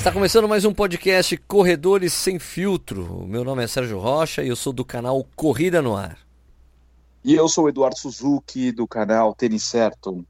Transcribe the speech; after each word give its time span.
Está 0.00 0.10
começando 0.10 0.48
mais 0.48 0.64
um 0.64 0.72
podcast 0.72 1.36
Corredores 1.46 2.14
Sem 2.14 2.38
Filtro. 2.38 3.26
Meu 3.28 3.44
nome 3.44 3.62
é 3.62 3.66
Sérgio 3.66 3.98
Rocha 3.98 4.42
e 4.42 4.48
eu 4.48 4.56
sou 4.56 4.72
do 4.72 4.82
canal 4.82 5.22
Corrida 5.36 5.82
no 5.82 5.94
Ar. 5.94 6.16
E 7.22 7.34
eu 7.34 7.46
sou 7.46 7.66
o 7.66 7.68
Eduardo 7.68 7.98
Suzuki, 7.98 8.72
do 8.72 8.88
canal 8.88 9.34
Tênis 9.34 9.62
Certo. 9.62 10.24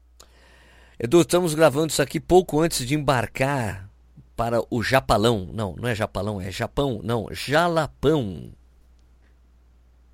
Edu, 0.99 1.21
estamos 1.21 1.55
gravando 1.55 1.87
isso 1.87 2.01
aqui 2.01 2.19
pouco 2.19 2.59
antes 2.59 2.85
de 2.85 2.95
embarcar 2.95 3.89
para 4.35 4.61
o 4.69 4.83
Japalão. 4.83 5.49
Não, 5.53 5.73
não 5.77 5.87
é 5.87 5.95
Japalão, 5.95 6.41
é 6.41 6.51
Japão. 6.51 6.99
Não, 7.01 7.27
Jalapão. 7.31 8.51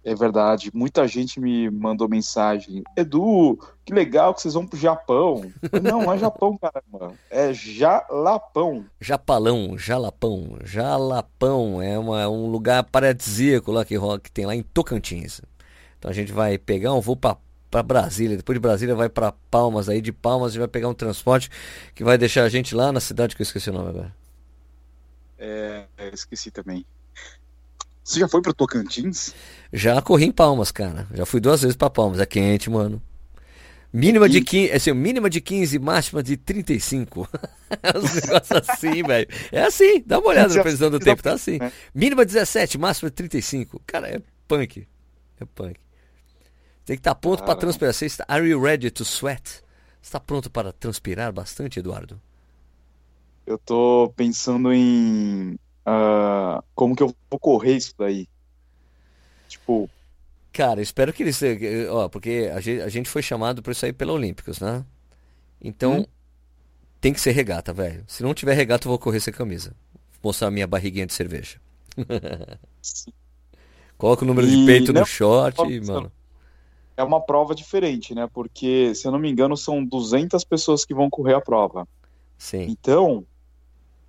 É 0.07 0.15
verdade, 0.15 0.71
muita 0.73 1.05
gente 1.05 1.37
me 1.37 1.69
mandou 1.69 2.07
mensagem. 2.07 2.81
Edu, 2.95 3.59
que 3.83 3.93
legal 3.93 4.33
que 4.33 4.41
vocês 4.41 4.53
vão 4.53 4.65
pro 4.65 4.79
Japão. 4.79 5.51
Não, 5.83 6.01
não 6.01 6.13
é 6.13 6.17
Japão, 6.17 6.57
caramba. 6.57 7.13
É 7.29 7.51
Jalapão. 7.51 8.85
Japalão, 9.01 9.77
Jalapão, 9.77 10.59
Jalapão. 10.63 11.81
É 11.81 11.99
uma, 11.99 12.25
um 12.29 12.47
lugar 12.47 12.85
paradisíaco 12.85 13.69
lá 13.69 13.83
que, 13.83 13.95
que 14.23 14.31
tem 14.31 14.45
lá 14.45 14.55
em 14.55 14.63
Tocantins. 14.63 15.41
Então 15.99 16.09
a 16.09 16.13
gente 16.13 16.31
vai 16.31 16.57
pegar 16.57 16.93
um 16.93 17.01
voo 17.01 17.17
para 17.17 17.83
Brasília. 17.83 18.37
Depois 18.37 18.55
de 18.55 18.61
Brasília 18.61 18.95
vai 18.95 19.09
para 19.09 19.33
Palmas. 19.51 19.89
Aí 19.89 19.99
de 19.99 20.13
Palmas 20.13 20.51
a 20.51 20.53
gente 20.53 20.59
vai 20.59 20.69
pegar 20.69 20.87
um 20.87 20.93
transporte 20.93 21.51
que 21.93 22.05
vai 22.05 22.17
deixar 22.17 22.43
a 22.43 22.49
gente 22.49 22.73
lá 22.73 22.93
na 22.93 23.01
cidade 23.01 23.35
que 23.35 23.41
eu 23.41 23.43
esqueci 23.43 23.69
o 23.69 23.73
nome 23.73 23.89
agora. 23.89 24.15
É, 25.37 25.85
esqueci 26.13 26.49
também. 26.49 26.85
Você 28.07 28.21
já 28.21 28.27
foi 28.29 28.41
para 28.41 28.53
Tocantins? 28.53 29.35
Já 29.73 30.01
corri 30.01 30.23
em 30.23 30.31
Palmas, 30.31 30.71
cara. 30.71 31.05
Já 31.13 31.25
fui 31.25 31.41
duas 31.41 31.61
vezes 31.61 31.75
para 31.75 31.89
Palmas. 31.89 32.21
É 32.21 32.25
quente, 32.25 32.69
mano. 32.69 33.01
Mínima 33.91 34.29
de 34.29 34.39
15, 34.39 34.71
assim, 34.71 34.93
mínima 34.93 35.29
de 35.29 35.41
15, 35.41 35.77
máxima 35.77 36.23
de 36.23 36.37
35. 36.37 37.27
Os 37.93 38.13
negócios 38.23 38.69
assim, 38.69 39.03
velho. 39.03 39.27
É 39.51 39.63
assim, 39.63 40.01
dá 40.05 40.19
uma 40.19 40.29
olhada 40.29 40.55
na 40.55 40.61
previsão 40.61 40.89
do 40.89 40.99
tempo, 40.99 41.21
tá 41.21 41.33
assim. 41.33 41.57
É. 41.61 41.69
Mínima 41.93 42.23
17, 42.23 42.77
máxima 42.77 43.09
de 43.09 43.15
35. 43.17 43.81
Cara, 43.85 44.07
é 44.07 44.21
punk. 44.47 44.87
É 45.41 45.43
punk. 45.43 45.75
Tem 46.85 46.95
que 46.95 47.01
estar 47.01 47.13
tá 47.13 47.19
pronto 47.19 47.43
para 47.43 47.55
transpirar. 47.55 47.93
Você 47.93 48.05
está, 48.05 48.23
are 48.29 48.47
you 48.47 48.61
ready 48.61 48.89
to 48.89 49.03
sweat? 49.03 49.61
Está 50.01 50.17
pronto 50.17 50.49
para 50.49 50.71
transpirar 50.71 51.33
bastante, 51.33 51.79
Eduardo? 51.79 52.21
Eu 53.45 53.57
tô 53.57 54.13
pensando 54.15 54.71
em 54.71 55.59
uh, 55.87 56.63
como 56.75 56.95
que 56.95 57.03
eu 57.03 57.15
vou 57.29 57.39
correr 57.39 57.77
isso 57.77 57.93
daí. 57.97 58.27
Tipo. 59.47 59.89
Cara, 60.51 60.81
espero 60.81 61.13
que 61.13 61.23
eles. 61.23 61.39
Ó, 61.89 62.09
porque 62.09 62.51
a 62.53 62.59
gente, 62.59 62.81
a 62.81 62.89
gente 62.89 63.09
foi 63.09 63.21
chamado 63.21 63.61
para 63.61 63.71
isso 63.71 63.85
aí 63.85 63.93
pela 63.93 64.13
Olímpicos, 64.13 64.59
né? 64.59 64.83
Então, 65.61 65.99
hum? 65.99 66.05
tem 66.99 67.13
que 67.13 67.21
ser 67.21 67.31
regata, 67.31 67.71
velho. 67.71 68.03
Se 68.07 68.23
não 68.23 68.33
tiver 68.33 68.53
regata, 68.53 68.87
eu 68.87 68.89
vou 68.89 68.99
correr 68.99 69.19
sem 69.19 69.33
camisa. 69.33 69.75
Vou 70.21 70.29
mostrar 70.29 70.47
a 70.49 70.51
minha 70.51 70.67
barriguinha 70.67 71.05
de 71.05 71.13
cerveja. 71.13 71.59
Coloca 73.97 74.23
o 74.23 74.27
número 74.27 74.47
e... 74.47 74.51
de 74.51 74.65
peito 74.65 74.93
no 74.93 75.05
short, 75.05 75.61
e, 75.61 75.81
mano. 75.81 76.11
É 76.95 77.03
uma 77.03 77.21
prova 77.21 77.53
diferente, 77.53 78.15
né? 78.15 78.27
Porque, 78.31 78.93
se 78.95 79.07
eu 79.07 79.11
não 79.11 79.19
me 79.19 79.29
engano, 79.29 79.55
são 79.55 79.85
200 79.85 80.43
pessoas 80.43 80.83
que 80.83 80.93
vão 80.95 81.09
correr 81.09 81.35
a 81.35 81.41
prova. 81.41 81.87
Sim. 82.37 82.65
Então, 82.69 83.25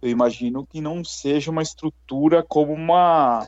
eu 0.00 0.10
imagino 0.10 0.66
que 0.66 0.80
não 0.80 1.04
seja 1.04 1.50
uma 1.50 1.62
estrutura 1.62 2.42
como 2.42 2.72
uma 2.72 3.46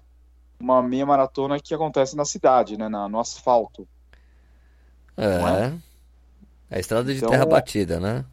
uma 0.58 0.82
meia 0.82 1.06
maratona 1.06 1.58
que 1.58 1.74
acontece 1.74 2.14
na 2.14 2.24
cidade, 2.24 2.76
né, 2.76 2.86
na, 2.86 3.08
no 3.08 3.18
asfalto. 3.18 3.88
É. 5.16 5.24
é? 5.24 5.72
A 6.70 6.78
estrada 6.78 7.10
de 7.10 7.18
então, 7.18 7.30
terra 7.30 7.46
batida, 7.46 7.98
né? 7.98 8.24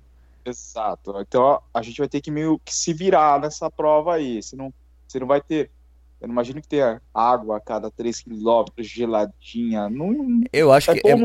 Exato. 0.46 1.20
Então 1.22 1.62
a 1.74 1.82
gente 1.82 1.98
vai 1.98 2.08
ter 2.08 2.22
que 2.22 2.30
meio 2.30 2.60
que 2.64 2.76
se 2.76 2.94
virar 2.94 3.40
nessa 3.40 3.70
prova 3.70 4.16
aí. 4.16 4.42
Você 4.42 4.56
não, 4.56 4.74
você 5.08 5.20
não 5.20 5.28
vai 5.28 5.42
ter. 5.42 5.72
Eu 6.20 6.28
não 6.28 6.34
imagino 6.34 6.62
que 6.62 6.68
tenha 6.68 7.02
água 7.14 7.58
a 7.58 7.60
cada 7.60 7.92
3 7.92 8.22
quilômetros, 8.22 8.88
geladinha. 8.88 9.90
Não, 9.90 10.42
eu 10.52 10.72
acho 10.72 10.92
é 10.92 11.00
que. 11.00 11.08
É, 11.08 11.16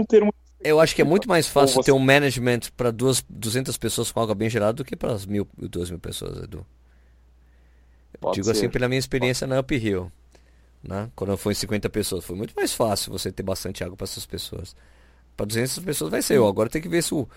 eu 0.64 0.80
acho 0.80 0.94
que 0.94 1.02
é 1.02 1.04
muito 1.04 1.28
mais 1.28 1.48
fácil 1.48 1.76
você... 1.76 1.86
ter 1.86 1.92
um 1.92 1.98
management 1.98 2.60
para 2.76 2.90
200 2.90 3.76
pessoas 3.78 4.12
com 4.12 4.20
água 4.20 4.34
bem 4.34 4.50
gelada 4.50 4.74
do 4.74 4.84
que 4.84 4.96
para 4.96 5.12
as 5.12 5.26
mil, 5.26 5.46
2 5.56 5.90
mil 5.90 5.98
pessoas, 5.98 6.42
Edu. 6.42 6.66
Pode 8.20 8.36
Digo 8.36 8.50
assim 8.50 8.60
ser. 8.60 8.66
assim 8.66 8.72
pela 8.72 8.88
minha 8.88 8.98
experiência 8.98 9.46
Pode. 9.46 9.56
na 9.56 9.60
Uphill. 9.60 10.12
Né? 10.82 11.10
Quando 11.14 11.36
foi 11.36 11.54
50 11.54 11.88
pessoas, 11.90 12.24
foi 12.24 12.36
muito 12.36 12.54
mais 12.54 12.72
fácil 12.74 13.12
você 13.12 13.30
ter 13.30 13.42
bastante 13.42 13.84
água 13.84 13.96
para 13.96 14.04
essas 14.04 14.26
pessoas. 14.26 14.74
Para 15.36 15.46
200 15.46 15.78
pessoas 15.80 16.10
vai 16.10 16.22
ser. 16.22 16.36
Eu 16.36 16.46
agora 16.46 16.68
tem 16.68 16.82
que 16.82 16.88
ver 16.88 17.02
se, 17.02 17.14
o, 17.14 17.28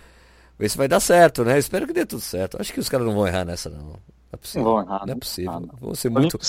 ver 0.57 0.69
se 0.69 0.77
vai 0.77 0.87
dar 0.87 0.99
certo, 0.99 1.43
né? 1.43 1.57
Espero 1.57 1.85
que 1.85 1.93
dê 1.93 2.05
tudo 2.05 2.21
certo. 2.21 2.59
Acho 2.59 2.73
que 2.73 2.79
os 2.79 2.89
caras 2.89 3.05
não 3.05 3.13
vão 3.13 3.27
errar 3.27 3.45
nessa, 3.45 3.69
não. 3.69 3.79
Não 3.79 3.99
é 4.33 4.37
possível. 4.37 4.63
Não, 4.65 4.81
errar, 4.81 5.05
não 5.05 5.13
é 5.13 5.15
possível. 5.15 5.59
Não. 5.59 5.69
Vou 5.79 5.95
ser 5.95 6.09
muito, 6.09 6.39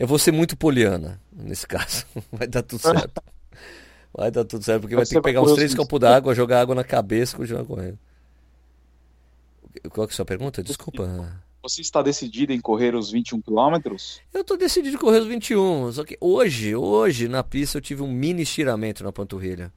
eu 0.00 0.06
vou 0.06 0.18
ser 0.18 0.32
muito 0.32 0.56
poliana 0.56 1.20
nesse 1.32 1.66
caso. 1.68 2.04
Vai 2.32 2.46
dar 2.46 2.62
tudo 2.62 2.80
certo. 2.80 3.22
Vai 4.14 4.30
dar 4.30 4.44
tudo 4.44 4.62
certo, 4.62 4.82
porque 4.82 4.94
vai 4.94 5.06
ter 5.06 5.14
que 5.14 5.22
pegar 5.22 5.40
uns 5.40 5.54
três 5.54 5.74
copos 5.74 5.98
d'água, 5.98 6.34
jogar 6.34 6.60
água 6.60 6.74
na 6.74 6.84
cabeça 6.84 7.34
e 7.34 7.38
continuar 7.38 7.64
correndo. 7.64 7.98
Qual 9.88 10.06
que 10.06 10.12
é 10.12 10.14
a 10.14 10.16
sua 10.16 10.24
pergunta? 10.26 10.62
Desculpa. 10.62 11.42
Você 11.62 11.80
está 11.80 12.02
decidido 12.02 12.52
em 12.52 12.60
correr 12.60 12.94
os 12.94 13.10
21 13.10 13.40
quilômetros? 13.40 14.20
Eu 14.34 14.40
estou 14.40 14.56
decidido 14.56 14.96
em 14.96 14.98
correr 14.98 15.20
os 15.20 15.26
21. 15.26 15.92
Só 15.92 16.04
que 16.04 16.18
hoje, 16.20 16.74
hoje, 16.74 17.28
na 17.28 17.44
pista, 17.44 17.78
eu 17.78 17.82
tive 17.82 18.02
um 18.02 18.10
mini 18.10 18.42
estiramento 18.42 19.04
na 19.04 19.12
panturrilha. 19.12 19.72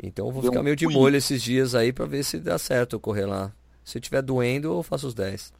Então 0.00 0.26
eu 0.26 0.32
vou 0.32 0.42
Deu 0.42 0.52
ficar 0.52 0.62
meio 0.62 0.76
de 0.76 0.86
molho 0.86 1.16
esses 1.16 1.42
dias 1.42 1.74
aí 1.74 1.92
para 1.92 2.04
ver 2.04 2.22
se 2.24 2.38
dá 2.38 2.58
certo 2.58 2.94
eu 2.94 3.00
correr 3.00 3.24
lá. 3.24 3.52
Se 3.82 3.98
tiver 3.98 4.20
doendo, 4.20 4.68
eu 4.68 4.82
faço 4.82 5.06
os 5.06 5.14
10. 5.14 5.52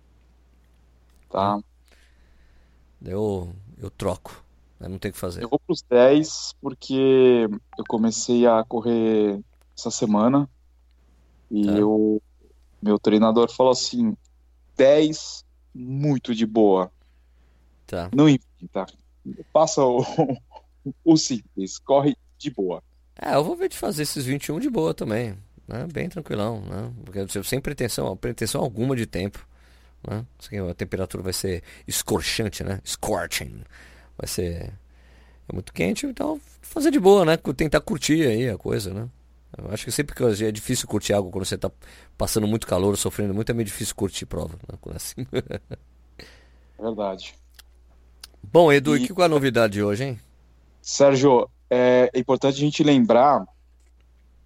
Tá. 1.30 1.58
Eu, 3.02 3.50
eu 3.80 3.90
troco. 3.90 4.44
Eu 4.78 4.88
não 4.90 4.98
tem 4.98 5.10
o 5.10 5.14
que 5.14 5.18
fazer. 5.18 5.42
Eu 5.42 5.48
vou 5.48 5.58
pros 5.58 5.82
10 5.82 6.56
porque 6.60 7.48
eu 7.78 7.84
comecei 7.88 8.46
a 8.46 8.62
correr 8.64 9.40
essa 9.76 9.90
semana. 9.90 10.48
E 11.50 11.64
tá. 11.64 11.72
eu, 11.72 12.22
meu 12.82 12.98
treinador 12.98 13.50
falou 13.50 13.72
assim: 13.72 14.14
10 14.78 15.44
muito 15.74 16.34
de 16.34 16.46
boa. 16.46 16.90
Tá. 17.86 18.08
Não 18.14 18.28
inventa. 18.28 18.86
Passa 19.52 19.84
o, 19.84 20.02
o 21.04 21.16
simples, 21.16 21.78
corre 21.78 22.16
de 22.38 22.50
boa. 22.50 22.82
É, 23.20 23.34
eu 23.34 23.44
vou 23.44 23.56
ver 23.56 23.68
de 23.68 23.76
fazer 23.76 24.04
esses 24.04 24.24
21 24.24 24.60
de 24.60 24.70
boa 24.70 24.94
também. 24.94 25.36
Né? 25.66 25.86
Bem 25.92 26.08
tranquilão, 26.08 26.62
né? 26.62 26.92
Porque 27.04 27.26
sem 27.44 27.60
pretensão, 27.60 28.16
pretensão 28.16 28.62
alguma 28.62 28.96
de 28.96 29.04
tempo. 29.04 29.46
Né? 30.08 30.24
A 30.70 30.74
temperatura 30.74 31.22
vai 31.22 31.32
ser 31.32 31.62
escorchante, 31.86 32.62
né? 32.62 32.80
Scorching. 32.86 33.62
Vai 34.16 34.28
ser 34.28 34.72
é 35.48 35.52
muito 35.52 35.72
quente, 35.72 36.06
então 36.06 36.40
fazer 36.60 36.90
de 36.90 37.00
boa, 37.00 37.24
né? 37.24 37.36
Tentar 37.36 37.80
curtir 37.80 38.26
aí 38.26 38.48
a 38.48 38.58
coisa, 38.58 38.92
né? 38.92 39.08
Eu 39.56 39.70
acho 39.72 39.84
que 39.84 39.90
sempre 39.90 40.14
que 40.14 40.22
é 40.44 40.52
difícil 40.52 40.86
curtir 40.86 41.12
algo 41.12 41.30
quando 41.30 41.44
você 41.44 41.54
está 41.54 41.70
passando 42.16 42.46
muito 42.46 42.66
calor, 42.66 42.96
sofrendo 42.96 43.34
muito, 43.34 43.50
é 43.50 43.54
meio 43.54 43.66
difícil 43.66 43.94
curtir 43.94 44.26
prova. 44.26 44.58
Né? 44.68 44.78
Assim. 44.94 45.26
Verdade. 46.78 47.34
Bom, 48.42 48.72
Edu, 48.72 48.96
e 48.96 49.08
qual 49.08 49.24
é 49.24 49.26
a 49.26 49.28
novidade 49.28 49.74
de 49.74 49.82
hoje, 49.82 50.04
hein? 50.04 50.20
Sérgio, 50.80 51.48
é 51.70 52.10
importante 52.14 52.56
a 52.56 52.60
gente 52.60 52.82
lembrar 52.82 53.46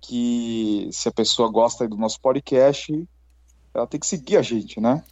que 0.00 0.88
se 0.92 1.08
a 1.08 1.12
pessoa 1.12 1.48
gosta 1.50 1.86
do 1.86 1.96
nosso 1.96 2.20
podcast, 2.20 3.08
ela 3.72 3.86
tem 3.86 4.00
que 4.00 4.06
seguir 4.06 4.36
a 4.36 4.42
gente, 4.42 4.80
né? 4.80 5.02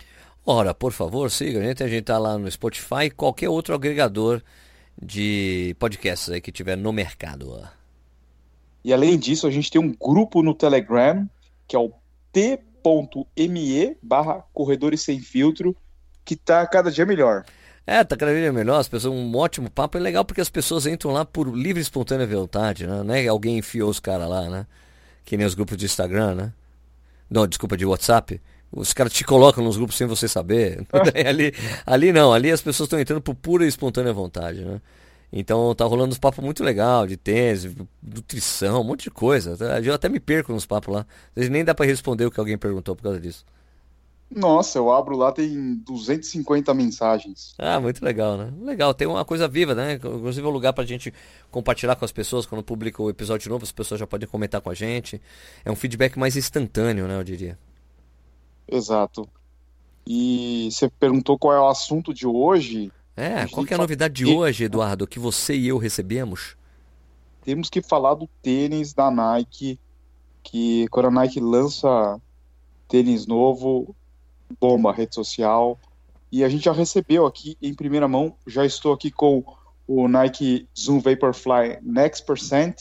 Ora, 0.44 0.74
por 0.74 0.92
favor, 0.92 1.30
siga 1.30 1.60
a 1.60 1.62
gente. 1.62 1.82
A 1.82 1.88
gente 1.88 2.04
tá 2.04 2.18
lá 2.18 2.36
no 2.36 2.50
Spotify 2.50 3.04
e 3.04 3.10
qualquer 3.10 3.48
outro 3.48 3.74
agregador 3.74 4.42
de 5.00 5.76
podcasts 5.78 6.28
aí 6.30 6.40
que 6.40 6.50
tiver 6.50 6.76
no 6.76 6.92
mercado. 6.92 7.68
E 8.84 8.92
além 8.92 9.18
disso, 9.18 9.46
a 9.46 9.50
gente 9.50 9.70
tem 9.70 9.80
um 9.80 9.94
grupo 9.94 10.42
no 10.42 10.54
Telegram, 10.54 11.28
que 11.66 11.76
é 11.76 11.78
o 11.78 11.92
t.me 12.32 13.96
barra 14.02 14.44
Corredores 14.52 15.02
Sem 15.02 15.20
Filtro, 15.20 15.76
que 16.24 16.36
tá 16.36 16.66
cada 16.66 16.90
dia 16.90 17.04
melhor. 17.04 17.44
É, 17.86 18.04
tá 18.04 18.16
cada 18.16 18.32
dia 18.32 18.52
melhor, 18.52 18.78
as 18.78 18.88
pessoas, 18.88 19.12
um 19.12 19.36
ótimo 19.36 19.70
papo, 19.70 19.98
é 19.98 20.00
legal 20.00 20.24
porque 20.24 20.40
as 20.40 20.48
pessoas 20.48 20.86
entram 20.86 21.10
lá 21.12 21.24
por 21.24 21.48
livre 21.54 21.80
e 21.80 21.82
espontânea 21.82 22.26
vontade, 22.26 22.86
né? 22.86 23.02
Não 23.02 23.14
é 23.14 23.26
alguém 23.26 23.58
enfiou 23.58 23.90
os 23.90 23.98
caras 23.98 24.28
lá, 24.28 24.48
né? 24.48 24.66
Que 25.24 25.36
nem 25.36 25.46
os 25.46 25.54
grupos 25.54 25.76
de 25.76 25.86
Instagram, 25.86 26.34
né? 26.34 26.52
Não, 27.28 27.46
desculpa, 27.46 27.76
de 27.76 27.84
WhatsApp. 27.84 28.40
Os 28.72 28.92
caras 28.92 29.12
te 29.12 29.24
colocam 29.24 29.64
nos 29.64 29.76
grupos 29.76 29.96
sem 29.96 30.06
você 30.06 30.28
saber. 30.28 30.86
ali, 31.26 31.52
ali 31.84 32.12
não, 32.12 32.32
ali 32.32 32.50
as 32.50 32.62
pessoas 32.62 32.86
estão 32.86 33.00
entrando 33.00 33.20
por 33.20 33.34
pura 33.34 33.64
e 33.64 33.68
espontânea 33.68 34.12
vontade, 34.12 34.64
né? 34.64 34.80
Então 35.32 35.74
tá 35.74 35.84
rolando 35.84 36.12
uns 36.12 36.18
papos 36.18 36.44
muito 36.44 36.64
legal 36.64 37.06
de 37.06 37.16
tênis, 37.16 37.68
nutrição, 38.02 38.80
um 38.80 38.84
monte 38.84 39.04
de 39.04 39.10
coisa. 39.10 39.56
Eu 39.84 39.94
até 39.94 40.08
me 40.08 40.18
perco 40.18 40.52
nos 40.52 40.66
papos 40.66 40.92
lá. 40.92 41.00
Às 41.00 41.34
vezes 41.36 41.50
nem 41.50 41.64
dá 41.64 41.74
para 41.74 41.86
responder 41.86 42.26
o 42.26 42.30
que 42.30 42.40
alguém 42.40 42.58
perguntou 42.58 42.96
por 42.96 43.02
causa 43.04 43.20
disso. 43.20 43.44
Nossa, 44.32 44.78
eu 44.78 44.92
abro 44.92 45.16
lá, 45.16 45.32
tem 45.32 45.74
250 45.84 46.72
mensagens. 46.72 47.52
Ah, 47.58 47.80
muito 47.80 48.04
legal, 48.04 48.36
né? 48.36 48.52
Legal, 48.62 48.94
tem 48.94 49.08
uma 49.08 49.24
coisa 49.24 49.48
viva, 49.48 49.74
né? 49.74 49.94
Inclusive 49.94 50.46
é 50.46 50.48
um 50.48 50.52
lugar 50.52 50.72
pra 50.72 50.84
gente 50.84 51.12
compartilhar 51.50 51.96
com 51.96 52.04
as 52.04 52.12
pessoas. 52.12 52.46
Quando 52.46 52.62
publica 52.62 53.02
o 53.02 53.10
episódio 53.10 53.50
novo, 53.50 53.64
as 53.64 53.72
pessoas 53.72 53.98
já 53.98 54.06
podem 54.06 54.28
comentar 54.28 54.60
com 54.60 54.70
a 54.70 54.74
gente. 54.74 55.20
É 55.64 55.70
um 55.70 55.74
feedback 55.74 56.16
mais 56.16 56.36
instantâneo, 56.36 57.08
né? 57.08 57.16
Eu 57.18 57.24
diria. 57.24 57.58
Exato. 58.68 59.28
E 60.06 60.68
você 60.70 60.88
perguntou 60.88 61.36
qual 61.36 61.52
é 61.52 61.60
o 61.60 61.68
assunto 61.68 62.14
de 62.14 62.24
hoje. 62.24 62.92
É, 63.20 63.46
qual 63.48 63.66
é 63.68 63.74
a 63.74 63.78
novidade 63.78 64.14
de 64.14 64.24
hoje, 64.24 64.64
Eduardo, 64.64 65.06
que 65.06 65.18
você 65.18 65.54
e 65.54 65.68
eu 65.68 65.76
recebemos? 65.76 66.56
Temos 67.44 67.68
que 67.68 67.82
falar 67.82 68.14
do 68.14 68.26
tênis 68.40 68.94
da 68.94 69.10
Nike, 69.10 69.78
que 70.42 70.88
quando 70.88 71.08
a 71.08 71.10
Nike 71.10 71.38
lança 71.38 72.18
tênis 72.88 73.26
novo, 73.26 73.94
bomba 74.58 74.90
rede 74.90 75.14
social. 75.14 75.78
E 76.32 76.42
a 76.42 76.48
gente 76.48 76.64
já 76.64 76.72
recebeu 76.72 77.26
aqui 77.26 77.58
em 77.60 77.74
primeira 77.74 78.08
mão, 78.08 78.34
já 78.46 78.64
estou 78.64 78.94
aqui 78.94 79.10
com 79.10 79.44
o 79.86 80.08
Nike 80.08 80.66
Zoom 80.78 80.98
Vaporfly 81.00 81.78
Next 81.82 82.24
Percent, 82.24 82.76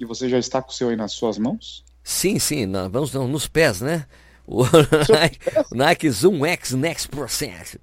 e 0.00 0.04
você 0.04 0.28
já 0.28 0.40
está 0.40 0.60
com 0.60 0.70
o 0.70 0.74
seu 0.74 0.88
aí 0.88 0.96
nas 0.96 1.12
suas 1.12 1.38
mãos? 1.38 1.84
Sim, 2.02 2.40
sim, 2.40 2.66
vamos 2.90 3.12
nos 3.12 3.46
pés, 3.46 3.80
né? 3.80 4.06
O 4.44 4.64
Nike, 5.08 5.38
o 5.70 5.74
Nike 5.76 6.10
Zoom 6.10 6.44
X 6.44 6.72
Next 6.72 7.08
Percent. 7.08 7.76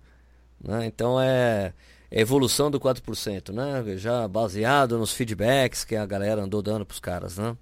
Né? 0.62 0.86
Então 0.86 1.20
é, 1.20 1.74
é 2.12 2.22
evolução 2.22 2.72
do 2.72 2.80
4%, 2.80 3.52
né? 3.52 3.98
Já 3.98 4.28
baseado 4.28 4.98
nos 4.98 5.14
feedbacks 5.14 5.84
que 5.84 5.96
a 5.96 6.06
galera 6.06 6.44
andou 6.44 6.62
dando 6.62 6.86
para 6.86 6.94
os 6.94 7.00
caras, 7.00 7.38
né? 7.38 7.56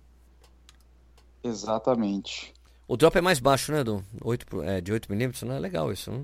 Exatamente. 1.43 2.53
O 2.87 2.95
drop 2.95 3.17
é 3.17 3.21
mais 3.21 3.39
baixo, 3.39 3.71
né, 3.71 3.83
do 3.83 4.03
8, 4.21 4.61
é, 4.63 4.81
de 4.81 4.91
8 4.91 5.11
milímetros, 5.11 5.43
né? 5.43 5.59
Legal 5.59 5.91
isso, 5.91 6.11
né? 6.11 6.23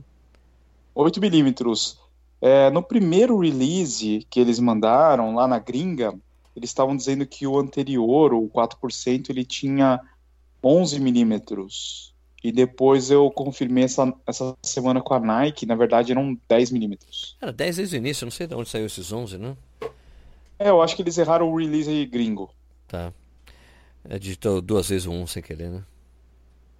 8 0.93 1.19
milímetros. 1.19 1.97
É, 2.41 2.69
no 2.69 2.81
primeiro 2.81 3.37
release 3.39 4.25
que 4.29 4.39
eles 4.39 4.59
mandaram 4.59 5.35
lá 5.35 5.47
na 5.47 5.59
gringa, 5.59 6.13
eles 6.55 6.69
estavam 6.69 6.95
dizendo 6.95 7.25
que 7.25 7.47
o 7.47 7.57
anterior, 7.57 8.33
o 8.33 8.49
4%, 8.49 9.29
ele 9.29 9.43
tinha 9.43 9.99
11 10.63 10.99
milímetros. 10.99 12.13
E 12.43 12.51
depois 12.51 13.11
eu 13.11 13.29
confirmei 13.29 13.83
essa, 13.83 14.13
essa 14.25 14.55
semana 14.63 15.01
com 15.01 15.13
a 15.13 15.19
Nike, 15.19 15.65
na 15.65 15.75
verdade 15.75 16.11
eram 16.11 16.37
10 16.47 16.71
milímetros. 16.71 17.35
Era 17.41 17.51
10 17.51 17.77
desde 17.77 17.95
o 17.95 17.97
início, 17.97 18.25
não 18.25 18.31
sei 18.31 18.47
de 18.47 18.55
onde 18.55 18.69
saiu 18.69 18.85
esses 18.85 19.11
11, 19.11 19.37
né? 19.37 19.57
É, 20.57 20.69
eu 20.69 20.81
acho 20.81 20.95
que 20.95 21.01
eles 21.01 21.17
erraram 21.17 21.49
o 21.49 21.57
release 21.57 21.89
aí 21.89 22.05
gringo. 22.05 22.49
Tá. 22.87 23.13
É, 24.07 24.17
digitou 24.17 24.61
duas 24.61 24.87
vezes 24.89 25.05
o 25.05 25.11
1 25.11 25.27
sem 25.27 25.43
querer, 25.43 25.69
né? 25.69 25.83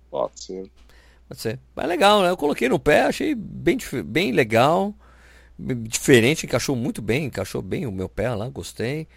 Pode 0.10 0.42
ser. 0.42 0.72
Pode 1.28 1.42
ser. 1.42 1.60
Mas 1.76 1.88
legal, 1.88 2.22
né? 2.22 2.30
Eu 2.30 2.38
coloquei 2.38 2.70
no 2.70 2.80
pé, 2.80 3.04
achei 3.04 3.36
bem, 3.36 3.78
bem 4.06 4.32
legal, 4.32 4.94
diferente, 5.58 6.46
encaixou 6.46 6.76
muito 6.76 7.02
bem, 7.02 7.26
encaixou 7.26 7.62
bem 7.62 7.86
o 7.86 7.92
meu 7.92 8.08
pé 8.08 8.34
lá, 8.34 8.48
gostei. 8.50 9.08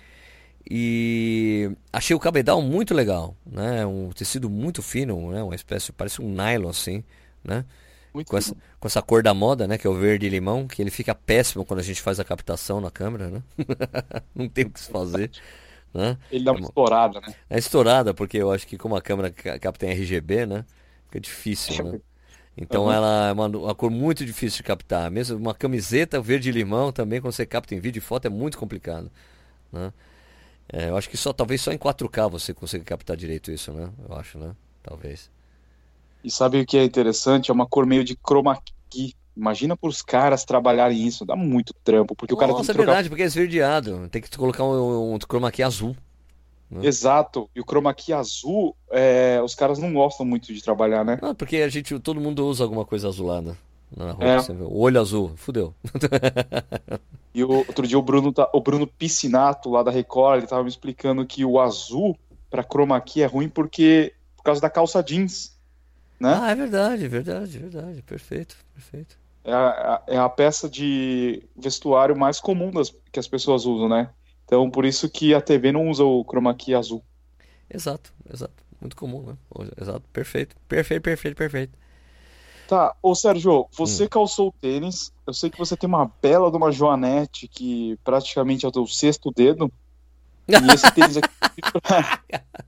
E 0.68 1.70
achei 1.92 2.14
o 2.14 2.20
cabedal 2.20 2.62
muito 2.62 2.94
legal, 2.94 3.36
né? 3.44 3.84
Um 3.84 4.10
tecido 4.10 4.48
muito 4.48 4.82
fino, 4.82 5.30
né? 5.32 5.42
Uma 5.42 5.54
espécie, 5.54 5.92
parece 5.92 6.22
um 6.22 6.28
nylon 6.28 6.68
assim, 6.68 7.02
né? 7.42 7.64
Muito 8.14 8.28
com 8.28 8.36
essa, 8.36 8.54
com 8.78 8.86
essa 8.86 9.02
cor 9.02 9.22
da 9.22 9.34
moda, 9.34 9.66
né? 9.66 9.76
Que 9.76 9.86
é 9.86 9.90
o 9.90 9.94
verde 9.94 10.28
limão, 10.28 10.68
que 10.68 10.80
ele 10.80 10.90
fica 10.90 11.14
péssimo 11.14 11.64
quando 11.64 11.80
a 11.80 11.82
gente 11.82 12.00
faz 12.00 12.20
a 12.20 12.24
captação 12.24 12.80
na 12.80 12.90
câmera, 12.90 13.28
né? 13.28 13.42
Não 14.34 14.48
tem 14.48 14.66
o 14.66 14.70
que 14.70 14.80
se 14.80 14.90
fazer. 14.90 15.30
Né? 15.92 16.16
Ele 16.30 16.44
dá 16.44 16.52
uma 16.52 16.60
estourada, 16.60 17.20
né? 17.20 17.34
É 17.50 17.58
estourada, 17.58 18.14
porque 18.14 18.38
eu 18.38 18.50
acho 18.50 18.66
que 18.66 18.78
como 18.78 18.96
a 18.96 19.02
câmera 19.02 19.30
capta 19.30 19.86
em 19.86 19.90
RGB, 19.90 20.46
né? 20.46 20.64
Fica 21.06 21.20
difícil, 21.20 21.84
né? 21.84 22.00
Então 22.56 22.84
uhum. 22.84 22.92
ela 22.92 23.28
é 23.28 23.32
uma, 23.32 23.46
uma, 23.46 23.74
cor 23.74 23.90
muito 23.90 24.24
difícil 24.24 24.58
de 24.58 24.62
captar. 24.62 25.10
Mesmo 25.10 25.36
uma 25.36 25.54
camiseta 25.54 26.20
verde 26.20 26.52
limão 26.52 26.92
também, 26.92 27.20
quando 27.20 27.32
você 27.32 27.46
capta 27.46 27.74
em 27.74 27.80
vídeo 27.80 27.98
e 27.98 28.02
foto, 28.02 28.26
é 28.26 28.30
muito 28.30 28.58
complicado. 28.58 29.10
Né? 29.72 29.92
É, 30.68 30.88
eu 30.88 30.96
acho 30.96 31.08
que 31.08 31.16
só 31.16 31.32
talvez 31.32 31.60
só 31.60 31.72
em 31.72 31.78
4K 31.78 32.30
você 32.30 32.54
consiga 32.54 32.84
captar 32.84 33.16
direito 33.16 33.50
isso, 33.50 33.72
né? 33.72 33.90
Eu 34.08 34.16
acho, 34.16 34.38
né? 34.38 34.54
Talvez. 34.82 35.30
E 36.24 36.30
sabe 36.30 36.60
o 36.60 36.66
que 36.66 36.78
é 36.78 36.84
interessante? 36.84 37.50
É 37.50 37.54
uma 37.54 37.66
cor 37.66 37.86
meio 37.86 38.04
de 38.04 38.16
chroma 38.16 38.60
key. 38.88 39.14
Imagina 39.36 39.76
para 39.76 39.88
os 39.88 40.02
caras 40.02 40.44
trabalharem 40.44 41.06
isso, 41.06 41.24
dá 41.24 41.34
muito 41.34 41.74
trampo, 41.82 42.14
porque 42.14 42.34
Nossa, 42.34 42.44
o 42.44 42.46
cara 42.46 42.56
tem 42.56 42.64
que 42.64 42.70
é 42.70 42.74
trocar... 42.74 42.92
verdade, 42.92 43.08
porque 43.08 43.22
é 43.22 43.26
esverdeado. 43.26 44.08
Tem 44.10 44.20
que 44.22 44.36
colocar 44.36 44.64
um, 44.64 45.14
um 45.14 45.18
chroma 45.18 45.50
key 45.50 45.62
azul. 45.62 45.96
Né? 46.70 46.86
Exato. 46.86 47.48
E 47.54 47.60
o 47.60 47.64
chroma 47.64 47.92
key 47.94 48.12
azul, 48.12 48.76
é... 48.90 49.40
os 49.42 49.54
caras 49.54 49.78
não 49.78 49.92
gostam 49.92 50.24
muito 50.24 50.52
de 50.52 50.62
trabalhar, 50.62 51.04
né? 51.04 51.18
Porque 51.36 51.56
a 51.56 51.68
gente, 51.68 51.98
todo 51.98 52.20
mundo 52.20 52.46
usa 52.46 52.64
alguma 52.64 52.84
coisa 52.84 53.08
azulada 53.08 53.56
na 53.96 54.12
roupa. 54.12 54.24
É. 54.24 54.52
O 54.62 54.78
olho 54.78 55.00
azul, 55.00 55.32
fudeu. 55.36 55.74
E 57.34 57.42
o, 57.42 57.50
outro 57.50 57.86
dia 57.86 57.98
o 57.98 58.02
Bruno, 58.02 58.32
tá, 58.32 58.48
o 58.52 58.60
Bruno 58.60 58.86
Piscinato, 58.86 59.70
lá 59.70 59.82
da 59.82 59.90
Record, 59.90 60.38
ele 60.38 60.46
tava 60.46 60.62
me 60.62 60.68
explicando 60.68 61.24
que 61.24 61.44
o 61.44 61.58
azul 61.58 62.14
para 62.50 62.62
chroma 62.62 63.00
key 63.00 63.22
é 63.22 63.26
ruim 63.26 63.48
porque 63.48 64.12
por 64.36 64.42
causa 64.42 64.60
da 64.60 64.68
calça 64.68 65.02
jeans, 65.02 65.56
né? 66.20 66.38
Ah, 66.40 66.50
é 66.50 66.54
verdade, 66.54 67.08
verdade, 67.08 67.58
verdade. 67.58 68.02
Perfeito, 68.02 68.56
perfeito. 68.74 69.18
É 69.44 69.52
a, 69.52 70.02
é 70.06 70.18
a 70.18 70.28
peça 70.28 70.68
de 70.68 71.42
vestuário 71.56 72.16
mais 72.16 72.38
comum 72.38 72.70
das, 72.70 72.94
que 73.10 73.18
as 73.18 73.26
pessoas 73.26 73.64
usam, 73.64 73.88
né? 73.88 74.10
Então, 74.44 74.70
por 74.70 74.84
isso 74.84 75.08
que 75.08 75.34
a 75.34 75.40
TV 75.40 75.72
não 75.72 75.88
usa 75.88 76.04
o 76.04 76.22
chroma 76.24 76.54
key 76.54 76.74
azul. 76.74 77.02
Exato, 77.68 78.12
exato. 78.32 78.62
Muito 78.80 78.94
comum, 78.94 79.22
né? 79.22 79.36
Exato, 79.80 80.02
perfeito. 80.12 80.54
Perfeito, 80.68 81.02
perfeito, 81.02 81.36
perfeito. 81.36 81.78
Tá, 82.66 82.94
ô 83.02 83.14
Sérgio, 83.14 83.66
você 83.72 84.04
hum. 84.04 84.08
calçou 84.08 84.48
o 84.48 84.52
tênis. 84.52 85.12
Eu 85.26 85.34
sei 85.34 85.50
que 85.50 85.58
você 85.58 85.76
tem 85.76 85.88
uma 85.88 86.10
bela 86.20 86.50
de 86.50 86.56
uma 86.56 86.72
joanete 86.72 87.48
que 87.48 87.98
praticamente 88.04 88.64
é 88.64 88.68
o 88.68 88.72
teu 88.72 88.86
sexto 88.86 89.30
dedo. 89.30 89.70
E 90.48 90.72
esse 90.72 90.90
tênis 90.92 91.16
aqui, 91.16 91.28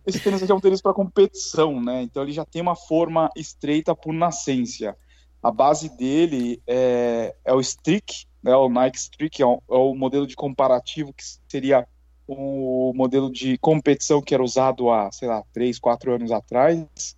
esse 0.06 0.20
tênis 0.20 0.42
aqui 0.42 0.52
é 0.52 0.54
um 0.54 0.60
tênis 0.60 0.80
para 0.80 0.92
competição, 0.92 1.80
né? 1.80 2.02
Então 2.02 2.22
ele 2.22 2.32
já 2.32 2.44
tem 2.44 2.62
uma 2.62 2.76
forma 2.76 3.30
estreita 3.36 3.94
por 3.94 4.12
nascência. 4.12 4.96
A 5.42 5.50
base 5.50 5.88
dele 5.88 6.62
é, 6.66 7.34
é 7.44 7.52
o 7.52 7.60
Streak, 7.60 8.26
né? 8.42 8.54
O 8.54 8.68
Nike 8.68 8.98
Streak 8.98 9.42
é 9.42 9.46
o, 9.46 9.62
é 9.70 9.74
o 9.76 9.94
modelo 9.94 10.26
de 10.26 10.36
comparativo 10.36 11.12
que 11.12 11.24
seria 11.48 11.86
o 12.26 12.92
modelo 12.94 13.30
de 13.30 13.58
competição 13.58 14.22
que 14.22 14.34
era 14.34 14.42
usado 14.42 14.90
há, 14.90 15.12
sei 15.12 15.28
lá, 15.28 15.42
3, 15.52 15.78
4 15.78 16.14
anos 16.14 16.32
atrás 16.32 17.16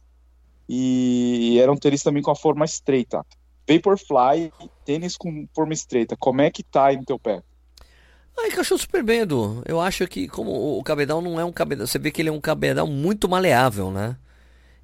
e 0.69 1.59
era 1.61 1.71
um 1.71 1.77
tênis 1.77 2.03
também 2.03 2.23
com 2.23 2.31
a 2.31 2.37
forma 2.37 2.65
estreita. 2.65 3.25
Vaporfly, 3.69 4.53
tênis 4.85 5.17
com 5.17 5.47
forma 5.55 5.73
estreita, 5.73 6.17
como 6.17 6.41
é 6.41 6.51
que 6.51 6.63
tá 6.63 6.87
aí 6.87 6.97
no 6.97 7.05
teu 7.05 7.19
pé? 7.19 7.43
Ah, 8.39 8.47
encaixou 8.47 8.77
super 8.79 9.03
bem, 9.03 9.21
Edu. 9.21 9.63
Eu 9.67 9.81
acho 9.81 10.07
que 10.07 10.29
como 10.29 10.79
o 10.79 10.83
cabedal 10.85 11.23
não 11.23 11.41
é 11.41 11.45
um 11.45 11.53
cabedal, 11.53 11.87
você 11.87 11.99
vê 11.99 12.11
que 12.11 12.21
ele 12.21 12.29
é 12.29 12.33
um 12.33 12.41
cabedal 12.41 12.87
muito 12.87 13.29
maleável, 13.29 13.91
né? 13.91 14.17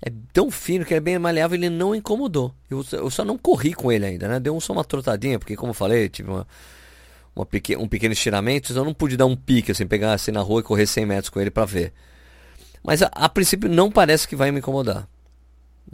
É 0.04 0.10
tão 0.32 0.50
fino 0.50 0.84
que 0.84 0.94
é 0.94 1.00
bem 1.00 1.18
maleável, 1.18 1.56
ele 1.56 1.70
não 1.70 1.94
incomodou. 1.94 2.52
Eu, 2.68 2.84
eu 2.92 3.10
só 3.10 3.24
não 3.24 3.38
corri 3.38 3.72
com 3.72 3.92
ele 3.92 4.06
ainda, 4.06 4.26
né? 4.26 4.40
Deu 4.40 4.58
só 4.60 4.72
uma 4.72 4.84
trotadinha, 4.84 5.38
porque 5.38 5.54
como 5.54 5.70
eu 5.70 5.74
falei, 5.74 6.08
tive 6.08 6.30
uma, 6.30 6.46
uma 7.36 7.46
um 7.78 7.88
pequeno 7.88 8.12
estiramento, 8.12 8.72
então 8.72 8.82
eu 8.82 8.86
não 8.86 8.94
pude 8.94 9.16
dar 9.16 9.26
um 9.26 9.36
pique, 9.36 9.70
assim, 9.70 9.86
pegar 9.86 10.14
assim 10.14 10.32
na 10.32 10.40
rua 10.40 10.60
e 10.60 10.64
correr 10.64 10.86
100 10.86 11.06
metros 11.06 11.28
com 11.28 11.40
ele 11.40 11.50
para 11.50 11.66
ver. 11.66 11.92
Mas 12.82 13.02
a, 13.02 13.06
a 13.14 13.28
princípio 13.28 13.68
não 13.68 13.92
parece 13.92 14.26
que 14.26 14.34
vai 14.34 14.50
me 14.50 14.58
incomodar 14.58 15.06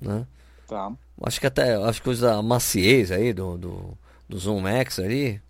né? 0.00 0.26
Tá. 0.66 0.92
Acho 1.23 1.40
que 1.40 1.47
até 1.47 1.75
acho 1.76 2.02
que 2.02 2.11
a 2.25 2.42
maciez 2.42 3.11
aí 3.11 3.33
do, 3.33 3.57
do, 3.57 3.99
do 4.28 4.38
Zoom 4.38 4.61
Max 4.61 4.99
ali, 4.99 5.40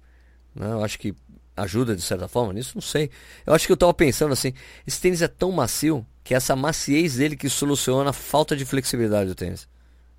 né? 0.54 0.72
Eu 0.72 0.84
acho 0.84 0.98
que 0.98 1.14
ajuda 1.56 1.94
de 1.94 2.02
certa 2.02 2.28
forma 2.28 2.52
nisso, 2.52 2.72
não 2.74 2.82
sei. 2.82 3.10
Eu 3.44 3.54
acho 3.54 3.66
que 3.66 3.72
eu 3.72 3.76
tava 3.76 3.92
pensando 3.92 4.32
assim, 4.32 4.52
esse 4.86 5.00
tênis 5.00 5.22
é 5.22 5.28
tão 5.28 5.50
macio 5.50 6.06
que 6.22 6.34
essa 6.34 6.54
maciez 6.54 7.16
dele 7.16 7.36
que 7.36 7.48
soluciona 7.48 8.10
a 8.10 8.12
falta 8.12 8.56
de 8.56 8.64
flexibilidade 8.64 9.28
do 9.28 9.34
tênis. 9.34 9.68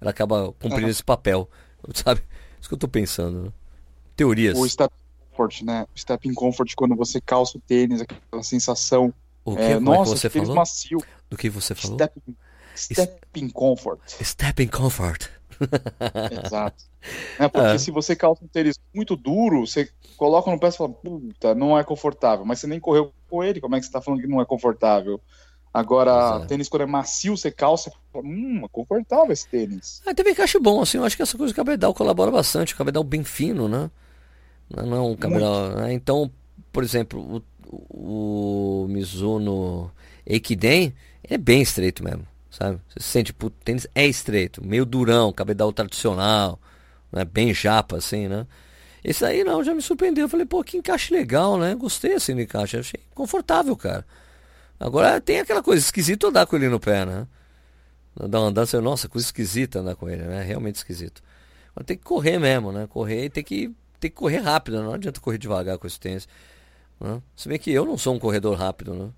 Ela 0.01 0.11
acaba 0.11 0.53
cumprindo 0.53 0.85
uhum. 0.85 0.89
esse 0.89 1.03
papel, 1.03 1.49
sabe? 1.93 2.21
Isso 2.59 2.67
que 2.67 2.75
eu 2.75 2.79
tô 2.79 2.88
pensando. 2.88 3.43
Né? 3.43 3.51
Teorias. 4.15 4.57
O 4.57 4.67
step 4.67 4.93
comfort, 5.31 5.61
né? 5.61 5.88
O 5.95 5.99
step 5.99 6.27
in 6.27 6.33
comfort 6.33 6.73
quando 6.75 6.95
você 6.95 7.21
calça 7.21 7.57
o 7.57 7.61
tênis, 7.61 8.01
aquela 8.01 8.43
sensação. 8.43 9.13
O 9.45 9.55
que, 9.55 9.61
é, 9.61 9.79
nossa, 9.79 10.11
é 10.11 10.15
que 10.15 10.19
você 10.19 10.29
falou? 10.29 10.55
macio. 10.55 10.99
Do 11.29 11.38
que 11.38 11.49
você 11.49 11.73
falou? 11.73 11.97
Step 11.97 12.21
Stepping 12.75 13.49
comfort. 13.49 13.99
Stepping 14.07 14.67
comfort. 14.67 15.29
Exato. 16.45 16.83
É 17.38 17.47
porque 17.47 17.75
é. 17.75 17.77
se 17.77 17.91
você 17.91 18.15
calça 18.15 18.43
um 18.43 18.47
tênis 18.47 18.79
muito 18.93 19.15
duro, 19.15 19.65
você 19.65 19.89
coloca 20.17 20.51
no 20.51 20.59
pé 20.59 20.67
e 20.67 20.71
fala, 20.71 20.89
puta, 20.89 21.55
não 21.55 21.77
é 21.77 21.83
confortável. 21.83 22.45
Mas 22.45 22.59
você 22.59 22.67
nem 22.67 22.79
correu 22.79 23.13
com 23.29 23.43
ele, 23.43 23.61
como 23.61 23.75
é 23.75 23.79
que 23.79 23.85
você 23.85 23.91
tá 23.91 24.01
falando 24.01 24.21
que 24.21 24.27
não 24.27 24.41
é 24.41 24.45
confortável? 24.45 25.19
Agora, 25.73 26.41
é. 26.43 26.45
tênis 26.47 26.67
quando 26.67 26.81
é 26.81 26.85
macio, 26.85 27.38
você 27.38 27.51
calça, 27.51 27.91
fala, 28.11 28.25
hum, 28.25 28.61
é 28.65 28.67
confortável 28.69 29.31
esse 29.31 29.47
tênis. 29.47 30.01
Ah, 30.05 30.13
também 30.13 30.33
encaixe 30.33 30.57
bom, 30.59 30.81
assim, 30.81 30.97
eu 30.97 31.03
acho 31.03 31.15
que 31.15 31.21
essa 31.21 31.38
coisa 31.38 31.53
do 31.53 31.55
cabedal 31.55 31.93
colabora 31.93 32.31
bastante, 32.31 32.73
o 32.73 32.77
cabedal 32.77 33.03
bem 33.03 33.23
fino, 33.23 33.67
né? 33.67 33.89
Não 34.69 34.95
é 34.95 35.01
um 35.01 35.15
cabedal, 35.15 35.69
né? 35.69 35.93
Então, 35.93 36.31
por 36.71 36.83
exemplo, 36.83 37.43
o, 37.67 38.83
o 38.83 38.88
Mizuno 38.88 39.91
Eikiden, 40.25 40.93
ele 41.23 41.35
é 41.35 41.38
bem 41.38 41.61
estreito 41.61 42.03
mesmo 42.03 42.28
sabe? 42.50 42.79
Você 42.89 43.00
sente, 43.00 43.27
tipo, 43.27 43.48
o 43.48 43.50
tênis 43.50 43.88
é 43.94 44.06
estreito, 44.06 44.65
meio 44.65 44.86
durão, 44.86 45.32
cabedal 45.32 45.72
tradicional, 45.72 46.60
né? 47.12 47.25
bem 47.25 47.53
japa, 47.53 47.98
assim, 47.98 48.27
né? 48.27 48.48
Esse 49.03 49.24
aí 49.24 49.44
não, 49.44 49.63
já 49.63 49.74
me 49.74 49.82
surpreendeu. 49.82 50.25
Eu 50.25 50.29
falei, 50.29 50.46
pô, 50.46 50.63
que 50.63 50.77
encaixe 50.77 51.13
legal, 51.13 51.58
né? 51.58 51.74
Gostei 51.75 52.13
assim 52.13 52.36
do 52.36 52.41
encaixe, 52.41 52.77
achei 52.77 53.00
confortável, 53.15 53.75
cara. 53.75 54.06
Agora 54.79 55.22
tem 55.22 55.39
aquela 55.39 55.63
coisa 55.63 55.82
esquisita 55.82 56.27
andar 56.27 56.46
com 56.46 56.56
ele 56.56 56.70
no 56.70 56.79
pé, 56.79 57.06
né? 57.06 57.27
Dar 58.15 58.39
uma 58.39 58.50
andança, 58.50 58.82
nossa, 58.82 59.08
coisa 59.08 59.25
esquisita 59.25 59.79
andar 59.79 59.96
com 59.96 60.10
ele, 60.10 60.24
né? 60.24 60.41
Realmente 60.41 60.75
esquisito. 60.75 61.22
Mas 61.75 61.86
tem 61.86 61.98
que 61.98 62.03
correr 62.03 62.39
mesmo, 62.39 62.72
né? 62.72 62.88
Correr 62.88 63.25
e 63.25 63.29
tem 63.29 63.44
que, 63.44 63.74
tem 64.00 64.10
que 64.10 64.18
correr 64.18 64.39
rápido, 64.39 64.82
não 64.84 64.94
adianta 64.94 65.22
correr 65.22 65.38
devagar 65.38 65.77
com 65.77 65.88
esse 65.88 66.00
tênis. 66.00 66.27
Né? 67.00 67.22
Se 67.36 67.48
bem 67.48 67.58
que 67.58 67.72
eu 67.72 67.86
não 67.86 67.98
sou 67.98 68.13
um 68.13 68.20
corredor 68.20 68.58
rápido, 68.58 68.94
né? 68.94 69.10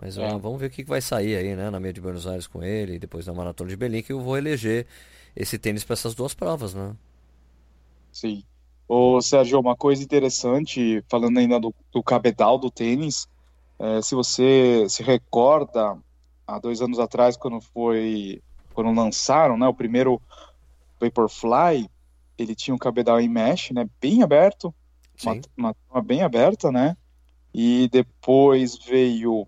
Mas 0.00 0.18
é. 0.18 0.28
vamos 0.38 0.60
ver 0.60 0.66
o 0.66 0.70
que 0.70 0.84
vai 0.84 1.00
sair 1.00 1.36
aí, 1.36 1.56
né? 1.56 1.70
Na 1.70 1.80
meia 1.80 1.92
de 1.92 2.00
Buenos 2.00 2.26
Aires 2.26 2.46
com 2.46 2.62
ele 2.62 2.94
e 2.94 2.98
depois 2.98 3.26
na 3.26 3.32
Maratona 3.32 3.70
de 3.70 3.76
Berlim, 3.76 4.02
que 4.02 4.12
eu 4.12 4.20
vou 4.20 4.36
eleger 4.36 4.86
esse 5.34 5.58
tênis 5.58 5.84
para 5.84 5.94
essas 5.94 6.14
duas 6.14 6.34
provas, 6.34 6.74
né? 6.74 6.94
Sim. 8.12 8.42
Ô, 8.88 9.20
Sérgio, 9.20 9.60
uma 9.60 9.76
coisa 9.76 10.02
interessante, 10.02 11.04
falando 11.08 11.38
ainda 11.38 11.60
do, 11.60 11.74
do 11.92 12.02
cabedal 12.02 12.58
do 12.58 12.70
tênis, 12.70 13.28
é, 13.78 14.02
se 14.02 14.14
você 14.14 14.86
se 14.88 15.02
recorda, 15.02 15.96
há 16.46 16.58
dois 16.58 16.80
anos 16.80 16.98
atrás, 16.98 17.36
quando 17.36 17.60
foi, 17.60 18.42
quando 18.72 18.98
lançaram, 18.98 19.58
né, 19.58 19.68
o 19.68 19.74
primeiro 19.74 20.20
Vaporfly, 20.98 21.88
ele 22.38 22.54
tinha 22.54 22.74
um 22.74 22.78
cabedal 22.78 23.20
em 23.20 23.28
mesh, 23.28 23.70
né, 23.70 23.88
bem 24.00 24.22
aberto, 24.22 24.74
uma, 25.22 25.40
uma, 25.56 25.76
uma, 25.90 26.02
bem 26.02 26.22
aberta, 26.22 26.72
né, 26.72 26.96
e 27.52 27.88
depois 27.92 28.78
veio 28.78 29.46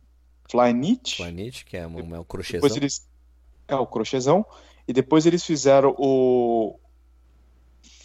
Flyknit. 0.51 1.17
Flyknit, 1.17 1.65
que 1.65 1.77
é, 1.77 1.87
um, 1.87 2.15
é 2.15 2.19
o 2.19 2.25
crochêzão. 2.25 2.61
Depois 2.61 2.77
eles, 2.77 3.09
é, 3.69 3.75
o 3.77 3.87
crochêzão, 3.87 4.45
e 4.87 4.93
depois 4.93 5.27
eles 5.27 5.45
fizeram 5.45 5.95
o 5.97 6.79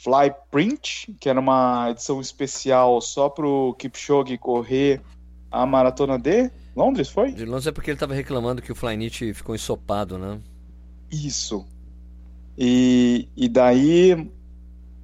Fly 0.03 0.33
Print, 0.51 1.15
que 1.19 1.27
era 1.27 1.39
uma 1.39 1.89
edição 1.89 2.21
especial 2.21 3.01
só 3.01 3.27
pro 3.29 3.75
Kipchoge 3.79 4.37
correr 4.37 5.01
a 5.51 5.65
maratona 5.65 6.19
de 6.19 6.51
Londres, 6.75 7.09
foi? 7.09 7.31
De 7.31 7.45
Londres 7.45 7.67
é 7.67 7.71
porque 7.71 7.89
ele 7.89 7.95
estava 7.95 8.13
reclamando 8.13 8.61
que 8.61 8.71
o 8.71 8.75
Flyknit 8.75 9.33
ficou 9.33 9.55
ensopado, 9.55 10.17
né? 10.17 10.39
Isso. 11.09 11.65
E, 12.57 13.27
e 13.35 13.49
daí, 13.49 14.29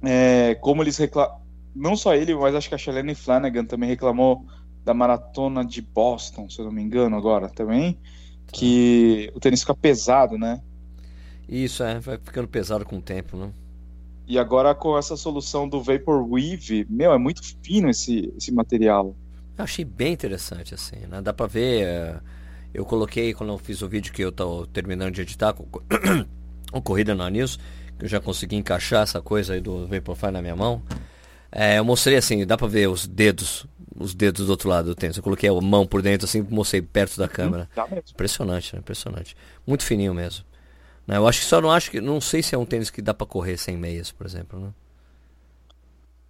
é, 0.02 0.54
como 0.56 0.82
eles 0.82 0.96
reclamam, 0.98 1.40
não 1.74 1.96
só 1.96 2.14
ele, 2.14 2.34
mas 2.34 2.54
acho 2.54 2.68
que 2.68 2.74
a 2.74 2.78
Shalene 2.78 3.14
Flanagan 3.14 3.64
também 3.64 3.88
reclamou 3.88 4.46
da 4.84 4.92
maratona 4.92 5.64
de 5.64 5.80
Boston, 5.80 6.48
se 6.48 6.58
eu 6.58 6.64
não 6.64 6.72
me 6.72 6.82
engano 6.82 7.16
agora 7.16 7.48
também, 7.48 7.98
que 8.46 9.30
o 9.34 9.40
tênis 9.40 9.60
fica 9.60 9.74
pesado, 9.74 10.36
né? 10.36 10.60
Isso, 11.48 11.82
é, 11.82 11.98
vai 11.98 12.18
ficando 12.18 12.48
pesado 12.48 12.84
com 12.84 12.98
o 12.98 13.02
tempo, 13.02 13.36
né? 13.36 13.52
E 14.26 14.38
agora 14.38 14.74
com 14.74 14.96
essa 14.96 15.16
solução 15.16 15.68
do 15.68 15.82
Vapor 15.82 16.26
Weave, 16.26 16.86
meu, 16.88 17.12
é 17.12 17.18
muito 17.18 17.42
fino 17.62 17.90
esse, 17.90 18.32
esse 18.36 18.52
material. 18.52 19.14
Eu 19.58 19.64
achei 19.64 19.84
bem 19.84 20.12
interessante, 20.12 20.74
assim, 20.74 20.96
né? 21.08 21.20
Dá 21.20 21.32
pra 21.32 21.46
ver. 21.46 21.86
Eh, 21.86 22.20
eu 22.72 22.84
coloquei 22.86 23.34
quando 23.34 23.52
eu 23.52 23.58
fiz 23.58 23.82
o 23.82 23.88
vídeo 23.88 24.12
que 24.12 24.22
eu 24.22 24.32
tô 24.32 24.66
terminando 24.66 25.12
de 25.12 25.20
editar 25.20 25.52
com 25.52 25.66
o 26.72 26.80
Corrida 26.80 27.14
na 27.14 27.28
News, 27.28 27.58
que 27.98 28.06
eu 28.06 28.08
já 28.08 28.20
consegui 28.20 28.56
encaixar 28.56 29.02
essa 29.02 29.20
coisa 29.20 29.54
aí 29.54 29.60
do 29.60 29.86
Vaporfly 29.86 30.30
na 30.30 30.40
minha 30.40 30.56
mão. 30.56 30.82
É, 31.50 31.78
eu 31.78 31.84
mostrei 31.84 32.16
assim, 32.16 32.46
dá 32.46 32.56
pra 32.56 32.66
ver 32.66 32.88
os 32.88 33.06
dedos, 33.06 33.66
os 33.96 34.14
dedos 34.14 34.46
do 34.46 34.50
outro 34.50 34.68
lado 34.68 34.86
do 34.86 34.94
tênis. 34.94 35.16
Eu 35.16 35.22
coloquei 35.22 35.48
a 35.48 35.60
mão 35.60 35.86
por 35.86 36.02
dentro 36.02 36.26
assim, 36.26 36.42
mostrei 36.42 36.82
perto 36.82 37.18
da 37.18 37.28
câmera. 37.28 37.68
Impressionante, 38.10 38.74
né? 38.74 38.80
Impressionante. 38.80 39.36
Muito 39.66 39.84
fininho 39.84 40.14
mesmo. 40.14 40.44
Né? 41.06 41.16
Eu 41.16 41.26
acho 41.26 41.40
que 41.40 41.46
só 41.46 41.60
não 41.60 41.70
acho 41.70 41.90
que. 41.90 42.00
Não 42.00 42.20
sei 42.20 42.42
se 42.42 42.54
é 42.54 42.58
um 42.58 42.64
tênis 42.64 42.90
que 42.90 43.02
dá 43.02 43.12
pra 43.12 43.26
correr 43.26 43.56
sem 43.56 43.76
meias, 43.76 44.10
por 44.10 44.26
exemplo, 44.26 44.58
né? 44.58 44.72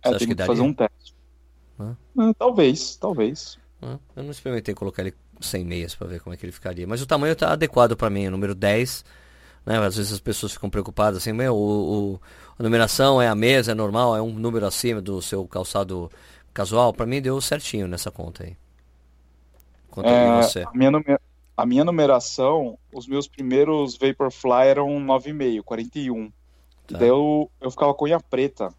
Você 0.05 0.15
é, 0.15 0.19
tem 0.19 0.29
que, 0.29 0.35
que 0.35 0.45
fazer 0.45 0.63
um 0.63 0.73
teste. 0.73 1.15
Ah, 1.79 1.95
talvez, 2.39 2.97
talvez. 2.97 3.59
eu 3.81 4.23
não 4.23 4.31
experimentei 4.31 4.75
colocar 4.75 5.03
ele 5.03 5.15
sem 5.41 5.65
meias 5.65 5.95
para 5.95 6.07
ver 6.07 6.21
como 6.21 6.35
é 6.35 6.37
que 6.37 6.45
ele 6.45 6.53
ficaria. 6.53 6.87
Mas 6.87 7.03
o 7.03 7.07
tamanho 7.07 7.35
tá 7.35 7.53
adequado 7.53 7.97
para 7.97 8.11
mim, 8.11 8.25
é 8.25 8.31
número 8.31 8.55
10. 8.55 9.05
Né? 9.65 9.79
Às 9.79 9.97
vezes 9.97 10.13
as 10.13 10.21
pessoas 10.21 10.53
ficam 10.53 10.69
preocupadas 10.69 11.19
assim, 11.19 11.33
meu, 11.33 11.55
o, 11.55 12.15
o, 12.15 12.21
a 12.59 12.63
numeração 12.63 13.23
é 13.23 13.29
a 13.29 13.35
mesa, 13.35 13.73
é 13.73 13.75
normal, 13.75 14.17
é 14.17 14.23
um 14.23 14.33
número 14.33 14.67
acima 14.67 15.01
do 15.01 15.23
seu 15.23 15.47
calçado 15.47 16.11
casual. 16.53 16.93
Para 16.93 17.07
mim 17.07 17.21
deu 17.21 17.41
certinho 17.41 17.89
nessa 17.89 18.11
conta 18.11 18.45
aí. 18.45 18.57
Conta 19.91 20.09
é, 20.09 20.43
você. 20.43 20.63
A 20.63 20.73
minha, 20.73 20.91
numer... 20.91 21.21
a 21.57 21.67
minha 21.67 21.85
numeração, 21.85 22.79
os 22.93 23.07
meus 23.07 23.29
primeiros 23.29 23.97
Vaporfly 23.97 24.69
eram 24.69 24.89
9,5, 25.05 25.63
41. 25.63 26.33
Tá. 26.87 26.99
Daí 26.99 27.09
eu, 27.09 27.51
eu 27.61 27.71
ficava 27.71 27.95
com 27.95 28.05
unha 28.05 28.21
preta. 28.21 28.73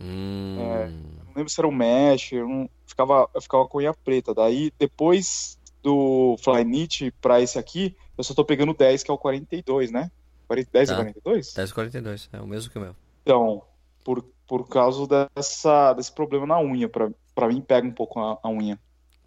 Hum. 0.00 0.58
É, 0.60 0.92
lembro 1.34 1.50
se 1.50 1.58
era 1.58 1.66
um 1.66 1.72
mesh, 1.72 2.32
eu, 2.32 2.46
não, 2.46 2.70
ficava, 2.86 3.28
eu 3.34 3.40
ficava 3.40 3.66
com 3.66 3.78
unha 3.78 3.94
preta. 3.94 4.34
Daí, 4.34 4.72
depois 4.78 5.58
do 5.82 6.36
Flyknit 6.42 7.12
para 7.20 7.40
esse 7.40 7.58
aqui, 7.58 7.96
eu 8.16 8.24
só 8.24 8.34
tô 8.34 8.44
pegando 8.44 8.74
10, 8.74 9.02
que 9.02 9.10
é 9.10 9.14
o 9.14 9.18
42, 9.18 9.90
né? 9.90 10.10
10 10.48 10.88
tá. 10.88 10.94
e 10.94 10.96
42? 10.96 11.54
10 11.54 11.70
e 11.70 11.74
42, 11.74 12.28
é 12.32 12.40
o 12.40 12.46
mesmo 12.46 12.70
que 12.70 12.78
o 12.78 12.80
meu. 12.80 12.96
Então, 13.22 13.62
por, 14.06 14.22
por 14.46 14.68
causa 14.68 15.28
dessa, 15.34 15.92
desse 15.94 16.12
problema 16.12 16.46
na 16.46 16.60
unha, 16.60 16.88
pra, 16.88 17.10
pra 17.34 17.48
mim 17.48 17.60
pega 17.60 17.84
um 17.84 17.90
pouco 17.90 18.20
a, 18.20 18.38
a 18.40 18.48
unha. 18.48 18.78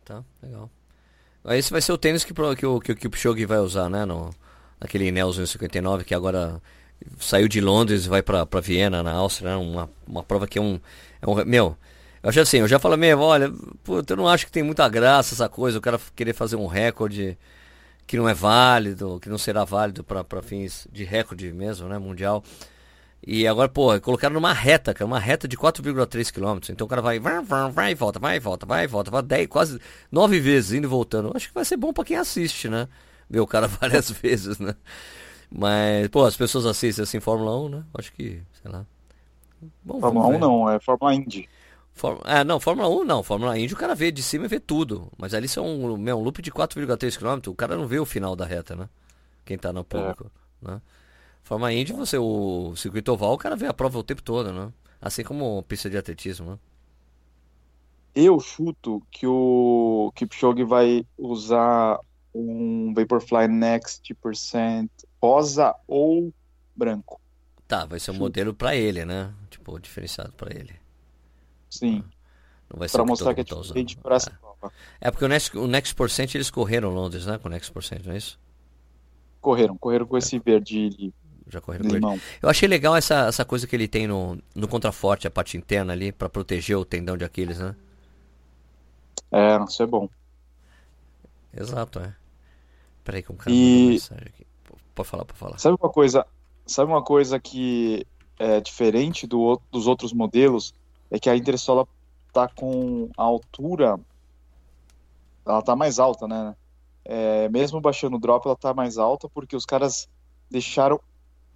Tá, 0.06 0.24
legal. 0.42 0.70
Esse 1.50 1.70
vai 1.70 1.82
ser 1.82 1.92
o 1.92 1.98
tênis 1.98 2.24
que, 2.24 2.34
que, 2.34 2.66
o, 2.66 2.80
que 2.80 2.92
o 2.94 2.96
Kipchoge 2.96 3.46
vai 3.46 3.60
usar, 3.60 3.90
né? 3.90 4.06
No, 4.06 4.30
naquele 4.80 5.12
Nelson 5.12 5.46
59, 5.46 6.06
que 6.06 6.16
agora 6.16 6.62
saiu 7.20 7.50
de 7.50 7.60
Londres 7.60 8.06
e 8.06 8.10
vai 8.10 8.22
para 8.22 8.46
Viena, 8.62 9.04
na 9.04 9.12
Áustria, 9.12 9.50
né? 9.50 9.56
uma, 9.58 9.90
uma 10.08 10.24
prova 10.24 10.48
que 10.48 10.58
é 10.58 10.62
um, 10.62 10.80
é 11.22 11.30
um. 11.30 11.44
Meu, 11.44 11.76
eu 12.24 12.30
acho 12.30 12.40
assim, 12.40 12.60
eu 12.60 12.68
já 12.68 12.80
falei 12.80 12.98
mesmo, 12.98 13.22
olha, 13.22 13.52
puta, 13.84 14.14
eu 14.14 14.18
não 14.18 14.30
acho 14.30 14.46
que 14.46 14.52
tem 14.52 14.64
muita 14.64 14.88
graça 14.88 15.36
essa 15.36 15.50
coisa, 15.50 15.78
o 15.78 15.82
cara 15.82 16.00
querer 16.16 16.34
fazer 16.34 16.56
um 16.56 16.68
recorde 16.68 17.38
que 18.08 18.16
não 18.16 18.30
é 18.30 18.34
válido, 18.34 19.20
que 19.22 19.28
não 19.28 19.38
será 19.38 19.66
válido 19.66 20.06
para 20.06 20.42
fins 20.42 20.88
de 20.90 21.04
recorde 21.04 21.52
mesmo, 21.52 21.90
né, 21.90 21.98
mundial. 21.98 22.44
E 23.26 23.46
agora, 23.48 23.68
pô, 23.68 24.00
colocaram 24.00 24.34
numa 24.34 24.54
reta, 24.54 24.94
cara, 24.94 25.06
uma 25.06 25.20
reta 25.20 25.48
de 25.48 25.58
4,3 25.58 26.32
km. 26.32 26.72
Então 26.72 26.86
o 26.86 26.90
cara 26.90 27.02
vai, 27.02 27.20
vai, 27.20 27.42
vai, 27.44 27.72
vai, 27.72 27.96
volta, 27.96 28.20
vai, 28.20 28.40
volta, 28.40 28.66
vai, 28.66 28.88
volta, 28.88 29.12
vai 29.12 29.22
10, 29.22 29.48
quase 29.48 29.80
9 30.12 30.40
vezes 30.40 30.74
indo 30.74 30.86
e 30.86 30.88
voltando. 30.88 31.32
Acho 31.36 31.50
que 31.50 31.54
vai 31.54 31.66
ser 31.66 31.78
bom 31.78 31.92
para 31.92 32.06
quem 32.06 32.18
assiste, 32.18 32.70
né? 32.70 32.88
Ver 33.30 33.42
o 33.42 33.48
cara 33.48 33.68
várias 33.70 34.10
vezes, 34.10 34.58
né? 34.60 34.74
Mas, 35.52 36.08
pô, 36.10 36.26
as 36.26 36.38
pessoas 36.38 36.66
assistem 36.66 37.04
assim 37.04 37.20
Fórmula 37.20 37.58
1, 37.60 37.70
né? 37.70 37.84
Acho 37.94 38.14
que, 38.14 38.42
sei 38.62 38.72
lá. 38.72 38.86
Bom, 39.84 40.00
Fórmula 40.00 40.28
1 40.28 40.40
não, 40.40 40.70
é 40.70 40.80
Fórmula 40.80 41.14
Indy. 41.14 41.50
Fórmula, 41.94 42.24
é, 42.26 42.44
não, 42.46 42.60
Fórmula 42.60 42.88
1 42.88 43.04
não. 43.04 43.22
Fórmula 43.22 43.58
Indy 43.60 43.74
o 43.74 43.78
cara 43.78 43.94
vê 43.94 44.12
de 44.12 44.24
cima 44.24 44.46
e 44.46 44.48
vê 44.48 44.60
tudo. 44.60 45.12
Mas 45.18 45.34
ali 45.34 45.50
são 45.50 45.66
um, 45.66 45.92
um 45.92 46.24
loop 46.24 46.42
de 46.42 46.52
4,3 46.52 47.18
km. 47.18 47.50
O 47.50 47.56
cara 47.56 47.76
não 47.76 47.86
vê 47.86 48.00
o 48.00 48.06
final 48.06 48.36
da 48.36 48.46
reta, 48.46 48.76
né? 48.76 48.88
Quem 49.44 49.58
tá 49.58 49.74
no 49.74 49.84
público. 49.84 50.32
É. 50.64 50.72
Né? 50.72 50.82
Fórmula 51.50 51.74
Indy, 51.74 51.94
você, 51.94 52.15
o 52.15 52.75
circuito 52.75 53.12
oval, 53.12 53.34
o 53.34 53.38
cara 53.39 53.56
vê 53.56 53.65
a 53.65 53.74
prova 53.74 53.98
o 53.98 54.03
tempo 54.03 54.22
todo, 54.22 54.53
né? 54.53 54.72
Assim 55.01 55.24
como 55.24 55.63
pista 55.63 55.89
de 55.89 55.98
atletismo, 55.98 56.51
né? 56.51 56.60
Eu 58.13 58.39
chuto 58.39 59.01
que 59.10 59.25
o 59.25 60.12
Kipchoge 60.13 60.63
vai 60.63 61.03
usar 61.18 62.00
um 62.36 62.94
Vaporfly 62.94 63.48
Next 63.48 64.13
Percent 64.13 64.91
rosa 65.20 65.74
ou 65.88 66.32
branco. 66.75 67.20
Tá, 67.68 67.84
vai 67.84 68.00
ser 68.00 68.12
um 68.12 68.20
modelo 68.20 68.53
para 68.53 68.75
ele, 68.75 69.03
né? 69.03 69.34
Tipo, 69.50 69.79
diferenciado 69.79 70.34
para 70.34 70.56
ele. 70.56 70.75
Sim. 71.68 72.03
Não 72.72 72.77
vai 72.77 72.88
ser 72.88 72.98
pra 72.98 73.06
mostrar 73.06 73.34
que 73.34 73.41
é 73.41 73.44
tá 73.44 73.56
diferente 73.56 73.98
para 73.98 74.18
essa 74.18 74.29
prova. 74.29 74.72
É 75.01 75.10
porque 75.10 75.25
o 75.25 75.27
Next, 75.27 75.58
o 75.58 75.65
Next 75.65 75.96
Percent 75.96 76.36
eles 76.36 76.51
correram 76.51 76.91
Londres, 76.91 77.25
né? 77.25 77.39
Com 77.39 77.48
o 77.48 77.51
Next 77.51 77.72
Percent, 77.72 78.06
não 78.06 78.13
é 78.13 78.18
isso? 78.18 78.39
Correram, 79.41 79.75
correram 79.75 80.06
com 80.06 80.15
é. 80.15 80.20
esse 80.20 80.38
verde 80.38 81.12
já 81.50 81.62
correram 81.62 81.89
com 81.89 81.96
ele. 81.96 82.22
Eu 82.41 82.50
achei 82.50 82.68
legal 82.68 82.96
essa, 82.96 83.27
essa 83.27 83.46
coisa 83.46 83.68
que 83.68 83.75
ele 83.75 83.88
tem 83.88 84.08
no, 84.08 84.38
no 84.56 84.68
contraforte, 84.68 85.27
a 85.27 85.32
parte 85.32 85.58
interna 85.58 85.94
ali, 85.94 86.12
para 86.12 86.29
proteger 86.29 86.77
o 86.77 86.86
tendão 86.86 87.18
de 87.18 87.25
Aquiles, 87.25 87.60
né? 87.60 87.75
É, 89.32 89.63
isso 89.63 89.84
é 89.84 89.86
bom. 89.86 90.10
Exato, 91.53 92.00
é. 92.00 92.15
Peraí 93.03 93.24
que 93.24 93.32
um 93.32 93.36
cara 93.36 93.51
e... 93.51 93.89
mensagem 93.89 94.27
aqui. 94.27 94.46
Pode 94.94 95.10
falar, 95.10 95.25
pode 95.25 95.39
falar. 95.39 95.58
Sabe 95.58 95.77
uma 95.79 95.89
coisa, 95.89 96.25
sabe 96.65 96.91
uma 96.91 97.03
coisa 97.03 97.39
que 97.39 98.06
é 98.38 98.60
diferente 98.60 99.25
do, 99.25 99.60
dos 99.72 99.88
outros 99.88 100.13
modelos? 100.13 100.74
É 101.10 101.20
que 101.20 101.29
a 101.29 101.36
Intersola 101.36 101.88
tá 102.32 102.48
com 102.48 103.10
a 103.18 103.24
altura, 103.24 104.00
ela 105.46 105.62
tá 105.62 105.75
mais 105.75 106.00
alta, 106.00 106.27
né? 106.27 106.56
É, 107.03 107.50
mesmo 107.50 107.82
baixando 107.82 108.18
o 108.18 108.20
drop, 108.20 108.46
ela 108.46 108.56
tá 108.56 108.74
mais 108.74 108.98
alta 108.98 109.27
porque 109.27 109.56
os 109.56 109.65
caras 109.65 110.08
deixaram 110.50 111.00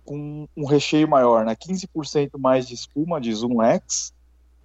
com 0.06 0.48
um 0.56 0.66
recheio 0.66 1.08
maior, 1.08 1.46
né? 1.46 1.56
15% 1.56 2.32
mais 2.38 2.68
de 2.68 2.74
espuma 2.74 3.20
de 3.20 3.34
Zoom 3.34 3.62
X. 3.62 4.14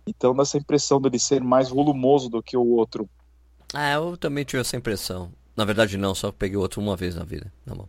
Então 0.06 0.34
dá 0.34 0.42
essa 0.42 0.58
impressão 0.58 1.00
dele 1.00 1.18
ser 1.18 1.42
mais 1.42 1.68
volumoso 1.68 2.28
do 2.28 2.42
que 2.42 2.56
o 2.56 2.66
outro. 2.66 3.08
Ah, 3.74 3.92
eu 3.92 4.16
também 4.16 4.44
tive 4.44 4.60
essa 4.60 4.76
impressão. 4.76 5.30
Na 5.58 5.64
verdade, 5.64 5.98
não, 5.98 6.14
só 6.14 6.30
peguei 6.30 6.56
outro 6.56 6.80
uma 6.80 6.94
vez 6.94 7.16
na 7.16 7.24
vida. 7.24 7.52
Na 7.66 7.74
mão. 7.74 7.88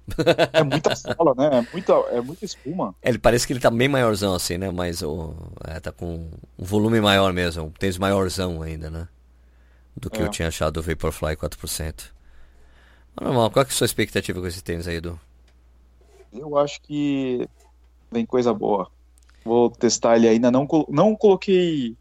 É 0.51 0.63
muita 0.63 0.94
sola, 0.98 1.36
né? 1.38 1.60
É 1.60 1.72
muita, 1.72 1.94
é 2.12 2.20
muita 2.20 2.44
espuma. 2.44 2.96
Ele 3.01 3.20
parece 3.20 3.46
que 3.46 3.53
ele 3.53 3.60
tá 3.60 3.70
bem 3.70 3.88
maiorzão 3.88 4.34
assim, 4.34 4.58
né? 4.58 4.72
Mas 4.72 5.03
o, 5.03 5.36
é, 5.65 5.79
tá 5.79 5.91
com 5.91 6.32
um 6.58 6.65
volume 6.65 7.00
maior 7.00 7.32
mesmo. 7.32 7.65
Um 7.65 7.70
tênis 7.70 8.00
maiorzão 8.00 8.63
ainda, 8.63 8.89
né? 8.89 9.08
Do 9.96 10.10
que 10.10 10.20
é. 10.20 10.25
eu 10.25 10.29
tinha 10.29 10.48
achado 10.48 10.74
do 10.74 10.82
Vaporfly 10.82 11.36
4%. 11.36 12.06
Mas 13.15 13.25
normal, 13.25 13.51
qual 13.51 13.63
é, 13.63 13.68
é 13.68 13.70
a 13.70 13.74
sua 13.74 13.86
expectativa 13.86 14.41
com 14.41 14.48
esse 14.48 14.63
tênis 14.63 14.88
aí, 14.88 14.96
Edu? 14.96 15.20
Eu 16.33 16.57
acho 16.57 16.81
que 16.81 17.48
vem 18.12 18.25
coisa 18.25 18.53
boa. 18.53 18.89
Vou 19.43 19.69
testar 19.69 20.17
ele 20.17 20.27
ainda. 20.27 20.51
Não, 20.51 20.67
não 20.89 21.15
coloquei. 21.15 21.95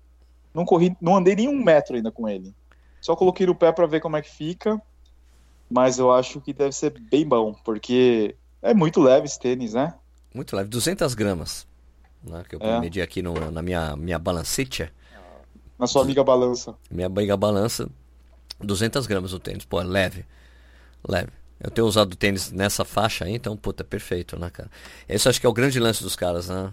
Não 0.53 0.65
corri, 0.65 0.97
não 1.01 1.17
andei 1.17 1.37
nem 1.37 1.49
um 1.49 1.63
metro 1.63 1.97
ainda 1.97 2.11
com 2.11 2.29
ele. 2.29 2.55
Só 3.01 3.15
coloquei 3.15 3.47
no 3.47 3.55
pé 3.55 3.71
para 3.73 3.87
ver 3.87 4.01
como 4.01 4.17
é 4.17 4.23
que 4.23 4.31
fica. 4.31 4.81
Mas 5.71 5.99
eu 5.99 6.11
acho 6.13 6.41
que 6.41 6.53
deve 6.53 6.73
ser 6.73 6.99
bem 6.99 7.27
bom, 7.27 7.53
porque 7.65 8.35
é 8.63 8.73
muito 8.73 9.01
leve 9.01 9.27
esse 9.27 9.39
tênis, 9.39 9.75
né? 9.75 9.95
Muito 10.35 10.57
leve, 10.57 10.69
200 10.69 11.15
gramas. 11.15 11.67
Né, 12.23 12.43
que 12.49 12.57
eu 12.57 12.61
é. 12.61 12.81
medi 12.81 13.01
aqui 13.01 13.23
no, 13.23 13.33
na 13.51 13.63
minha, 13.63 13.95
minha 13.95 14.19
balancete. 14.19 14.91
Na 15.79 15.87
sua 15.87 16.03
amiga 16.03 16.25
balança. 16.25 16.75
Minha 16.91 17.07
amiga 17.07 17.37
balança, 17.37 17.89
200 18.59 19.07
gramas 19.07 19.33
o 19.33 19.39
tênis. 19.39 19.65
Pô, 19.65 19.81
é 19.81 19.85
leve. 19.85 20.25
Leve. 21.07 21.31
Eu 21.61 21.71
tenho 21.71 21.87
usado 21.87 22.15
tênis 22.15 22.53
nessa 22.53 22.85
faixa 22.85 23.25
aí, 23.25 23.35
então, 23.35 23.57
puta, 23.57 23.83
é 23.83 23.87
perfeito, 23.87 24.39
né, 24.39 24.49
cara? 24.51 24.71
Esse 25.09 25.29
acho 25.29 25.41
que 25.41 25.47
é 25.47 25.49
o 25.49 25.53
grande 25.53 25.81
lance 25.81 26.03
dos 26.03 26.15
caras, 26.15 26.49
né? 26.49 26.73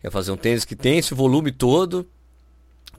Quer 0.00 0.10
fazer 0.10 0.30
um 0.30 0.36
tênis 0.36 0.64
que 0.64 0.76
tem 0.76 0.98
esse 0.98 1.14
volume 1.14 1.50
todo, 1.50 2.06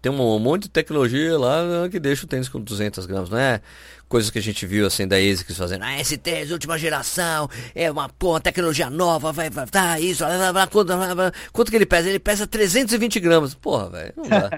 tem 0.02 0.12
um 0.12 0.40
monte 0.40 0.64
de 0.64 0.70
tecnologia 0.70 1.38
lá 1.38 1.88
que 1.90 2.00
deixa 2.00 2.26
o 2.26 2.28
tênis 2.28 2.50
com 2.50 2.60
200 2.60 3.06
gramas, 3.06 3.30
não 3.30 3.38
é? 3.38 3.62
Coisas 4.08 4.32
que 4.32 4.40
a 4.40 4.42
gente 4.42 4.66
viu 4.66 4.88
assim 4.88 5.08
da 5.08 5.18
ASICS 5.18 5.58
fazendo, 5.58 5.84
ah, 5.84 6.00
esse 6.00 6.18
tênis, 6.18 6.52
última 6.52 6.78
geração, 6.78 7.50
é 7.76 7.92
uma 7.92 8.10
porra, 8.10 8.40
tecnologia 8.40 8.90
nova, 8.90 9.32
vai, 9.32 9.50
vai, 9.50 9.68
tá, 9.68 10.00
isso, 10.00 10.26
blá, 10.26 10.54
blá, 10.54 10.68
quanto, 10.68 10.88
blá, 10.96 11.32
quanto 11.52 11.70
que 11.70 11.76
ele 11.76 11.86
pesa? 11.86 12.10
Ele 12.10 12.20
pesa 12.20 12.48
320 12.48 13.20
gramas. 13.20 13.54
Porra, 13.54 13.90
velho, 13.90 14.14
não 14.16 14.28
dá. 14.28 14.50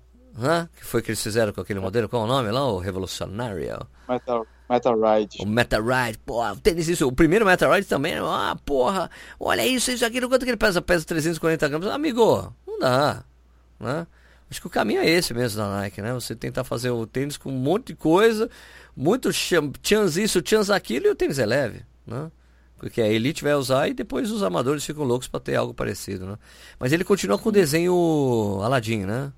Hã? 0.36 0.68
que 0.76 0.84
foi 0.84 1.00
que 1.00 1.10
eles 1.10 1.22
fizeram 1.22 1.52
com 1.52 1.60
aquele 1.60 1.78
modelo? 1.78 2.08
Qual 2.08 2.22
é 2.22 2.24
o 2.24 2.28
nome 2.28 2.50
lá? 2.50 2.66
O 2.66 2.78
Revolucionário? 2.78 3.86
Metal, 4.08 4.44
Metal 4.68 4.94
Ride. 4.98 5.38
O 5.40 5.46
Metal 5.46 5.82
Ride, 5.82 6.18
porra, 6.18 6.52
o 6.52 6.56
tênis 6.56 6.88
isso. 6.88 7.06
O 7.06 7.12
primeiro 7.12 7.44
Metal 7.44 7.70
Ride 7.72 7.86
também, 7.86 8.14
ah, 8.18 8.56
porra, 8.64 9.10
olha 9.38 9.66
isso, 9.66 9.90
isso, 9.90 10.04
aquilo, 10.04 10.28
quanto 10.28 10.44
que 10.44 10.50
ele 10.50 10.56
pesa? 10.56 10.80
Pesa 10.80 11.04
340 11.04 11.68
gramas. 11.68 11.88
Amigo, 11.88 12.52
não 12.66 12.78
dá. 12.78 13.24
Né? 13.78 14.06
Acho 14.50 14.60
que 14.60 14.66
o 14.66 14.70
caminho 14.70 15.00
é 15.00 15.08
esse 15.08 15.34
mesmo 15.34 15.58
da 15.58 15.68
Nike, 15.68 16.00
né? 16.00 16.12
Você 16.14 16.34
tentar 16.34 16.64
fazer 16.64 16.90
o 16.90 17.06
tênis 17.06 17.36
com 17.36 17.50
um 17.50 17.58
monte 17.58 17.88
de 17.88 17.94
coisa, 17.94 18.48
muito 18.96 19.32
chans 19.32 20.16
isso, 20.16 20.42
chans 20.44 20.70
aquilo, 20.70 21.06
e 21.06 21.10
o 21.10 21.14
tênis 21.14 21.38
é 21.38 21.46
leve, 21.46 21.82
né? 22.06 22.30
Porque 22.76 23.00
a 23.00 23.08
Elite 23.08 23.42
vai 23.42 23.54
usar 23.54 23.88
e 23.88 23.94
depois 23.94 24.30
os 24.30 24.42
amadores 24.42 24.84
ficam 24.84 25.04
loucos 25.04 25.26
para 25.26 25.40
ter 25.40 25.56
algo 25.56 25.72
parecido, 25.72 26.26
né? 26.26 26.38
Mas 26.78 26.92
ele 26.92 27.04
continua 27.04 27.38
com 27.38 27.48
o 27.48 27.52
desenho 27.52 28.60
Aladdin, 28.62 29.04
né? 29.04 29.32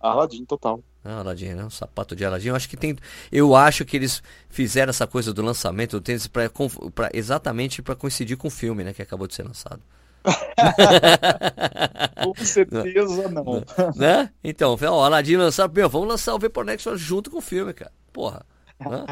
Aladdin 0.00 0.44
total. 0.44 0.82
Ah, 1.04 1.20
Aladdin, 1.20 1.54
né? 1.54 1.64
O 1.64 1.70
sapato 1.70 2.14
de 2.14 2.24
Aladdin. 2.24 2.48
Eu 2.48 2.56
acho 2.56 2.68
que 2.68 2.76
tem. 2.76 2.96
Eu 3.32 3.56
acho 3.56 3.84
que 3.84 3.96
eles 3.96 4.22
fizeram 4.50 4.90
essa 4.90 5.06
coisa 5.06 5.32
do 5.32 5.42
lançamento 5.42 5.92
do 5.92 6.00
tênis 6.00 6.26
pra, 6.26 6.50
pra 6.94 7.08
exatamente 7.14 7.80
para 7.80 7.94
coincidir 7.94 8.36
com 8.36 8.48
o 8.48 8.50
filme, 8.50 8.84
né? 8.84 8.92
Que 8.92 9.00
acabou 9.00 9.26
de 9.26 9.34
ser 9.34 9.44
lançado. 9.44 9.80
Com 12.22 12.44
certeza 12.44 13.28
não. 13.30 13.64
Né? 13.96 14.30
Então, 14.44 14.76
ó, 14.82 15.04
Aladdin 15.04 15.36
lançar, 15.36 15.70
meu, 15.70 15.88
vamos 15.88 16.08
lançar 16.08 16.34
o 16.34 16.38
Vapornex 16.38 16.84
junto 16.96 17.30
com 17.30 17.38
o 17.38 17.42
filme, 17.42 17.72
cara. 17.72 17.92
Porra. 18.12 18.44
Né? 18.78 19.06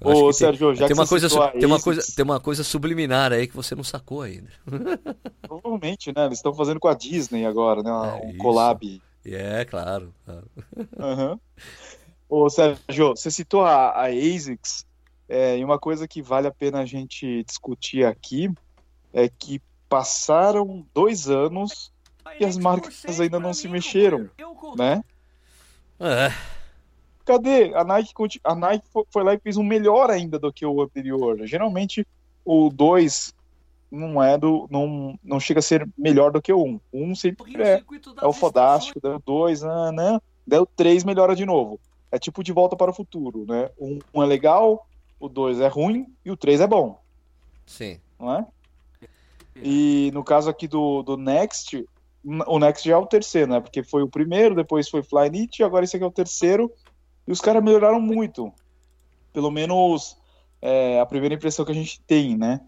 Ô, 0.00 0.32
Sérgio, 0.32 0.68
tem, 0.68 0.76
já 0.76 0.86
tem 0.86 0.94
uma 0.94 1.06
coisa, 1.06 1.28
tem 1.50 1.66
uma 1.66 1.80
coisa, 1.80 2.02
tem 2.14 2.24
uma 2.24 2.40
coisa 2.40 2.62
subliminar 2.62 3.32
aí 3.32 3.48
que 3.48 3.56
você 3.56 3.74
não 3.74 3.82
sacou 3.82 4.22
ainda. 4.22 4.48
Provavelmente, 5.42 6.12
né? 6.14 6.26
Eles 6.26 6.38
estão 6.38 6.54
fazendo 6.54 6.78
com 6.78 6.86
a 6.86 6.94
Disney 6.94 7.44
agora, 7.44 7.82
né? 7.82 7.90
É 7.90 8.26
um 8.26 8.30
isso. 8.30 8.38
collab. 8.38 9.02
É, 9.34 9.64
claro. 9.64 10.12
claro. 10.24 10.46
Uhum. 10.98 11.40
Ô, 12.28 12.48
Sérgio, 12.48 13.10
você 13.10 13.30
citou 13.30 13.62
a, 13.62 13.90
a 13.90 14.06
ASICS. 14.06 14.86
É, 15.28 15.58
e 15.58 15.64
uma 15.64 15.78
coisa 15.78 16.08
que 16.08 16.20
vale 16.20 16.46
a 16.46 16.52
pena 16.52 16.80
a 16.80 16.86
gente 16.86 17.44
discutir 17.44 18.04
aqui 18.04 18.50
é 19.12 19.28
que 19.28 19.60
passaram 19.88 20.86
dois 20.92 21.28
anos 21.28 21.92
e 22.38 22.44
as 22.44 22.56
marcas 22.56 23.20
ainda 23.20 23.38
não 23.40 23.52
se 23.52 23.68
mexeram, 23.68 24.28
né? 24.76 25.04
É. 25.98 26.32
Cadê? 27.24 27.74
A 27.74 27.84
Nike, 27.84 28.12
a 28.42 28.54
Nike 28.54 28.86
foi 29.10 29.22
lá 29.22 29.34
e 29.34 29.38
fez 29.38 29.56
um 29.56 29.62
melhor 29.62 30.10
ainda 30.10 30.38
do 30.38 30.52
que 30.52 30.64
o 30.64 30.82
anterior. 30.82 31.46
Geralmente 31.46 32.06
o 32.44 32.70
2 32.70 33.34
não 33.90 34.22
é 34.22 34.38
do. 34.38 34.68
Não, 34.70 35.18
não 35.22 35.40
chega 35.40 35.58
a 35.58 35.62
ser 35.62 35.88
melhor 35.96 36.30
do 36.30 36.40
que 36.40 36.52
o 36.52 36.62
1. 36.62 36.68
Um. 36.68 36.80
O 36.92 36.98
1 36.98 37.10
um 37.10 37.14
sempre 37.14 37.62
é, 37.62 37.82
é 38.22 38.26
o 38.26 38.32
fodástico, 38.32 39.00
deu 39.00 39.18
2, 39.18 39.62
né, 39.62 39.92
né? 39.92 40.20
Deu 40.46 40.64
3, 40.64 41.04
melhora 41.04 41.34
de 41.34 41.44
novo. 41.44 41.80
É 42.10 42.18
tipo 42.18 42.42
de 42.42 42.52
volta 42.52 42.76
para 42.76 42.90
o 42.90 42.94
futuro, 42.94 43.44
né? 43.46 43.70
Um, 43.78 43.98
um 44.14 44.22
é 44.22 44.26
legal, 44.26 44.86
o 45.18 45.28
2 45.28 45.60
é 45.60 45.68
ruim 45.68 46.06
e 46.24 46.30
o 46.30 46.36
3 46.36 46.60
é 46.60 46.66
bom. 46.66 47.00
Sim. 47.66 48.00
Não 48.18 48.32
é? 48.34 48.46
E 49.56 50.10
no 50.14 50.24
caso 50.24 50.48
aqui 50.48 50.66
do, 50.66 51.02
do 51.02 51.16
Next, 51.16 51.84
o 52.24 52.58
Next 52.58 52.88
já 52.88 52.94
é 52.94 52.98
o 52.98 53.06
terceiro, 53.06 53.50
né? 53.50 53.60
Porque 53.60 53.82
foi 53.82 54.02
o 54.02 54.08
primeiro, 54.08 54.54
depois 54.54 54.88
foi 54.88 55.02
Flyknit, 55.02 55.62
agora 55.62 55.84
esse 55.84 55.96
aqui 55.96 56.04
é 56.04 56.08
o 56.08 56.12
terceiro. 56.12 56.72
E 57.26 57.32
os 57.32 57.40
caras 57.40 57.62
melhoraram 57.62 58.00
muito. 58.00 58.52
Pelo 59.32 59.50
menos 59.50 60.16
é, 60.60 61.00
a 61.00 61.06
primeira 61.06 61.34
impressão 61.34 61.64
que 61.64 61.72
a 61.72 61.74
gente 61.74 62.00
tem, 62.02 62.36
né? 62.36 62.60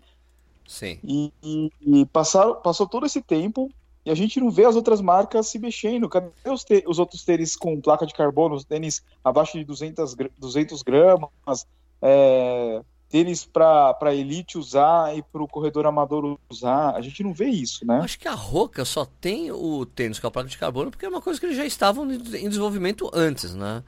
Sim. 0.67 0.99
E, 1.05 1.33
e, 1.81 2.07
passaram, 2.07 2.57
passou 2.57 2.87
todo 2.87 3.07
esse 3.07 3.21
tempo 3.21 3.71
e 4.05 4.11
a 4.11 4.15
gente 4.15 4.41
não 4.41 4.51
vê 4.51 4.65
as 4.65 4.77
outras 4.77 5.01
marcas 5.01 5.49
se 5.49 5.59
mexendo. 5.59 6.09
Cadê 6.09 6.31
os, 6.47 6.65
te, 6.65 6.83
os 6.87 6.99
outros 6.99 7.25
tênis 7.25 7.55
com 7.55 7.81
placa 7.81 8.07
de 8.07 8.15
carbono, 8.15 8.55
os 8.55 8.65
tênis 8.65 9.03
abaixo 9.25 9.59
de 9.59 9.65
200, 9.65 10.17
200 10.39 10.83
gramas, 10.83 11.67
é, 12.01 12.83
tênis 13.09 13.45
para 13.45 14.15
elite 14.15 14.59
usar 14.59 15.17
e 15.17 15.23
para 15.23 15.43
o 15.43 15.47
corredor 15.47 15.87
amador 15.87 16.39
usar. 16.51 16.97
A 16.97 17.01
gente 17.01 17.23
não 17.23 17.33
vê 17.33 17.47
isso, 17.47 17.87
né? 17.87 18.01
Acho 18.03 18.19
que 18.19 18.27
a 18.27 18.35
Roca 18.35 18.85
só 18.85 19.05
tem 19.05 19.53
o 19.53 19.87
tênis 19.87 20.19
com 20.19 20.27
a 20.27 20.31
placa 20.31 20.49
de 20.49 20.59
carbono 20.59 20.91
porque 20.91 21.07
é 21.07 21.09
uma 21.09 21.21
coisa 21.23 21.39
que 21.39 21.47
eles 21.47 21.57
já 21.57 21.67
estavam 21.67 22.11
em 22.11 22.49
desenvolvimento 22.49 23.11
antes, 23.13 23.55
né? 23.55 23.85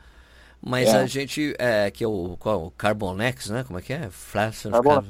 Mas 0.61 0.89
é. 0.89 0.97
a 0.97 1.07
gente, 1.07 1.55
é, 1.59 1.91
que 1.91 2.05
é 2.05 2.07
o, 2.07 2.37
qual, 2.39 2.67
o 2.67 2.71
Carbonex, 2.71 3.51
né? 3.51 3.65
Como 3.65 3.79
é 3.79 3.83
que 3.83 3.93
é? 3.93 4.09
Flash 4.11 4.63
Carbon. 4.63 5.05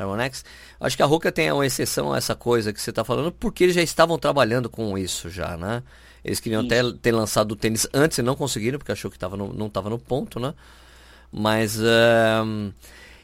Carbonex. 0.00 0.44
Acho 0.80 0.96
que 0.96 1.02
a 1.02 1.06
Roca 1.06 1.30
tem 1.30 1.52
uma 1.52 1.66
exceção 1.66 2.12
a 2.12 2.16
essa 2.16 2.34
coisa 2.34 2.72
que 2.72 2.80
você 2.80 2.90
está 2.90 3.04
falando, 3.04 3.30
porque 3.30 3.64
eles 3.64 3.74
já 3.74 3.82
estavam 3.82 4.18
trabalhando 4.18 4.68
com 4.70 4.96
isso 4.96 5.28
já, 5.28 5.56
né? 5.56 5.82
Eles 6.24 6.40
queriam 6.40 6.62
até 6.62 6.80
ter 7.00 7.12
lançado 7.12 7.52
o 7.52 7.56
tênis 7.56 7.86
antes 7.92 8.18
e 8.18 8.22
não 8.22 8.34
conseguiram, 8.34 8.78
porque 8.78 8.92
achou 8.92 9.10
que 9.10 9.18
tava 9.18 9.36
no, 9.36 9.52
não 9.52 9.66
estava 9.66 9.90
no 9.90 9.98
ponto, 9.98 10.40
né? 10.40 10.54
Mas 11.32 11.78
uh, 11.78 12.72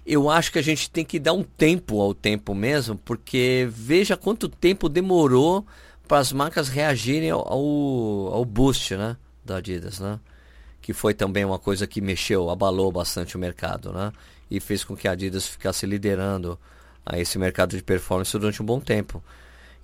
eu 0.05 0.31
acho 0.31 0.53
que 0.53 0.59
a 0.59 0.63
gente 0.63 0.91
tem 0.91 1.05
que 1.05 1.19
dar 1.19 1.33
um 1.33 1.43
tempo 1.43 2.01
ao 2.01 2.15
tempo 2.15 2.55
mesmo, 2.55 2.97
porque 2.97 3.67
veja 3.71 4.17
quanto 4.17 4.49
tempo 4.49 4.89
demorou 4.89 5.67
para 6.07 6.19
as 6.19 6.33
marcas 6.33 6.69
reagirem 6.69 7.31
ao, 7.31 7.41
ao, 7.41 8.35
ao, 8.35 8.45
boost 8.45 8.97
né, 8.97 9.17
da 9.45 9.57
Adidas, 9.57 9.99
né? 9.99 10.21
Que 10.81 10.93
foi 10.93 11.13
também 11.13 11.45
uma 11.45 11.59
coisa 11.59 11.87
que 11.87 12.01
mexeu, 12.01 12.49
abalou 12.49 12.93
bastante 12.93 13.37
o 13.37 13.41
mercado, 13.41 13.93
né? 13.93 14.13
E 14.51 14.61
fez 14.61 14.85
com 14.85 14.97
que 14.97 15.09
a 15.09 15.13
Adidas 15.13 15.47
ficasse 15.47 15.87
liderando 15.87 16.59
a 17.05 17.19
esse 17.19 17.39
mercado 17.39 17.77
de 17.77 17.83
performance 17.83 18.33
durante 18.33 18.63
um 18.63 18.67
bom 18.67 18.81
tempo. 18.81 19.23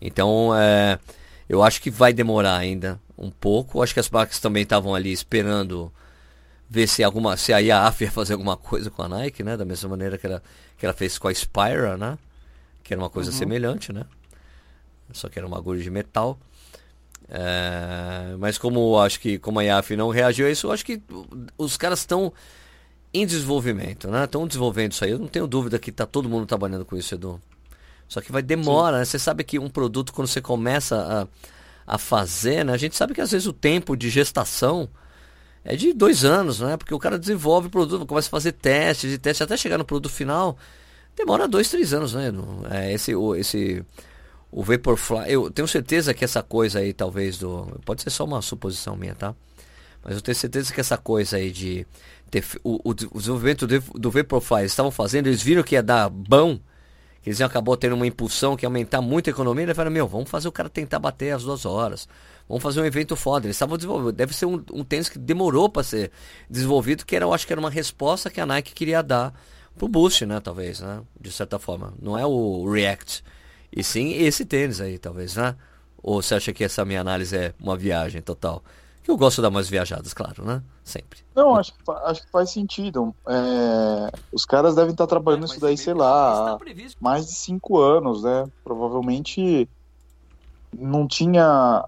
Então, 0.01 0.51
é, 0.57 0.99
eu 1.49 1.63
acho 1.63 1.81
que 1.81 1.91
vai 1.91 2.13
demorar 2.13 2.57
ainda 2.57 3.01
um 3.17 3.31
pouco. 3.31 3.83
Acho 3.83 3.95
que 3.95 4.01
as 4.01 4.11
marcas 4.11 4.39
também 4.39 4.65
estavam 4.65 4.95
ali 4.95 5.13
esperando 5.13 5.93
ver 6.69 6.87
se 6.87 7.05
alguma 7.05 7.37
se 7.37 7.53
a 7.53 7.59
IAF 7.59 8.03
ia 8.03 8.11
fazer 8.11 8.33
alguma 8.33 8.57
coisa 8.57 8.91
com 8.91 9.03
a 9.03 9.09
Nike, 9.09 9.43
né? 9.43 9.57
Da 9.57 9.65
mesma 9.65 9.91
maneira 9.91 10.17
que 10.17 10.27
ela, 10.27 10.43
que 10.79 10.87
ela 10.87 10.95
fez 10.95 11.19
com 11.19 11.29
a 11.29 11.35
Spira, 11.35 11.97
né? 11.97 12.19
Que 12.83 12.95
era 12.95 13.03
uma 13.03 13.11
coisa 13.11 13.31
uhum. 13.31 13.37
semelhante, 13.37 13.93
né? 13.93 14.05
Só 15.13 15.29
que 15.29 15.39
era 15.39 15.47
uma 15.47 15.59
agulha 15.59 15.83
de 15.83 15.91
metal. 15.91 16.39
É, 17.29 18.35
mas 18.39 18.59
como 18.59 18.99
acho 18.99 19.21
que 19.21 19.39
como 19.39 19.61
a 19.61 19.65
IAF 19.65 19.95
não 19.97 20.09
reagiu 20.09 20.47
a 20.47 20.51
isso, 20.51 20.67
eu 20.67 20.73
acho 20.73 20.85
que 20.85 21.01
os 21.57 21.77
caras 21.77 22.01
estão 22.01 22.33
em 23.13 23.27
desenvolvimento, 23.27 24.09
né? 24.09 24.25
Estão 24.25 24.47
desenvolvendo 24.47 24.93
isso 24.93 25.05
aí. 25.05 25.11
Eu 25.11 25.19
não 25.19 25.27
tenho 25.27 25.47
dúvida 25.47 25.79
que 25.79 25.91
está 25.91 26.07
todo 26.07 26.29
mundo 26.29 26.47
trabalhando 26.47 26.85
com 26.85 26.97
isso, 26.97 27.15
Edu. 27.15 27.41
Só 28.09 28.21
que 28.21 28.33
vai 28.33 28.43
demora, 28.43 28.99
né? 28.99 29.05
Você 29.05 29.19
sabe 29.19 29.45
que 29.45 29.59
um 29.59 29.69
produto 29.69 30.13
quando 30.13 30.29
você 30.29 30.41
começa 30.41 31.29
a, 31.87 31.95
a 31.95 31.99
fazer, 31.99 32.65
né? 32.65 32.73
A 32.73 32.77
gente 32.77 32.97
sabe 32.97 33.15
que 33.15 33.21
às 33.21 33.31
vezes 33.31 33.47
o 33.47 33.53
tempo 33.53 33.97
de 33.97 34.11
gestação 34.11 34.89
é 35.65 35.77
de 35.77 35.93
dois 35.93 36.25
anos, 36.25 36.61
né? 36.61 36.77
Porque 36.77 36.95
o 36.95 36.99
cara 36.99 37.19
desenvolve 37.19 37.69
o 37.69 37.71
produto, 37.71 38.07
começa 38.07 38.29
a 38.29 38.31
fazer 38.31 38.53
testes 38.53 39.13
e 39.13 39.19
testes 39.19 39.43
até 39.43 39.57
chegar 39.57 39.79
no 39.79 39.85
produto 39.85 40.13
final. 40.13 40.57
Demora 41.17 41.47
dois, 41.47 41.69
três 41.69 41.93
anos, 41.93 42.15
né? 42.15 42.33
É, 42.71 42.93
esse, 42.93 43.15
o, 43.15 43.35
esse, 43.37 43.85
o 44.51 44.63
Vaporfly, 44.63 45.33
eu 45.33 45.51
tenho 45.51 45.69
certeza 45.69 46.13
que 46.13 46.25
essa 46.25 46.43
coisa 46.43 46.81
aí, 46.81 46.93
talvez, 46.93 47.39
do. 47.39 47.81
Pode 47.85 48.03
ser 48.03 48.11
só 48.11 48.25
uma 48.25 48.43
suposição 48.43 48.97
minha, 48.97 49.15
tá? 49.15 49.35
Mas 50.05 50.17
eu 50.17 50.21
tenho 50.21 50.35
certeza 50.35 50.73
que 50.73 50.81
essa 50.81 50.99
coisa 50.99 51.37
aí 51.37 51.51
de. 51.51 51.87
O, 52.65 52.91
o, 52.91 52.95
desenvolvimento 52.95 53.67
do, 53.67 53.75
eles 54.59 54.73
estavam 54.73 54.91
fazendo, 54.91 55.27
eles 55.27 55.43
viram 55.43 55.63
que 55.63 55.75
ia 55.75 55.83
dar 55.83 56.09
bom, 56.09 56.59
que 57.21 57.29
eles 57.29 57.39
iam 57.41 57.47
acabar 57.47 57.77
tendo 57.77 57.95
uma 57.95 58.07
impulsão 58.07 58.57
que 58.57 58.65
ia 58.65 58.69
aumentar 58.69 59.03
muito 59.03 59.29
a 59.29 59.31
economia, 59.31 59.65
eles 59.65 59.77
falaram, 59.77 59.93
meu, 59.93 60.09
vamos 60.09 60.31
fazer 60.31 60.49
o 60.49 60.53
cara 60.53 60.69
tentar 60.69 60.99
bater 60.99 61.33
as 61.33 61.45
duas 61.45 61.67
horas. 61.67 62.09
Vamos 62.49 62.63
fazer 62.63 62.81
um 62.81 62.85
evento 62.85 63.17
foda. 63.17 63.47
Eles 63.47 63.57
estavam 63.57 63.77
desenvolvendo. 63.77 64.13
Deve 64.13 64.35
ser 64.35 64.47
um, 64.47 64.63
um 64.73 64.85
tênis 64.85 65.09
que 65.09 65.19
demorou 65.19 65.69
para 65.69 65.83
ser 65.83 66.11
desenvolvido, 66.51 67.05
que 67.05 67.15
era, 67.15 67.25
eu 67.25 67.33
acho 67.33 67.47
que 67.47 67.53
era 67.53 67.61
uma 67.61 67.71
resposta 67.71 68.29
que 68.29 68.41
a 68.41 68.47
Nike 68.47 68.75
queria 68.75 69.03
dar 69.03 69.33
pro 69.77 69.89
Boost, 69.89 70.27
né? 70.27 70.41
Talvez, 70.41 70.81
né? 70.81 71.01
De 71.21 71.31
certa 71.31 71.59
forma. 71.59 71.95
Não 72.01 72.19
é 72.19 72.27
o 72.27 72.71
React 72.71 73.25
E 73.75 73.83
sim 73.83 74.13
esse 74.15 74.45
tênis 74.45 74.81
aí, 74.81 74.99
talvez, 74.99 75.37
né? 75.37 75.57
Ou 76.03 76.21
você 76.21 76.35
acha 76.35 76.53
que 76.53 76.65
essa 76.65 76.85
minha 76.85 77.01
análise 77.01 77.37
é 77.37 77.55
uma 77.61 77.77
viagem 77.77 78.21
total? 78.21 78.63
Que 79.03 79.11
eu 79.11 79.17
gosto 79.17 79.37
de 79.37 79.43
dar 79.43 79.49
umas 79.49 79.69
viajadas, 79.69 80.15
claro, 80.15 80.45
né? 80.45 80.63
Sempre. 80.85 81.21
Não, 81.35 81.57
acho 81.57 81.73
que, 81.73 81.79
acho 81.91 82.23
que 82.23 82.31
faz 82.31 82.51
sentido. 82.51 83.15
É, 83.27 84.13
os 84.33 84.45
caras 84.45 84.77
devem 84.77 84.93
estar 84.93 85.07
trabalhando 85.09 85.47
isso 85.47 85.61
daí, 85.61 85.77
sei 85.77 85.95
lá, 85.95 86.55
há 86.55 86.59
mais 87.01 87.27
de 87.27 87.33
cinco 87.33 87.79
anos, 87.79 88.23
né? 88.23 88.45
Provavelmente 88.63 89.69
não 90.77 91.07
tinha. 91.07 91.85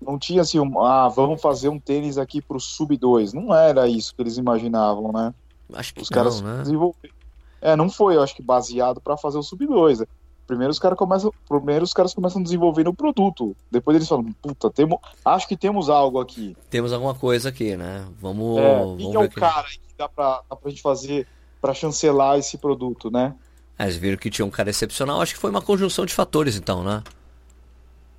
Não 0.00 0.18
tinha 0.18 0.42
assim, 0.42 0.60
um, 0.60 0.84
ah, 0.84 1.08
vamos 1.08 1.40
fazer 1.40 1.68
um 1.68 1.80
tênis 1.80 2.18
aqui 2.18 2.40
pro 2.40 2.60
Sub 2.60 2.96
2. 2.96 3.32
Não 3.32 3.54
era 3.54 3.88
isso 3.88 4.14
que 4.14 4.22
eles 4.22 4.36
imaginavam, 4.36 5.10
né? 5.10 5.34
Acho 5.72 5.94
que 5.94 6.02
os 6.02 6.10
não, 6.10 6.14
caras 6.14 6.40
né? 6.40 6.58
desenvolveram. 6.58 7.14
É, 7.60 7.74
não 7.74 7.90
foi, 7.90 8.14
eu 8.14 8.22
acho 8.22 8.36
que 8.36 8.42
baseado 8.42 9.00
para 9.00 9.16
fazer 9.16 9.38
o 9.38 9.42
Sub 9.42 9.66
2. 9.66 10.02
Primeiro 10.46 10.70
os 10.70 10.78
caras 10.78 10.96
começam, 10.96 11.32
primeiro 11.48 11.84
os 11.84 11.92
caras 11.92 12.14
começam 12.14 12.42
desenvolvendo 12.42 12.88
o 12.88 12.94
produto. 12.94 13.56
Depois 13.70 13.96
eles 13.96 14.08
falam, 14.08 14.32
puta, 14.40 14.70
temos, 14.70 14.98
acho 15.24 15.48
que 15.48 15.56
temos 15.56 15.90
algo 15.90 16.20
aqui. 16.20 16.56
Temos 16.70 16.92
alguma 16.92 17.14
coisa 17.14 17.48
aqui, 17.48 17.76
né? 17.76 18.06
Vamos. 18.20 18.58
É, 18.58 18.78
vamos 18.78 19.02
quem 19.02 19.14
é 19.14 19.18
o 19.18 19.30
cara 19.30 19.66
que 19.68 19.80
dá 19.98 20.08
pra, 20.08 20.42
dá 20.48 20.54
pra 20.54 20.70
gente 20.70 20.82
fazer 20.82 21.26
para 21.60 21.74
chancelar 21.74 22.38
esse 22.38 22.56
produto, 22.58 23.10
né? 23.10 23.34
É, 23.78 23.84
eles 23.84 23.96
viram 23.96 24.16
que 24.16 24.30
tinha 24.30 24.46
um 24.46 24.50
cara 24.50 24.70
excepcional, 24.70 25.20
acho 25.20 25.34
que 25.34 25.40
foi 25.40 25.50
uma 25.50 25.60
conjunção 25.60 26.06
de 26.06 26.14
fatores, 26.14 26.56
então, 26.56 26.84
né? 26.84 27.02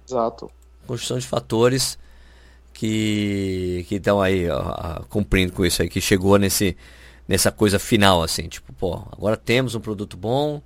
Exato. 0.07 0.51
Conjunção 0.85 1.17
de 1.17 1.25
fatores 1.25 1.97
que 2.73 3.85
que 3.87 3.95
estão 3.95 4.21
aí 4.21 4.49
ó, 4.49 5.01
cumprindo 5.09 5.53
com 5.53 5.65
isso 5.65 5.81
aí, 5.81 5.89
que 5.89 6.01
chegou 6.01 6.37
nesse 6.37 6.75
nessa 7.27 7.51
coisa 7.51 7.79
final, 7.79 8.21
assim, 8.21 8.47
tipo, 8.47 8.71
pô, 8.73 9.01
agora 9.11 9.35
temos 9.35 9.75
um 9.75 9.79
produto 9.79 10.15
bom, 10.15 10.61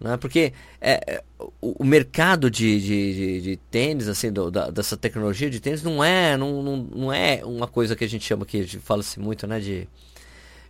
né? 0.00 0.16
Porque 0.16 0.52
é, 0.80 1.14
é 1.14 1.22
o, 1.60 1.82
o, 1.82 1.84
mercado 1.84 2.50
de, 2.50 2.80
de, 2.80 3.14
de, 3.14 3.40
de 3.40 3.56
tênis, 3.70 4.08
assim, 4.08 4.32
do, 4.32 4.50
da, 4.50 4.70
dessa 4.70 4.96
tecnologia 4.96 5.50
de 5.50 5.60
tênis 5.60 5.82
não 5.82 6.02
é, 6.02 6.36
não, 6.36 6.62
não, 6.62 6.76
não 6.76 7.12
é 7.12 7.44
uma 7.44 7.66
coisa 7.66 7.96
que 7.96 8.04
a 8.04 8.08
gente 8.08 8.24
chama 8.24 8.46
que 8.46 8.64
fala-se 8.78 9.18
muito, 9.18 9.46
né? 9.46 9.60
De, 9.60 9.88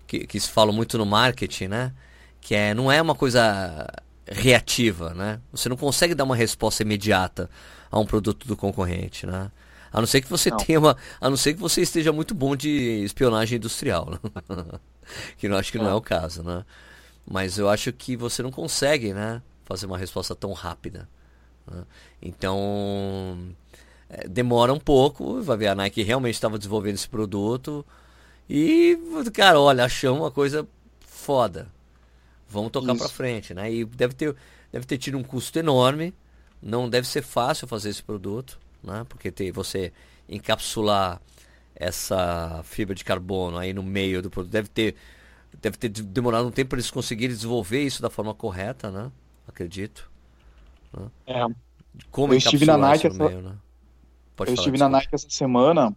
que, 0.06 0.26
que 0.26 0.40
se 0.40 0.48
fala 0.50 0.72
muito 0.72 0.96
no 0.96 1.06
marketing, 1.06 1.68
né? 1.68 1.92
Que 2.40 2.54
é, 2.54 2.74
não 2.74 2.90
é 2.90 3.00
uma 3.00 3.14
coisa 3.14 3.86
reativa, 4.26 5.14
né? 5.14 5.40
Você 5.52 5.68
não 5.68 5.76
consegue 5.76 6.14
dar 6.14 6.24
uma 6.24 6.36
resposta 6.36 6.82
imediata 6.82 7.48
a 7.90 7.98
um 7.98 8.06
produto 8.06 8.46
do 8.46 8.56
concorrente, 8.56 9.26
né? 9.26 9.50
A 9.92 10.00
não 10.00 10.06
ser 10.06 10.20
que 10.20 10.28
você 10.28 10.50
não. 10.50 10.58
tenha 10.58 10.78
uma, 10.78 10.96
a 11.20 11.30
não 11.30 11.36
ser 11.36 11.54
que 11.54 11.60
você 11.60 11.80
esteja 11.80 12.12
muito 12.12 12.34
bom 12.34 12.54
de 12.54 13.02
espionagem 13.04 13.56
industrial, 13.56 14.10
né? 14.10 14.18
que 15.38 15.46
eu 15.46 15.56
acho 15.56 15.72
que 15.72 15.78
não 15.78 15.88
é, 15.88 15.92
é 15.92 15.94
o 15.94 16.00
caso, 16.00 16.42
né? 16.42 16.64
Mas 17.28 17.58
eu 17.58 17.68
acho 17.68 17.92
que 17.92 18.16
você 18.16 18.42
não 18.42 18.50
consegue, 18.50 19.12
né, 19.12 19.42
fazer 19.64 19.86
uma 19.86 19.98
resposta 19.98 20.34
tão 20.34 20.52
rápida. 20.52 21.08
Né? 21.66 21.84
Então, 22.22 23.54
é, 24.08 24.26
demora 24.26 24.72
um 24.72 24.80
pouco. 24.80 25.42
Vai 25.42 25.56
ver, 25.56 25.68
a 25.68 25.74
Nike 25.74 26.02
realmente 26.02 26.34
estava 26.34 26.56
desenvolvendo 26.56 26.94
esse 26.94 27.08
produto. 27.08 27.84
E, 28.48 28.98
cara, 29.34 29.60
olha, 29.60 29.84
achamos 29.84 30.20
uma 30.20 30.30
coisa 30.30 30.66
foda. 31.00 31.68
Vamos 32.48 32.70
tocar 32.70 32.96
para 32.96 33.08
frente, 33.08 33.52
né? 33.52 33.70
E 33.70 33.84
deve 33.84 34.14
ter, 34.14 34.34
deve 34.72 34.86
ter 34.86 34.96
tido 34.96 35.18
um 35.18 35.22
custo 35.22 35.58
enorme. 35.58 36.14
Não 36.62 36.88
deve 36.88 37.06
ser 37.06 37.22
fácil 37.22 37.68
fazer 37.68 37.90
esse 37.90 38.02
produto, 38.02 38.58
né? 38.82 39.04
Porque 39.06 39.30
tem, 39.30 39.52
você 39.52 39.92
encapsular 40.26 41.20
essa 41.74 42.62
fibra 42.64 42.94
de 42.94 43.04
carbono 43.04 43.56
aí 43.56 43.72
no 43.72 43.82
meio 43.82 44.20
do 44.20 44.28
produto 44.28 44.50
deve 44.50 44.68
ter 44.68 44.96
deve 45.60 45.76
ter 45.76 45.88
demorado 45.88 46.46
um 46.46 46.50
tempo 46.50 46.70
para 46.70 46.78
eles 46.78 46.90
conseguirem 46.90 47.34
desenvolver 47.34 47.82
isso 47.82 48.02
da 48.02 48.10
forma 48.10 48.34
correta, 48.34 48.90
né? 48.90 49.10
Acredito. 49.46 50.10
Né? 50.92 51.06
É. 51.26 51.46
Como 52.10 52.32
eu 52.32 52.38
estive 52.38 52.64
na 52.64 52.76
Nike 52.76 53.06
essa... 53.08 53.28
meio, 53.28 53.42
né? 53.42 53.50
eu 53.50 54.46
falar, 54.46 54.52
estive 54.52 54.78
na 54.78 54.88
Nike 54.88 55.14
essa 55.14 55.28
semana. 55.30 55.94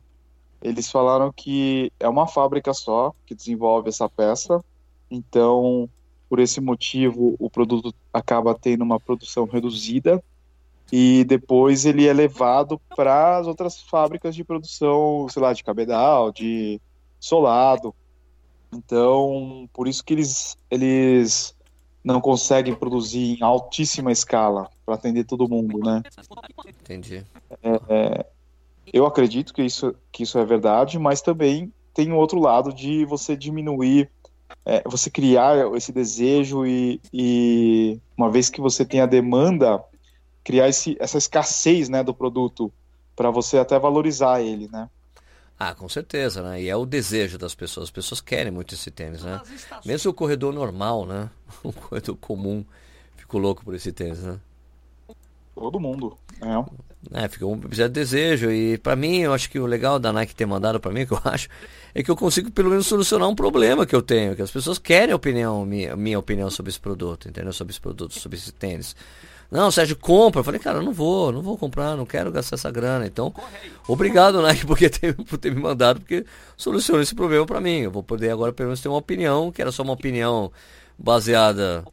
Eles 0.62 0.90
falaram 0.90 1.32
que 1.32 1.92
é 2.00 2.08
uma 2.08 2.28
fábrica 2.28 2.74
só 2.74 3.14
que 3.26 3.36
desenvolve 3.36 3.90
essa 3.90 4.08
peça. 4.08 4.64
Então, 5.10 5.90
por 6.30 6.40
esse 6.40 6.62
motivo, 6.62 7.36
o 7.40 7.50
produto 7.50 7.94
acaba 8.14 8.56
tendo 8.56 8.84
uma 8.84 9.00
produção 9.00 9.46
reduzida 9.46 10.24
e 10.92 11.24
depois 11.24 11.86
ele 11.86 12.08
é 12.08 12.14
levado 12.14 12.80
para 12.96 13.38
as 13.38 13.48
outras 13.48 13.82
fábricas 13.82 14.36
de 14.36 14.44
produção, 14.44 15.28
sei 15.30 15.42
lá, 15.42 15.54
de 15.54 15.64
cabedal, 15.64 16.32
de 16.32 16.80
solado. 17.20 17.96
Então, 18.74 19.70
por 19.74 19.88
isso 19.88 20.04
que 20.04 20.14
eles, 20.14 20.58
eles 20.70 21.56
não 22.04 22.20
conseguem 22.20 22.74
produzir 22.74 23.38
em 23.38 23.44
altíssima 23.44 24.12
escala 24.12 24.70
para 24.86 24.96
atender 24.96 25.26
todo 25.26 25.48
mundo, 25.48 25.78
né? 25.80 26.02
Entendi. 26.68 27.24
É, 27.62 27.80
é, 27.90 28.26
eu 28.92 29.06
acredito 29.06 29.54
que 29.54 29.62
isso, 29.62 29.94
que 30.12 30.24
isso 30.24 30.38
é 30.38 30.46
verdade, 30.46 30.98
mas 30.98 31.22
também 31.22 31.72
tem 31.94 32.12
o 32.12 32.18
outro 32.18 32.40
lado 32.40 32.74
de 32.74 33.06
você 33.06 33.36
diminuir, 33.36 34.10
é, 34.66 34.82
você 34.86 35.10
criar 35.10 35.76
esse 35.76 35.92
desejo 35.92 36.66
e, 36.66 37.00
e, 37.14 38.00
uma 38.18 38.30
vez 38.32 38.50
que 38.50 38.62
você 38.62 38.86
tem 38.86 39.02
a 39.02 39.06
demanda, 39.06 39.84
criar 40.44 40.70
esse, 40.70 40.98
essa 41.00 41.18
escassez 41.18 41.90
né, 41.90 42.04
do 42.04 42.14
produto 42.14 42.72
para 43.16 43.30
você 43.30 43.58
até 43.58 43.78
valorizar 43.78 44.42
ele, 44.42 44.68
né? 44.72 44.90
Ah, 45.64 45.76
com 45.76 45.88
certeza, 45.88 46.42
né? 46.42 46.60
E 46.60 46.70
é 46.70 46.76
o 46.76 46.88
desejo 46.88 47.38
das 47.38 47.54
pessoas. 47.54 47.84
As 47.84 47.92
pessoas 47.92 48.20
querem 48.20 48.52
muito 48.52 48.74
esse 48.74 48.90
tênis, 48.90 49.22
né? 49.22 49.40
Mesmo 49.86 50.10
o 50.10 50.14
corredor 50.14 50.52
normal, 50.52 51.06
né? 51.06 51.30
O 51.62 51.72
corredor 51.72 52.18
comum 52.18 52.66
ficou 53.16 53.40
louco 53.40 53.64
por 53.64 53.76
esse 53.76 53.92
tênis, 53.92 54.24
né? 54.24 54.40
Todo 55.54 55.80
mundo, 55.80 56.18
é. 56.42 57.24
É, 57.24 57.28
fica 57.28 57.46
um 57.46 57.60
de 57.60 57.90
desejo. 57.90 58.50
E 58.50 58.80
para 58.80 58.96
mim, 58.96 59.20
eu 59.20 59.34
acho 59.34 59.52
que 59.52 59.60
o 59.60 59.68
legal 59.68 60.00
da 60.00 60.12
Nike 60.12 60.34
ter 60.34 60.48
mandado 60.48 60.80
para 60.80 60.92
mim, 60.92 61.06
que 61.06 61.14
eu 61.14 61.22
acho, 61.24 61.48
é 61.94 62.02
que 62.02 62.10
eu 62.10 62.16
consigo 62.16 62.50
pelo 62.50 62.72
menos 62.72 62.88
solucionar 62.88 63.30
um 63.30 63.36
problema 63.36 63.86
que 63.86 63.96
eu 63.96 64.02
tenho. 64.02 64.36
Que 64.36 64.42
as 64.42 64.50
pessoas 64.50 64.80
querem 64.80 65.14
a 65.14 65.16
opinião, 65.16 65.64
minha, 65.64 65.96
minha 65.96 66.18
opinião 66.18 66.50
sobre 66.50 66.72
esse 66.72 66.80
produto, 66.80 67.30
entendeu? 67.30 67.54
Sobre 67.54 67.72
esse 67.72 67.82
produto, 67.82 68.20
sobre 68.20 68.40
esse 68.40 68.52
tênis. 68.52 68.96
Não, 69.52 69.70
Sérgio, 69.70 69.98
compra. 69.98 70.40
Eu 70.40 70.44
falei, 70.46 70.60
cara, 70.62 70.82
não 70.82 70.94
vou, 70.94 71.30
não 71.32 71.42
vou 71.42 71.58
comprar, 71.58 71.98
não 71.98 72.06
quero 72.06 72.32
gastar 72.32 72.56
essa 72.56 72.72
grana. 72.72 73.06
Então, 73.06 73.34
obrigado, 73.86 74.40
Nike, 74.42 74.66
porque 74.66 74.90
por 75.28 75.38
ter 75.38 75.54
me 75.54 75.62
mandado, 75.62 76.00
porque 76.00 76.26
solucionou 76.56 77.02
esse 77.02 77.14
problema 77.14 77.46
para 77.46 77.60
mim. 77.60 77.80
Eu 77.82 77.92
vou 77.92 78.02
poder 78.02 78.32
agora 78.32 78.54
pelo 78.54 78.68
menos 78.68 78.80
ter 78.80 78.88
uma 78.88 78.98
opinião, 78.98 79.52
que 79.52 79.62
era 79.62 79.72
só 79.72 79.84
uma 79.84 79.94
opinião 79.94 80.50
baseada 80.98 81.84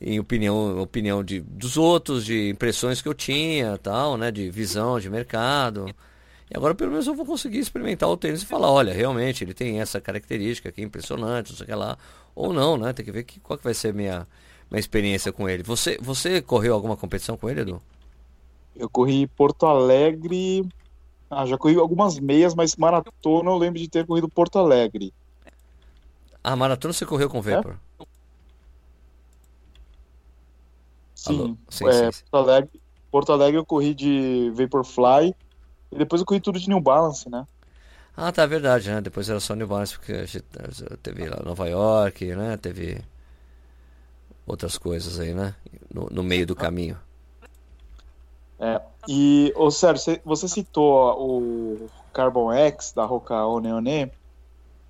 em 0.00 0.20
opinião, 0.20 0.80
opinião 0.80 1.24
de, 1.24 1.40
dos 1.40 1.76
outros, 1.78 2.24
de 2.24 2.50
impressões 2.50 3.00
que 3.00 3.08
eu 3.08 3.14
tinha, 3.14 3.78
tal, 3.78 4.16
né, 4.16 4.30
de 4.30 4.50
visão 4.50 5.00
de 5.00 5.08
mercado. 5.08 5.86
E 6.50 6.56
agora 6.56 6.74
pelo 6.74 6.90
menos 6.92 7.06
eu 7.06 7.14
vou 7.14 7.26
conseguir 7.26 7.58
experimentar 7.58 8.08
o 8.08 8.16
tênis 8.16 8.42
e 8.42 8.46
falar, 8.46 8.70
olha, 8.70 8.92
realmente 8.92 9.42
ele 9.44 9.54
tem 9.54 9.80
essa 9.80 10.00
característica 10.00 10.68
aqui 10.68 10.82
impressionante, 10.82 11.50
não 11.50 11.56
sei 11.56 11.64
o 11.64 11.68
que 11.68 11.74
lá, 11.74 11.98
ou 12.34 12.52
não, 12.52 12.76
né? 12.76 12.92
Tem 12.92 13.04
que 13.04 13.12
ver 13.12 13.24
que, 13.24 13.40
qual 13.40 13.58
que 13.58 13.64
vai 13.64 13.74
ser 13.74 13.88
a 13.88 13.92
minha 13.92 14.26
uma 14.70 14.78
experiência 14.78 15.32
com 15.32 15.48
ele. 15.48 15.62
Você, 15.62 15.98
você 16.00 16.42
correu 16.42 16.74
alguma 16.74 16.96
competição 16.96 17.36
com 17.36 17.48
ele, 17.48 17.62
Edu? 17.62 17.82
Eu 18.76 18.88
corri 18.88 19.26
Porto 19.26 19.66
Alegre. 19.66 20.66
Ah, 21.30 21.44
já 21.44 21.58
corri 21.58 21.76
algumas 21.76 22.18
meias, 22.18 22.54
mas 22.54 22.76
maratona 22.76 23.50
eu 23.50 23.58
lembro 23.58 23.78
de 23.78 23.88
ter 23.88 24.06
corrido 24.06 24.28
Porto 24.28 24.58
Alegre. 24.58 25.12
Ah, 26.42 26.56
maratona 26.56 26.94
você 26.94 27.04
correu 27.04 27.28
com 27.28 27.42
Vapor? 27.42 27.76
É? 28.00 28.04
Sim, 31.14 31.58
sim, 31.68 31.86
é, 31.86 32.12
sim, 32.12 32.22
Porto, 32.30 32.36
Alegre, 32.36 32.80
Porto 33.10 33.32
Alegre 33.32 33.58
eu 33.58 33.66
corri 33.66 33.92
de 33.92 34.50
Vaporfly 34.54 35.34
e 35.90 35.98
depois 35.98 36.20
eu 36.20 36.26
corri 36.26 36.40
tudo 36.40 36.60
de 36.60 36.68
New 36.68 36.80
Balance, 36.80 37.28
né? 37.28 37.44
Ah, 38.16 38.32
tá, 38.32 38.46
verdade, 38.46 38.88
né? 38.88 39.00
Depois 39.00 39.28
era 39.28 39.40
só 39.40 39.54
New 39.54 39.66
Balance, 39.66 39.96
porque 39.96 40.12
a 40.12 40.24
gente 40.24 40.44
teve 41.02 41.28
lá 41.28 41.42
Nova 41.44 41.68
York, 41.68 42.24
né? 42.34 42.56
Teve 42.56 43.02
outras 44.48 44.78
coisas 44.78 45.20
aí, 45.20 45.34
né? 45.34 45.54
No, 45.92 46.08
no 46.10 46.22
meio 46.22 46.46
do 46.46 46.56
caminho. 46.56 46.96
É, 48.58 48.80
e, 49.06 49.52
ô 49.54 49.70
Sérgio, 49.70 50.18
você 50.24 50.48
citou 50.48 51.16
o 51.20 51.90
Carbon 52.12 52.52
X 52.52 52.92
da 52.92 53.04
Roca 53.04 53.46
Oneone, 53.46 54.10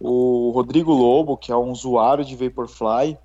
o 0.00 0.50
Rodrigo 0.54 0.92
Lobo, 0.92 1.36
que 1.36 1.52
é 1.52 1.56
um 1.56 1.70
usuário 1.70 2.24
de 2.24 2.34
Vaporfly, 2.34 3.18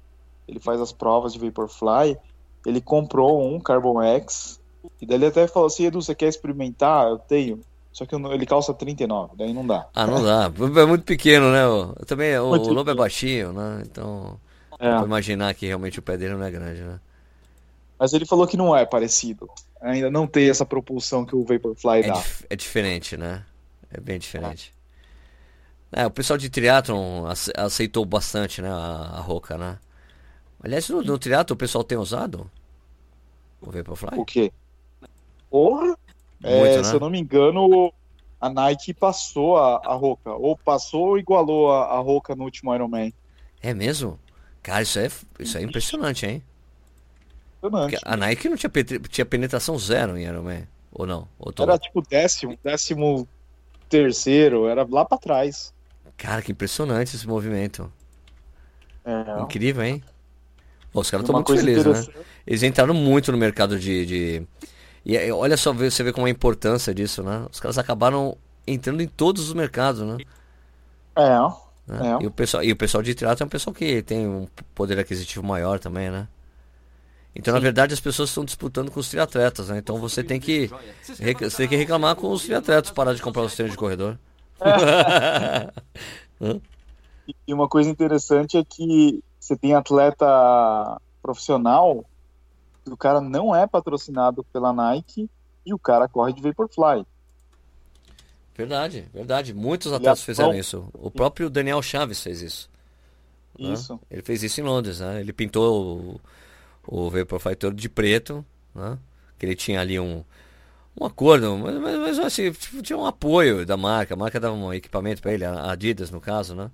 ele 0.48 0.60
faz 0.60 0.82
as 0.82 0.92
provas 0.92 1.34
de 1.34 1.40
Vaporfly, 1.40 2.18
ele 2.66 2.82
comprou 2.82 3.42
um 3.48 3.60
Carbon 3.60 4.02
X, 4.02 4.60
e 5.02 5.06
daí 5.06 5.18
ele 5.18 5.28
até 5.28 5.48
falou 5.48 5.68
assim, 5.68 5.86
Edu, 5.86 6.02
você 6.02 6.14
quer 6.14 6.28
experimentar? 6.28 7.08
Eu 7.08 7.18
tenho. 7.18 7.62
Só 7.94 8.06
que 8.06 8.16
ele 8.16 8.46
calça 8.46 8.74
39, 8.74 9.36
daí 9.38 9.54
não 9.54 9.66
dá. 9.66 9.88
Ah, 9.94 10.08
não 10.08 10.24
dá. 10.24 10.52
É 10.82 10.86
muito 10.86 11.06
pequeno, 11.06 11.52
né? 11.52 11.62
Também 12.08 12.36
o 12.40 12.50
Lobo 12.50 12.90
é 12.90 12.96
baixinho, 12.96 13.54
né? 13.54 13.84
Então. 13.86 14.40
É. 14.80 14.96
Pra 14.96 15.06
imaginar 15.06 15.54
que 15.54 15.66
realmente 15.66 16.00
o 16.00 16.02
pé 16.02 16.18
dele 16.18 16.34
não 16.36 16.44
é 16.44 16.52
grande, 16.52 16.82
né? 16.82 17.00
Mas 17.98 18.14
ele 18.14 18.26
falou 18.26 18.48
que 18.48 18.58
não 18.58 18.76
é 18.76 18.86
parecido. 18.86 19.50
Ainda 19.82 20.10
não 20.10 20.28
tem 20.28 20.50
essa 20.50 20.66
propulsão 20.66 21.26
que 21.26 21.36
o 21.36 21.44
Vaporfly 21.44 22.00
é 22.00 22.08
dá. 22.08 22.14
Dif 22.14 22.46
é 22.50 22.56
diferente, 22.56 23.18
né? 23.18 23.46
É 23.92 24.00
bem 24.00 24.18
diferente. 24.18 24.74
É, 25.92 26.06
o 26.06 26.12
pessoal 26.12 26.38
de 26.38 26.50
triatlon 26.50 27.26
aceitou 27.56 28.04
bastante, 28.04 28.62
né? 28.62 28.70
A, 28.70 29.18
a 29.18 29.20
Roca, 29.20 29.58
né? 29.58 29.78
Aliás, 30.62 30.90
no, 30.90 31.02
no 31.04 31.20
triatlon 31.20 31.54
o 31.54 31.58
pessoal 31.58 31.84
tem 31.84 31.98
usado? 31.98 32.50
O 33.62 33.72
Vaporfly? 33.72 34.18
O 34.18 34.26
quê? 34.26 34.52
Porra! 35.50 35.96
É, 36.44 36.60
Muito, 36.60 36.78
né? 36.78 36.84
Se 36.84 36.96
eu 36.96 37.00
não 37.00 37.10
me 37.10 37.20
engano, 37.20 37.94
a 38.42 38.50
Nike 38.50 38.94
passou 38.94 39.58
a, 39.58 39.82
a 39.86 39.94
Roca. 39.94 40.34
Ou 40.34 40.58
passou 40.58 41.10
ou 41.10 41.20
igualou 41.20 41.72
a, 41.72 41.86
a 41.86 42.00
Roca 42.00 42.36
no 42.36 42.44
último 42.44 42.74
Iron 42.76 42.88
Man. 42.88 43.12
É 43.62 43.74
mesmo? 43.74 44.20
Cara, 44.64 44.82
isso 44.82 44.98
é, 44.98 45.10
isso 45.40 45.58
é 45.58 45.62
impressionante, 45.62 46.26
hein? 46.26 46.42
Impressionante. 47.62 48.00
a 48.04 48.18
Nike 48.18 48.50
não 48.50 48.56
tinha, 48.56 48.72
tinha 49.10 49.26
penetração 49.26 49.78
zero 49.78 50.18
em 50.18 50.24
Iron 50.24 50.44
Man, 50.44 50.64
ou 50.92 51.06
não? 51.06 51.28
Ou 51.38 51.54
Era 51.60 51.78
tipo 51.78 52.02
décimo, 52.02 52.58
décimo 52.64 53.28
terceiro, 53.90 54.68
era 54.68 54.88
lá 54.90 55.04
para 55.04 55.18
trás. 55.18 55.74
Cara, 56.18 56.42
que 56.42 56.52
impressionante 56.52 57.16
esse 57.16 57.28
movimento. 57.28 57.92
É. 59.06 59.42
Incrível, 59.42 59.84
hein? 59.84 60.04
Pô, 60.92 61.02
os 61.02 61.12
caras 61.12 61.26
estão 61.26 61.36
muito 61.36 61.54
felizes, 61.54 61.86
né? 61.86 62.24
Eles 62.48 62.64
entraram 62.64 62.94
muito 62.94 63.32
no 63.32 63.38
mercado 63.38 63.78
de, 63.78 64.06
de... 64.06 64.48
E 65.06 65.32
olha 65.32 65.58
só, 65.58 65.74
você 65.74 66.04
vê 66.04 66.14
como 66.14 66.28
é 66.28 66.30
a 66.30 66.32
importância 66.32 66.94
disso, 66.94 67.22
né? 67.22 67.46
Os 67.52 67.60
caras 67.60 67.78
acabaram 67.78 68.38
entrando 68.66 69.02
em 69.02 69.08
todos 69.08 69.48
os 69.50 69.54
mercados, 69.54 70.02
né? 70.02 70.18
É. 71.18 71.63
Né? 71.88 72.18
É. 72.20 72.24
E, 72.24 72.28
o 72.28 72.32
pessoal, 72.32 72.64
e 72.64 72.72
o 72.72 72.76
pessoal 72.76 73.04
de 73.04 73.14
teatro 73.14 73.44
é 73.44 73.46
um 73.46 73.50
pessoal 73.50 73.74
que 73.74 74.02
tem 74.02 74.28
um 74.28 74.48
poder 74.74 75.00
aquisitivo 75.00 75.46
maior 75.46 75.80
também, 75.80 76.10
né? 76.10 76.28
Então, 77.36 77.52
Sim. 77.52 77.56
na 77.56 77.64
verdade, 77.64 77.94
as 77.94 78.00
pessoas 78.00 78.30
estão 78.30 78.46
disputando 78.46 78.92
com 78.92 79.00
os 79.00 79.10
triatletas, 79.10 79.70
né? 79.70 79.80
Então 79.80 79.98
você 79.98 80.24
tem 80.24 80.40
que 80.40 80.70
você 81.08 81.58
tem 81.58 81.68
que 81.68 81.76
reclamar 81.76 82.16
com 82.16 82.32
os 82.32 82.44
triatletas, 82.44 82.92
parar 82.92 83.14
de 83.14 83.22
comprar 83.22 83.44
os 83.44 83.56
tênis 83.56 83.72
de 83.72 83.78
corredor. 83.78 84.18
É. 86.42 86.60
e 87.48 87.54
uma 87.54 87.70
coisa 87.70 87.90
interessante 87.90 88.58
é 88.58 88.66
que 88.66 89.24
você 89.40 89.56
tem 89.56 89.74
atleta 89.74 91.00
profissional, 91.22 92.04
o 92.86 92.98
cara 92.98 93.22
não 93.22 93.56
é 93.56 93.66
patrocinado 93.66 94.44
pela 94.52 94.74
Nike 94.74 95.30
e 95.66 95.74
o 95.74 95.80
cara 95.80 96.10
corre 96.10 96.34
de 96.34 96.42
Vaporfly. 96.42 97.06
Verdade, 98.56 99.06
verdade. 99.14 99.54
Muitos 99.54 99.92
atletas 99.92 100.24
fizeram 100.24 100.54
isso. 100.54 100.88
O 100.94 101.10
próprio 101.10 101.50
Daniel 101.50 101.82
Chaves 101.82 102.22
fez 102.22 102.42
isso. 102.42 102.70
Né? 103.58 103.74
Isso. 103.74 103.94
Né? 103.94 104.00
Ele 104.12 104.22
fez 104.22 104.44
isso 104.44 104.62
em 104.62 104.64
Londres, 104.64 105.00
né? 105.00 105.20
Ele 105.20 105.34
pintou 105.34 106.22
o, 106.88 107.06
o 107.06 107.10
Vaporfly 107.10 107.56
todo 107.56 107.76
de 107.76 107.90
preto, 107.90 108.46
né? 108.76 108.98
Que 109.40 109.46
ele 109.46 109.56
tinha 109.56 109.82
ali 109.82 110.00
um, 110.00 110.24
um 111.00 111.06
acordo, 111.06 111.58
mas, 111.58 111.98
mas, 111.98 112.20
assim, 112.20 112.52
tinha 112.82 112.98
um 112.98 113.06
apoio 113.06 113.66
da 113.66 113.76
marca. 113.76 114.14
A 114.14 114.18
marca 114.18 114.40
dava 114.40 114.54
um 114.54 114.72
equipamento 114.74 115.22
para 115.22 115.34
ele, 115.34 115.46
a 115.46 115.72
Adidas 115.72 116.12
no 116.12 116.22
caso, 116.22 116.54
né? 116.54 116.70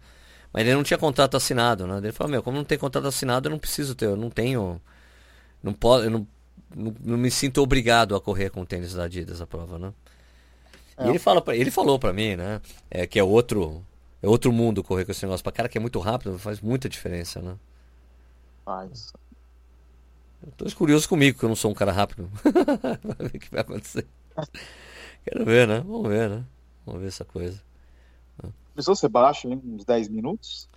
Mas 0.52 0.64
ele 0.64 0.76
não 0.76 0.84
tinha 0.84 0.98
contrato 0.98 1.38
assinado, 1.38 1.88
né? 1.88 1.98
Ele 2.00 2.12
falou, 2.12 2.32
meu, 2.32 2.44
como 2.44 2.58
não 2.58 2.64
tem 2.66 2.78
contrato 2.78 3.08
assinado, 3.08 3.48
eu 3.48 3.52
não 3.52 3.60
preciso 3.60 3.96
ter, 3.96 4.06
eu 4.06 4.18
não 4.18 4.30
tenho. 4.30 4.82
Não 5.64 5.74
posso, 5.74 6.06
eu 6.06 6.10
não, 6.10 6.28
não, 6.76 6.96
não 7.04 7.18
me 7.18 7.30
sinto 7.32 7.62
obrigado 7.62 8.16
a 8.16 8.22
correr 8.22 8.50
com 8.50 8.62
o 8.62 8.66
tênis 8.66 8.94
da 8.94 9.04
Adidas 9.04 9.42
a 9.42 9.48
prova, 9.48 9.80
né? 9.80 9.94
É. 11.00 11.06
E 11.06 11.10
ele, 11.10 11.20
fala 11.20 11.42
pra, 11.42 11.56
ele 11.56 11.72
falou 11.72 11.98
pra 11.98 12.12
mim, 12.12 12.36
né? 12.36 12.62
É, 12.92 13.08
que 13.08 13.18
é 13.18 13.24
outro. 13.24 13.84
É 14.22 14.28
outro 14.28 14.52
mundo 14.52 14.84
correr 14.84 15.06
com 15.06 15.12
esse 15.12 15.24
negócio. 15.26 15.42
Pra 15.42 15.52
cara 15.52 15.70
que 15.70 15.78
é 15.78 15.82
muito 15.82 15.98
rápido, 16.00 16.38
faz 16.38 16.60
muita 16.60 16.90
diferença, 16.90 17.42
né? 17.42 17.56
Faz. 18.66 19.14
Eu 20.46 20.52
tô 20.58 20.76
curioso 20.76 21.08
comigo, 21.08 21.40
que 21.40 21.46
eu 21.46 21.50
não 21.50 21.56
sou 21.56 21.72
um 21.72 21.74
cara 21.74 21.92
rápido. 21.94 22.30
Vai 22.44 23.30
ver 23.30 23.38
o 23.38 23.40
que 23.40 23.52
vai 23.52 23.62
acontecer. 23.62 24.06
Quero 25.24 25.46
ver, 25.46 25.68
né? 25.68 25.80
Vamos 25.80 26.08
ver, 26.08 26.30
né? 26.30 26.46
Vamos 26.86 27.02
ver 27.02 27.08
essa 27.08 27.26
coisa. 27.26 27.62
Começou 28.74 28.96
ser 28.96 29.10
baixo 29.10 29.48
em 29.50 29.56
uns 29.56 29.84
10 29.84 30.08
minutos? 30.08 30.70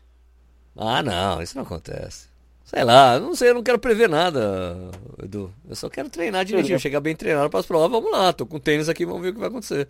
Ah, 0.76 1.02
não, 1.02 1.40
isso 1.40 1.56
não 1.56 1.62
acontece. 1.62 2.28
Sei 2.64 2.82
lá, 2.82 3.18
não 3.20 3.34
sei, 3.34 3.50
eu 3.50 3.54
não 3.54 3.62
quero 3.62 3.78
prever 3.78 4.08
nada, 4.08 4.90
Edu. 5.22 5.52
Eu 5.68 5.76
só 5.76 5.88
quero 5.88 6.08
treinar 6.08 6.44
direitinho, 6.44 6.80
chegar 6.80 7.00
bem 7.00 7.14
treinado 7.14 7.50
para 7.50 7.60
as 7.60 7.66
provas. 7.66 7.90
Vamos 7.90 8.10
lá, 8.10 8.32
tô 8.32 8.46
com 8.46 8.58
tênis 8.58 8.88
aqui, 8.88 9.04
vamos 9.04 9.22
ver 9.22 9.28
o 9.28 9.32
que 9.34 9.38
vai 9.38 9.48
acontecer. 9.48 9.88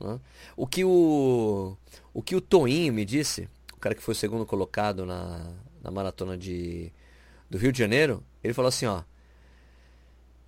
Né? 0.00 0.20
O 0.56 0.66
que 0.66 0.84
o 0.84 1.76
o 2.12 2.22
que 2.22 2.36
o 2.36 2.40
Toinho 2.40 2.92
me 2.92 3.04
disse, 3.04 3.48
o 3.72 3.78
cara 3.78 3.94
que 3.94 4.02
foi 4.02 4.12
o 4.12 4.16
segundo 4.16 4.46
colocado 4.46 5.04
na, 5.04 5.52
na 5.82 5.90
maratona 5.90 6.36
de 6.36 6.92
do 7.50 7.58
Rio 7.58 7.72
de 7.72 7.78
Janeiro, 7.78 8.22
ele 8.42 8.54
falou 8.54 8.68
assim, 8.68 8.86
ó. 8.86 9.02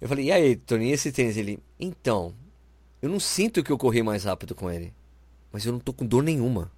Eu 0.00 0.08
falei, 0.08 0.26
e 0.26 0.32
aí, 0.32 0.56
Toninho, 0.56 0.94
esse 0.94 1.10
tênis? 1.10 1.36
Ele, 1.36 1.58
então, 1.80 2.34
eu 3.00 3.08
não 3.08 3.20
sinto 3.20 3.62
que 3.62 3.72
eu 3.72 3.78
corri 3.78 4.02
mais 4.02 4.24
rápido 4.24 4.54
com 4.54 4.70
ele 4.70 4.92
mas 5.56 5.64
eu 5.64 5.72
não 5.72 5.80
tô 5.80 5.90
com 5.90 6.04
dor 6.04 6.22
nenhuma. 6.22 6.70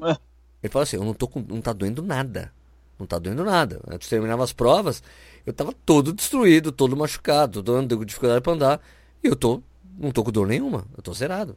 É. 0.00 0.16
Ele 0.62 0.72
falou 0.72 0.84
assim, 0.84 0.94
eu 0.94 1.04
não 1.04 1.12
tô 1.12 1.26
com, 1.26 1.40
não 1.40 1.60
tá 1.60 1.72
doendo 1.72 2.02
nada. 2.02 2.52
Não 2.96 3.04
tá 3.04 3.18
doendo 3.18 3.44
nada. 3.44 3.80
Antes 3.88 4.06
de 4.06 4.10
terminar 4.10 4.40
as 4.40 4.52
provas, 4.52 5.02
eu 5.44 5.52
tava 5.52 5.72
todo 5.84 6.12
destruído, 6.12 6.70
todo 6.70 6.96
machucado, 6.96 7.64
todo 7.64 7.98
com 7.98 8.04
dificuldade 8.04 8.40
para 8.40 8.52
andar. 8.52 8.80
E 9.24 9.26
eu 9.26 9.34
tô, 9.34 9.60
não 9.98 10.10
tô 10.10 10.24
com 10.24 10.30
dor 10.30 10.46
nenhuma. 10.46 10.84
Eu 10.96 11.02
tô 11.02 11.12
zerado. 11.12 11.56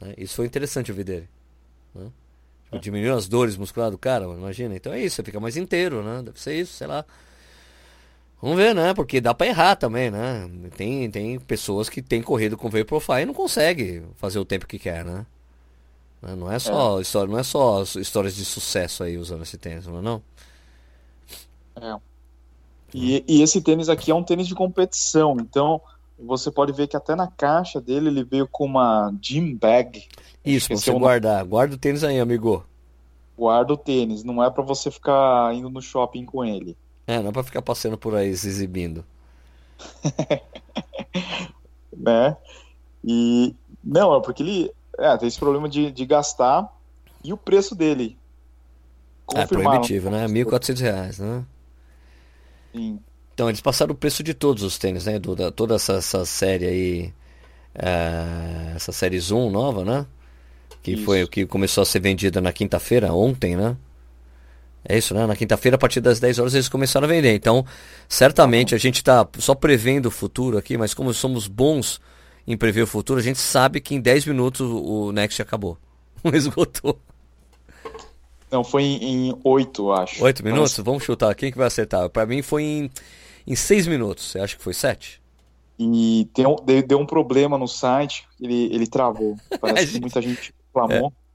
Né? 0.00 0.14
Isso 0.18 0.34
foi 0.34 0.46
interessante 0.46 0.90
ouvir 0.90 1.04
dele. 1.04 1.28
Né? 1.94 2.10
Tipo, 2.64 2.80
diminuiu 2.80 3.14
as 3.14 3.28
dores 3.28 3.56
musculares 3.56 3.92
do 3.92 3.98
cara, 3.98 4.24
imagina. 4.24 4.74
Então 4.74 4.92
é 4.92 5.00
isso, 5.00 5.16
você 5.16 5.22
fica 5.22 5.40
mais 5.40 5.56
inteiro, 5.56 6.02
né? 6.02 6.22
Deve 6.22 6.40
ser 6.40 6.54
isso, 6.54 6.72
sei 6.74 6.86
lá. 6.86 7.04
Vamos 8.40 8.56
ver, 8.56 8.74
né? 8.74 8.92
Porque 8.92 9.20
dá 9.20 9.32
para 9.32 9.46
errar 9.46 9.76
também, 9.76 10.10
né? 10.10 10.48
Tem, 10.76 11.10
tem 11.10 11.38
pessoas 11.38 11.88
que 11.88 12.02
têm 12.02 12.22
corrido 12.22 12.56
com 12.56 12.68
Vaporfly 12.68 13.22
e 13.22 13.26
não 13.26 13.34
consegue 13.34 14.02
fazer 14.16 14.38
o 14.38 14.44
tempo 14.44 14.66
que 14.66 14.78
quer, 14.78 15.04
né? 15.04 15.24
Não 16.22 16.50
é 16.50 16.58
só, 16.58 16.98
é. 16.98 17.02
História, 17.02 17.30
não 17.30 17.38
é 17.38 17.42
só 17.42 17.82
histórias 17.82 18.34
de 18.34 18.44
sucesso 18.44 19.04
aí 19.04 19.16
usando 19.16 19.42
esse 19.42 19.56
tênis, 19.56 19.86
não 19.86 19.98
é 19.98 20.02
não? 20.02 20.22
É. 21.76 22.00
E, 22.92 23.24
e 23.28 23.42
esse 23.42 23.60
tênis 23.60 23.88
aqui 23.88 24.10
é 24.10 24.14
um 24.14 24.22
tênis 24.22 24.48
de 24.48 24.54
competição, 24.54 25.36
então 25.38 25.80
você 26.18 26.50
pode 26.50 26.72
ver 26.72 26.86
que 26.86 26.96
até 26.96 27.14
na 27.14 27.26
caixa 27.26 27.80
dele 27.80 28.08
ele 28.08 28.24
veio 28.24 28.48
com 28.48 28.64
uma 28.64 29.12
gym 29.20 29.54
bag. 29.54 30.04
Isso, 30.44 30.68
você 30.68 30.92
guardar. 30.92 31.44
Guarda 31.44 31.74
o 31.74 31.78
tênis 31.78 32.02
aí, 32.02 32.18
amigo. 32.18 32.64
Guarda 33.36 33.74
o 33.74 33.76
tênis, 33.76 34.24
não 34.24 34.42
é 34.42 34.50
para 34.50 34.62
você 34.62 34.90
ficar 34.90 35.54
indo 35.54 35.68
no 35.68 35.82
shopping 35.82 36.24
com 36.24 36.44
ele. 36.44 36.76
É, 37.06 37.20
não 37.20 37.28
é 37.28 37.32
pra 37.32 37.42
ficar 37.42 37.62
passando 37.62 37.98
por 37.98 38.14
aí 38.14 38.34
se 38.36 38.48
exibindo. 38.48 39.04
né? 41.96 42.36
E. 43.04 43.54
Não, 43.84 44.16
é 44.16 44.20
porque 44.20 44.42
ele. 44.42 44.72
É, 44.98 45.16
tem 45.16 45.28
esse 45.28 45.38
problema 45.38 45.68
de, 45.68 45.92
de 45.92 46.06
gastar 46.06 46.74
e 47.22 47.32
o 47.32 47.36
preço 47.36 47.74
dele. 47.74 48.16
É 49.34 49.46
proibitivo, 49.46 50.08
né? 50.08 50.26
1.400 50.26 50.80
reais, 50.80 51.18
né? 51.18 51.44
Sim. 52.72 53.00
Então, 53.36 53.50
eles 53.50 53.60
passaram 53.60 53.92
o 53.92 53.94
preço 53.94 54.22
de 54.22 54.32
todos 54.32 54.62
os 54.62 54.78
tênis, 54.78 55.04
né? 55.04 55.18
Da, 55.18 55.50
toda 55.50 55.74
essa, 55.74 55.96
essa 55.96 56.24
série 56.24 56.64
aí. 56.64 57.12
É, 57.74 58.72
essa 58.74 58.92
série 58.92 59.20
Zoom 59.20 59.50
nova, 59.50 59.84
né? 59.84 60.06
Que 60.82 60.92
Isso. 60.92 61.04
foi 61.04 61.22
o 61.22 61.28
que 61.28 61.44
começou 61.44 61.82
a 61.82 61.84
ser 61.84 62.00
vendida 62.00 62.40
na 62.40 62.50
quinta-feira, 62.50 63.12
ontem, 63.12 63.54
né? 63.54 63.76
É 64.88 64.96
isso, 64.96 65.12
né? 65.12 65.26
Na 65.26 65.36
quinta-feira, 65.36 65.74
a 65.74 65.78
partir 65.78 66.00
das 66.00 66.18
10 66.18 66.38
horas, 66.38 66.54
eles 66.54 66.66
começaram 66.66 67.04
a 67.04 67.08
vender. 67.08 67.34
Então, 67.34 67.62
certamente 68.08 68.74
a 68.74 68.78
gente 68.78 68.96
está 68.96 69.28
só 69.38 69.54
prevendo 69.54 70.06
o 70.06 70.10
futuro 70.10 70.56
aqui, 70.56 70.78
mas 70.78 70.94
como 70.94 71.12
somos 71.12 71.46
bons 71.46 72.00
em 72.46 72.56
prever 72.56 72.82
o 72.82 72.86
futuro, 72.86 73.20
a 73.20 73.22
gente 73.22 73.38
sabe 73.38 73.82
que 73.82 73.94
em 73.94 74.00
10 74.00 74.24
minutos 74.24 74.66
o 74.66 75.12
Next 75.12 75.42
acabou. 75.42 75.76
Esgotou. 76.32 76.98
Não, 78.50 78.64
foi 78.64 78.84
em 78.84 79.36
8, 79.44 79.92
acho. 79.92 80.24
8 80.24 80.42
minutos? 80.42 80.78
Mas... 80.78 80.86
Vamos 80.86 81.02
chutar. 81.02 81.34
Quem 81.34 81.52
que 81.52 81.58
vai 81.58 81.66
acertar? 81.66 82.08
Para 82.08 82.24
mim 82.24 82.40
foi 82.40 82.62
em, 82.62 82.90
em 83.46 83.54
6 83.54 83.86
minutos. 83.86 84.30
Você 84.30 84.38
acha 84.38 84.56
que 84.56 84.62
foi 84.62 84.74
7? 84.74 85.22
E 85.78 86.28
deu, 86.34 86.56
deu 86.86 86.98
um 86.98 87.06
problema 87.06 87.58
no 87.58 87.68
site, 87.68 88.26
ele, 88.40 88.74
ele 88.74 88.86
travou. 88.86 89.36
Parece 89.60 89.92
que 89.92 90.00
muita 90.00 90.22
gente 90.22 90.54
reclamou. 90.66 91.12
É. 91.22 91.26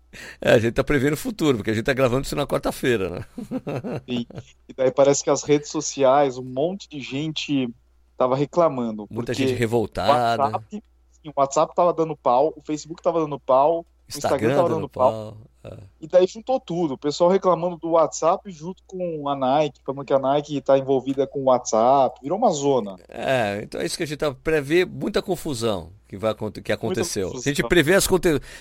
É, 0.41 0.51
a 0.51 0.59
gente 0.59 0.73
tá 0.73 0.83
prevendo 0.83 1.13
o 1.13 1.17
futuro, 1.17 1.57
porque 1.57 1.71
a 1.71 1.73
gente 1.73 1.85
tá 1.85 1.93
gravando 1.93 2.25
isso 2.25 2.35
na 2.35 2.45
quarta-feira, 2.45 3.09
né? 3.09 3.25
Sim. 4.09 4.25
E 4.67 4.73
daí 4.75 4.91
parece 4.91 5.23
que 5.23 5.29
as 5.29 5.43
redes 5.43 5.69
sociais, 5.69 6.37
um 6.37 6.43
monte 6.43 6.89
de 6.89 6.99
gente 6.99 7.69
tava 8.17 8.35
reclamando. 8.35 9.07
Muita 9.09 9.33
gente 9.33 9.53
revoltada. 9.53 10.11
O 10.11 10.43
WhatsApp, 10.43 10.65
sim, 10.69 11.29
o 11.29 11.33
WhatsApp 11.35 11.75
tava 11.75 11.93
dando 11.93 12.15
pau, 12.17 12.53
o 12.55 12.61
Facebook 12.61 13.01
tava 13.01 13.21
dando 13.21 13.39
pau, 13.39 13.85
Instagram, 14.07 14.35
Instagram 14.35 14.55
tava 14.55 14.69
dando 14.69 14.89
pau. 14.89 15.11
pau. 15.11 15.37
É. 15.63 15.77
E 16.01 16.07
daí 16.07 16.25
juntou 16.25 16.59
tudo. 16.59 16.95
O 16.95 16.97
pessoal 16.97 17.29
reclamando 17.29 17.77
do 17.77 17.91
WhatsApp 17.91 18.49
junto 18.51 18.81
com 18.87 19.29
a 19.29 19.35
Nike, 19.35 19.79
falando 19.85 20.05
que 20.05 20.13
a 20.13 20.19
Nike 20.19 20.57
está 20.57 20.77
envolvida 20.77 21.27
com 21.27 21.41
o 21.41 21.45
WhatsApp. 21.45 22.19
Virou 22.21 22.37
uma 22.37 22.51
zona. 22.51 22.97
É, 23.07 23.61
então 23.63 23.79
é 23.79 23.85
isso 23.85 23.95
que 23.95 24.03
a 24.03 24.07
gente 24.07 24.17
tá 24.17 24.33
prevê 24.33 24.83
muita 24.85 25.21
confusão 25.21 25.91
que 26.07 26.17
vai 26.17 26.35
que 26.63 26.71
aconteceu. 26.71 27.31
A 27.35 27.39
gente 27.39 27.61
prevê 27.63 27.93
as 27.93 28.07
a 28.07 28.09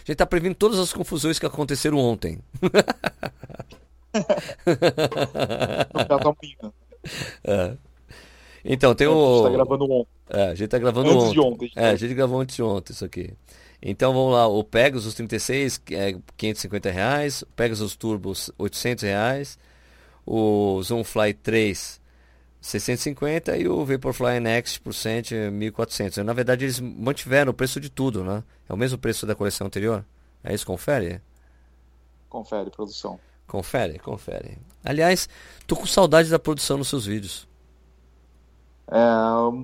gente 0.05 0.17
tá 0.17 0.27
prevendo 0.27 0.55
todas 0.55 0.79
as 0.79 0.93
confusões 0.93 1.39
que 1.39 1.47
aconteceram 1.47 1.97
ontem. 1.99 2.39
é. 7.45 7.77
Então, 8.65 8.95
tem 8.95 9.09
o. 9.09 9.13
A 9.13 9.37
gente 9.37 9.43
tá 9.43 9.51
gravando 9.51 9.85
ontem. 9.91 10.09
É, 10.29 10.45
a 10.45 10.55
gente 10.55 10.69
tá 10.69 10.79
gravando 10.79 11.11
antes 11.11 11.25
ontem. 11.25 11.33
De 11.33 11.41
ontem 11.41 11.73
é, 11.75 11.91
a 11.91 11.97
gente 11.97 12.15
gravou 12.15 12.41
antes 12.41 12.55
de 12.55 12.63
ontem 12.63 12.93
isso 12.93 13.05
aqui. 13.05 13.35
Então 13.83 14.13
vamos 14.13 14.33
lá, 14.35 14.47
o 14.47 14.63
Pegasus 14.63 15.15
36 15.15 15.81
é 15.93 16.15
550 16.37 16.91
reais, 16.91 17.43
o 17.43 17.47
Pegasus 17.47 17.97
Turbo 17.97 18.33
800 18.59 19.05
reais, 19.05 19.59
o 20.27 20.83
Zoomfly 20.83 21.35
3 21.35 22.01
650 22.61 23.57
e 23.57 23.67
o 23.67 23.85
Vaporfly 23.85 24.39
Next 24.39 24.81
por 24.81 24.93
cento 24.93 25.35
1400. 25.35 26.19
Na 26.19 26.35
verdade, 26.35 26.65
eles 26.67 26.79
mantiveram 26.79 27.53
o 27.53 27.55
preço 27.55 27.81
de 27.81 27.89
tudo, 27.89 28.23
né? 28.23 28.45
É 28.69 28.73
o 28.73 28.77
mesmo 28.77 28.99
preço 28.99 29.27
da 29.27 29.35
coleção 29.35 29.67
anterior? 29.67 30.05
É 30.45 30.55
isso, 30.55 30.67
confere? 30.67 31.23
Confere, 32.29 32.71
produção. 32.71 33.19
Confere, 33.47 33.99
confere. 33.99 34.59
Aliás, 34.85 35.29
tô 35.67 35.75
com 35.75 35.87
saudade 35.87 36.31
da 36.31 36.39
produção 36.39 36.77
nos 36.77 36.89
seus 36.89 37.07
vídeos. 37.07 37.49
É, 38.91 38.99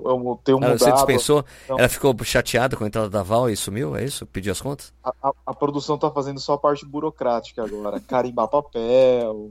eu, 0.04 0.40
tenho 0.44 0.60
mudado. 0.60 0.78
Você 0.78 0.92
dispensou? 0.92 1.44
Então... 1.64 1.78
Ela 1.78 1.88
ficou 1.88 2.14
chateada 2.22 2.76
com 2.76 2.84
a 2.84 2.86
entrada 2.86 3.10
da 3.10 3.24
Val 3.24 3.50
e 3.50 3.56
sumiu? 3.56 3.96
É 3.96 4.04
isso? 4.04 4.24
Pediu 4.24 4.52
as 4.52 4.60
contas? 4.60 4.94
A, 5.02 5.12
a, 5.20 5.32
a 5.46 5.54
produção 5.54 5.98
tá 5.98 6.08
fazendo 6.10 6.38
só 6.38 6.52
a 6.52 6.58
parte 6.58 6.86
burocrática 6.86 7.64
agora. 7.64 7.98
Carimbar 7.98 8.46
papel, 8.46 9.50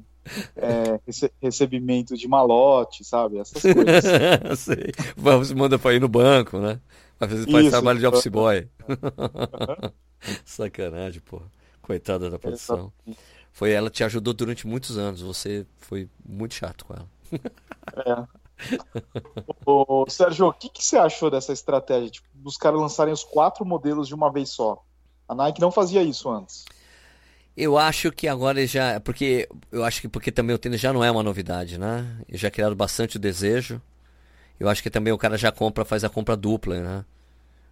é, 0.56 1.00
rece 1.06 1.30
recebimento 1.42 2.16
de 2.16 2.26
malote, 2.26 3.04
sabe? 3.04 3.38
Essas 3.38 3.62
coisas. 3.62 4.06
Sei. 4.60 4.94
Você 5.18 5.54
manda 5.54 5.78
pra 5.78 5.94
ir 5.94 6.00
no 6.00 6.08
banco, 6.08 6.58
né? 6.58 6.80
Faz, 7.20 7.46
faz 7.46 7.70
trabalho 7.70 8.00
de 8.00 8.08
office 8.08 8.28
boy. 8.28 8.70
Sacanagem, 10.46 11.22
pô. 11.22 11.42
Coitada 11.82 12.30
da 12.30 12.40
produção. 12.40 12.94
Foi 13.52 13.72
ela 13.72 13.90
te 13.90 14.04
ajudou 14.06 14.34
durante 14.34 14.66
muitos 14.66 14.98
anos. 14.98 15.22
Você 15.22 15.66
foi 15.78 16.10
muito 16.26 16.56
chato 16.56 16.86
com 16.86 16.94
ela. 16.94 17.08
É. 18.06 18.45
Ô, 19.65 20.06
Sérgio, 20.10 20.48
o 20.48 20.54
que, 20.54 20.70
que 20.70 20.84
você 20.84 20.98
achou 20.98 21.30
dessa 21.30 21.52
estratégia? 21.52 22.10
Tipo, 22.10 22.28
dos 22.34 22.58
caras 22.58 22.80
lançarem 22.80 23.13
os 23.13 23.24
quatro 23.24 23.65
modelos 23.65 24.08
de 24.08 24.15
uma 24.15 24.32
vez 24.32 24.50
só. 24.50 24.84
A 25.28 25.36
Nike 25.36 25.62
não 25.62 25.72
fazia 25.72 26.04
isso 26.04 26.30
antes. 26.30 26.65
Eu 27.58 27.78
acho 27.78 28.12
que 28.12 28.28
agora 28.28 28.65
já. 28.68 29.00
Porque 29.00 29.48
eu 29.72 29.84
acho 29.84 30.02
que 30.02 30.08
porque 30.08 30.32
também 30.32 30.56
o 30.56 30.60
tênis 30.60 30.80
já 30.80 30.91
não 30.91 31.04
é 31.04 31.10
uma 31.10 31.24
novidade, 31.24 31.78
né? 31.78 32.18
Eles 32.28 32.41
já 32.41 32.52
criaram 32.52 32.76
bastante 32.76 33.15
o 33.15 33.20
desejo. 33.20 33.82
Eu 34.60 34.70
acho 34.70 34.84
que 34.84 34.89
também 34.89 35.12
o 35.12 35.18
cara 35.18 35.38
já 35.38 35.52
compra, 35.52 35.86
faz 35.86 36.04
a 36.04 36.10
compra 36.10 36.36
dupla, 36.36 36.80
né? 36.80 37.06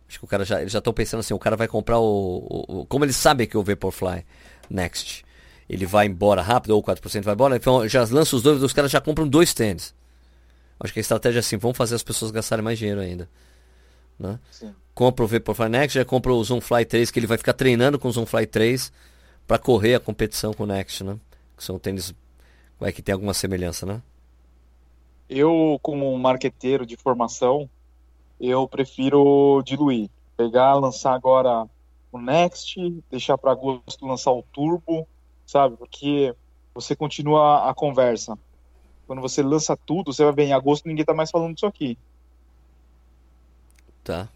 Acho 0.08 0.19
que 0.19 0.26
o 0.26 0.28
cara 0.28 0.46
já. 0.46 0.62
Eles 0.62 0.72
já 0.72 0.80
estão 0.80 0.93
pensando 0.93 1.19
assim, 1.19 1.34
o 1.34 1.39
cara 1.39 1.56
vai 1.56 1.67
comprar 1.67 2.00
o, 2.00 2.04
o, 2.04 2.80
o. 2.82 2.86
Como 2.86 3.06
eles 3.06 3.15
sabem 3.15 3.48
que 3.48 3.58
o 3.58 3.63
Vaporfly 3.63 4.26
Next 4.69 5.26
ele 5.69 5.86
vai 5.86 6.06
embora 6.06 6.41
rápido, 6.41 6.72
ou 6.72 6.84
4% 6.84 7.24
vai 7.24 7.34
embora, 7.34 7.56
então 7.56 7.88
já 7.88 8.06
lança 8.10 8.36
os 8.36 8.41
dois, 8.41 8.62
os 8.62 8.74
caras 8.74 8.91
já 8.91 9.02
compram 9.02 9.28
dois 9.28 9.54
tênis. 9.54 9.93
Acho 10.80 10.94
que 10.94 11.00
a 11.00 11.02
estratégia 11.02 11.40
é 11.40 11.42
assim, 11.42 11.58
vamos 11.58 11.78
fazer 11.78 11.96
as 11.96 12.04
pessoas 12.04 12.32
gastarem 12.32 12.64
mais 12.64 12.78
dinheiro 12.78 13.00
ainda. 13.00 13.30
Né? 14.20 14.40
Compra 14.94 15.26
o 15.26 15.28
Vaporfly 15.28 15.70
Next, 15.70 15.98
já 15.98 16.06
compra 16.06 16.34
o 16.34 16.44
Zoom 16.44 16.62
Fly 16.62 16.86
3, 16.86 17.10
que 17.10 17.20
ele 17.20 17.28
vai 17.28 17.38
ficar 17.38 17.54
treinando 17.54 17.98
com 17.98 18.08
o 18.08 18.12
Zoom 18.12 18.26
Fly 18.26 18.46
3 18.46 18.92
para 19.48 19.58
correr 19.58 19.96
a 19.96 20.00
competição 20.00 20.54
com 20.54 20.64
o 20.64 20.68
Next, 20.68 21.04
né? 21.04 21.18
Que 21.58 21.64
são 21.64 21.80
tênis 21.80 22.14
vai 22.80 22.92
que 22.92 23.02
tem 23.02 23.14
alguma 23.14 23.34
semelhança, 23.34 23.86
né? 23.86 24.02
Eu, 25.30 25.80
como 25.82 26.18
marqueteiro 26.18 26.86
de 26.86 26.98
formação, 26.98 27.70
eu 28.40 28.68
prefiro 28.68 29.62
diluir. 29.66 30.10
Pegar, 30.36 30.74
lançar 30.74 31.14
agora 31.14 31.66
o 32.12 32.20
Next, 32.20 32.78
deixar 33.10 33.38
para 33.38 33.52
agosto 33.52 34.06
lançar 34.06 34.32
o 34.32 34.44
Turbo, 34.44 35.08
sabe? 35.46 35.78
Porque 35.78 36.36
você 36.76 36.96
continua 36.96 37.70
a 37.70 37.74
conversa. 37.74 38.38
Quando 39.06 39.22
você 39.22 39.42
lança 39.42 39.78
tudo, 39.78 40.13
você 40.13 40.24
vai 40.24 40.34
ver 40.34 40.44
em 40.44 40.54
agosto 40.54 40.88
ninguém 40.88 41.06
tá 41.06 41.13
mais 41.13 41.30
falando 41.30 41.54
disso 41.54 41.66
aqui. 41.66 41.98
Tá. 44.04 44.28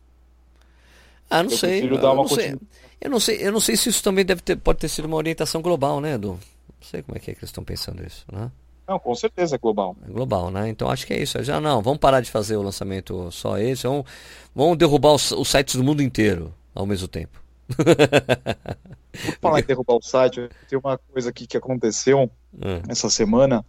Ah, 1.29 1.43
não 1.43 1.51
eu 1.51 1.57
sei. 1.57 1.83
Eu 1.83 2.15
não 2.15 2.27
sei. 2.27 2.55
eu 3.01 3.09
não 3.09 3.19
sei. 3.19 3.47
Eu 3.47 3.51
não 3.51 3.59
sei 3.59 3.75
se 3.75 3.89
isso 3.89 4.03
também 4.03 4.25
deve 4.25 4.41
ter, 4.41 4.55
pode 4.55 4.79
ter 4.79 4.87
sido 4.87 5.05
uma 5.05 5.17
orientação 5.17 5.61
global, 5.61 5.99
né, 5.99 6.13
Edu? 6.13 6.31
Não 6.31 6.87
sei 6.87 7.01
como 7.01 7.17
é 7.17 7.19
que, 7.19 7.31
é 7.31 7.33
que 7.33 7.39
eles 7.39 7.49
estão 7.49 7.63
pensando 7.63 8.05
isso, 8.05 8.25
né? 8.31 8.51
Não, 8.87 8.97
com 8.97 9.13
certeza 9.15 9.55
é 9.55 9.57
global. 9.57 9.97
É 10.07 10.11
global, 10.11 10.49
né? 10.49 10.69
Então 10.69 10.89
acho 10.89 11.05
que 11.05 11.13
é 11.13 11.21
isso. 11.21 11.43
Já 11.43 11.59
não, 11.59 11.81
vamos 11.81 11.99
parar 11.99 12.21
de 12.21 12.31
fazer 12.31 12.55
o 12.55 12.61
lançamento 12.61 13.29
só 13.31 13.57
esse. 13.57 13.83
Vamos, 13.83 14.05
vamos 14.55 14.77
derrubar 14.77 15.13
os, 15.13 15.31
os 15.31 15.49
sites 15.49 15.75
do 15.75 15.83
mundo 15.83 16.01
inteiro 16.01 16.53
ao 16.73 16.85
mesmo 16.85 17.07
tempo. 17.07 17.41
Por 17.75 19.37
falar 19.41 19.59
em 19.59 19.63
derrubar 19.63 19.95
o 19.95 20.01
site, 20.01 20.49
tem 20.69 20.79
uma 20.79 20.97
coisa 20.97 21.29
aqui 21.29 21.45
que 21.45 21.57
aconteceu 21.57 22.31
hum. 22.53 22.81
essa 22.87 23.09
semana. 23.09 23.65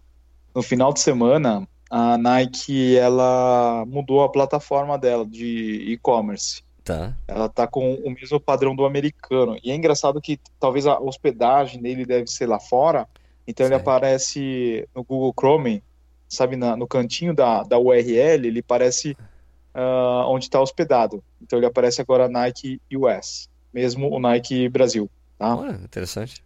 No 0.55 0.63
final 0.63 0.93
de 0.93 1.01
semana, 1.01 1.69
a 1.91 2.19
Nike 2.19 2.97
ela 2.97 3.85
mudou 3.87 4.23
a 4.23 4.29
plataforma 4.31 4.99
dela 4.99 5.25
de 5.27 5.93
e-commerce. 5.93 6.63
Tá. 6.85 7.15
Ela 7.27 7.49
tá 7.49 7.67
com 7.67 7.95
o 7.97 8.11
mesmo 8.11 8.41
padrão 8.41 8.75
do 8.75 8.87
americano. 8.87 9.59
E 9.63 9.71
é 9.71 9.75
engraçado 9.75 10.21
que 10.21 10.41
talvez 10.59 10.87
a 10.87 10.99
hospedagem 10.99 11.81
dele 11.81 12.07
deve 12.07 12.27
ser 12.27 12.47
lá 12.47 12.59
fora. 12.59 13.07
Então 13.47 13.67
certo. 13.67 13.73
ele 13.73 13.81
aparece 13.81 14.89
no 14.95 15.05
Google 15.05 15.35
Chrome, 15.39 15.83
sabe, 16.29 16.57
na, 16.57 16.77
no 16.77 16.87
cantinho 16.87 17.35
da, 17.35 17.63
da 17.63 17.79
URL, 17.79 18.47
ele 18.47 18.61
aparece 18.61 19.17
uh, 19.75 20.27
onde 20.29 20.47
está 20.47 20.61
hospedado. 20.61 21.23
Então 21.41 21.59
ele 21.59 21.67
aparece 21.67 22.01
agora 22.01 22.29
Nike 22.29 22.81
US, 22.95 23.49
mesmo 23.73 24.11
o 24.11 24.19
Nike 24.19 24.69
Brasil. 24.69 25.11
Tá? 25.39 25.55
Olha, 25.57 25.73
interessante. 25.73 26.43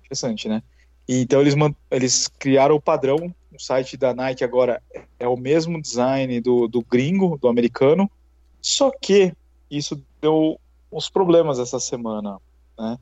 Interessante, 0.00 0.48
né? 0.48 0.62
Então 1.08 1.40
eles, 1.40 1.54
eles 1.90 2.28
criaram 2.28 2.76
o 2.76 2.80
padrão. 2.80 3.34
O 3.52 3.62
site 3.62 3.96
da 3.96 4.12
Nike 4.12 4.42
agora 4.42 4.82
é 5.18 5.28
o 5.28 5.36
mesmo 5.36 5.80
design 5.80 6.40
do, 6.40 6.66
do 6.66 6.82
gringo, 6.82 7.38
do 7.38 7.46
americano, 7.46 8.10
só 8.60 8.90
que 8.90 9.32
isso 9.70 10.02
deu 10.20 10.58
uns 10.90 11.08
problemas 11.08 11.58
essa 11.58 11.78
semana, 11.78 12.40
né? 12.78 12.98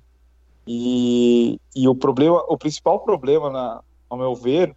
E, 0.66 1.58
e 1.74 1.88
o 1.88 1.94
problema, 1.94 2.44
o 2.48 2.56
principal 2.56 3.00
problema, 3.00 3.50
na, 3.50 3.80
ao 4.08 4.18
meu 4.18 4.34
ver, 4.34 4.74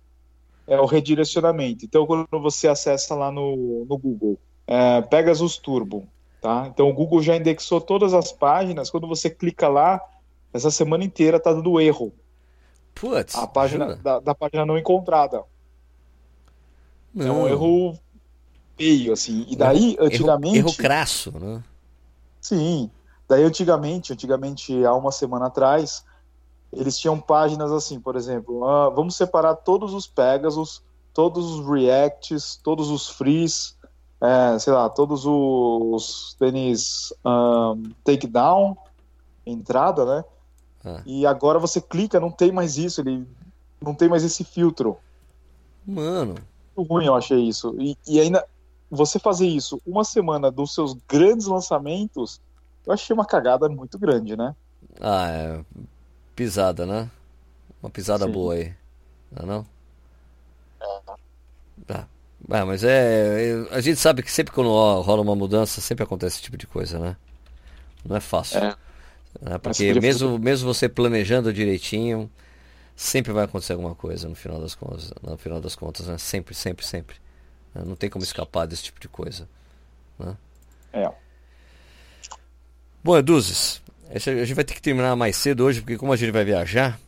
é 0.67 0.79
o 0.79 0.85
redirecionamento. 0.85 1.85
Então, 1.85 2.05
quando 2.05 2.27
você 2.31 2.67
acessa 2.67 3.13
lá 3.13 3.31
no, 3.31 3.85
no 3.85 3.97
Google, 3.97 4.39
é, 4.65 5.01
Pegasus 5.01 5.57
Turbo, 5.57 6.07
tá? 6.41 6.67
Então, 6.67 6.89
o 6.89 6.93
Google 6.93 7.21
já 7.21 7.35
indexou 7.35 7.79
todas 7.79 8.13
as 8.13 8.31
páginas. 8.31 8.89
Quando 8.89 9.07
você 9.07 9.29
clica 9.29 9.67
lá, 9.67 10.01
essa 10.53 10.71
semana 10.71 11.03
inteira 11.03 11.39
tá 11.39 11.53
dando 11.53 11.79
erro. 11.79 12.11
Putz, 12.95 13.35
a 13.35 13.45
página 13.45 13.95
da, 13.97 14.19
da, 14.19 14.33
página 14.33 14.65
não 14.65 14.77
encontrada. 14.77 15.43
Não. 17.13 17.27
É 17.27 17.31
um 17.31 17.47
erro 17.47 17.99
feio, 18.77 19.13
assim. 19.13 19.45
E 19.49 19.55
daí, 19.55 19.97
antigamente. 19.99 20.57
Erro, 20.57 20.69
erro 20.69 20.77
crasso, 20.77 21.37
né? 21.37 21.63
Sim. 22.41 22.89
Daí, 23.27 23.43
antigamente, 23.43 24.13
antigamente, 24.13 24.85
há 24.85 24.93
uma 24.93 25.11
semana 25.11 25.47
atrás, 25.47 26.05
eles 26.71 26.97
tinham 26.97 27.19
páginas 27.19 27.71
assim, 27.71 27.99
por 27.99 28.15
exemplo, 28.15 28.63
uh, 28.63 28.93
vamos 28.93 29.15
separar 29.15 29.55
todos 29.55 29.93
os 29.93 30.07
Pegasus, 30.07 30.81
todos 31.13 31.51
os 31.51 31.67
Reacts, 31.67 32.59
todos 32.63 32.89
os 32.89 33.09
Frees, 33.09 33.75
é, 34.21 34.59
sei 34.59 34.73
lá, 34.73 34.89
todos 34.89 35.25
os 35.25 36.35
tênis 36.39 37.13
um, 37.23 37.83
takedown, 38.03 38.77
entrada, 39.45 40.05
né? 40.05 40.25
Ah. 40.85 41.01
E 41.05 41.25
agora 41.25 41.57
você 41.57 41.81
clica, 41.81 42.19
não 42.19 42.29
tem 42.29 42.51
mais 42.51 42.77
isso, 42.77 43.01
ele 43.01 43.27
não 43.81 43.95
tem 43.95 44.07
mais 44.07 44.23
esse 44.23 44.43
filtro. 44.43 44.97
Mano. 45.85 46.35
Muito 46.77 46.89
ruim, 46.89 47.05
eu 47.05 47.15
achei 47.15 47.39
isso. 47.39 47.75
E, 47.79 47.97
e 48.07 48.19
ainda, 48.19 48.45
você 48.89 49.17
fazer 49.17 49.47
isso 49.47 49.81
uma 49.85 50.03
semana 50.03 50.51
dos 50.51 50.73
seus 50.75 50.95
grandes 51.07 51.47
lançamentos, 51.47 52.39
eu 52.85 52.93
achei 52.93 53.13
uma 53.13 53.25
cagada 53.25 53.67
muito 53.67 53.97
grande, 53.97 54.37
né? 54.37 54.55
Ah, 55.01 55.29
é. 55.29 55.65
Pisada, 56.35 56.85
né? 56.85 57.09
Uma 57.81 57.89
pisada 57.89 58.25
Sim. 58.25 58.31
boa 58.31 58.53
aí. 58.53 58.73
Não 59.31 59.43
é 59.43 59.45
não? 59.45 59.65
É. 60.79 61.01
Ah. 61.89 62.07
ah, 62.49 62.65
mas 62.65 62.83
é, 62.83 63.51
é. 63.51 63.75
A 63.75 63.81
gente 63.81 63.99
sabe 63.99 64.21
que 64.21 64.31
sempre 64.31 64.53
quando 64.53 64.69
rola 64.69 65.21
uma 65.21 65.35
mudança, 65.35 65.81
sempre 65.81 66.03
acontece 66.03 66.35
esse 66.35 66.43
tipo 66.43 66.57
de 66.57 66.67
coisa, 66.67 66.99
né? 66.99 67.17
Não 68.03 68.15
é 68.15 68.19
fácil. 68.19 68.59
É. 68.59 68.75
Né? 69.41 69.57
Porque 69.57 69.93
mesmo, 69.95 70.37
mesmo 70.39 70.73
você 70.73 70.87
planejando 70.87 71.53
direitinho, 71.53 72.29
sempre 72.95 73.31
vai 73.31 73.45
acontecer 73.45 73.73
alguma 73.73 73.95
coisa 73.95 74.27
no 74.29 74.35
final 74.35 74.59
das 74.59 74.75
contas. 74.75 75.11
No 75.21 75.37
final 75.37 75.59
das 75.59 75.75
contas, 75.75 76.07
né? 76.07 76.17
Sempre, 76.17 76.53
sempre, 76.55 76.85
sempre. 76.85 77.17
Não 77.73 77.95
tem 77.95 78.09
como 78.09 78.23
escapar 78.23 78.65
desse 78.65 78.83
tipo 78.83 78.99
de 78.99 79.09
coisa. 79.09 79.47
Né? 80.17 80.37
É. 80.93 81.11
Bom, 83.03 83.17
Eduzes, 83.17 83.81
a 84.09 84.17
gente 84.17 84.53
vai 84.53 84.63
ter 84.63 84.73
que 84.73 84.81
terminar 84.81 85.15
mais 85.15 85.35
cedo 85.35 85.65
hoje, 85.65 85.81
porque 85.81 85.97
como 85.97 86.13
a 86.13 86.15
gente 86.15 86.31
vai 86.31 86.45
viajar, 86.45 86.99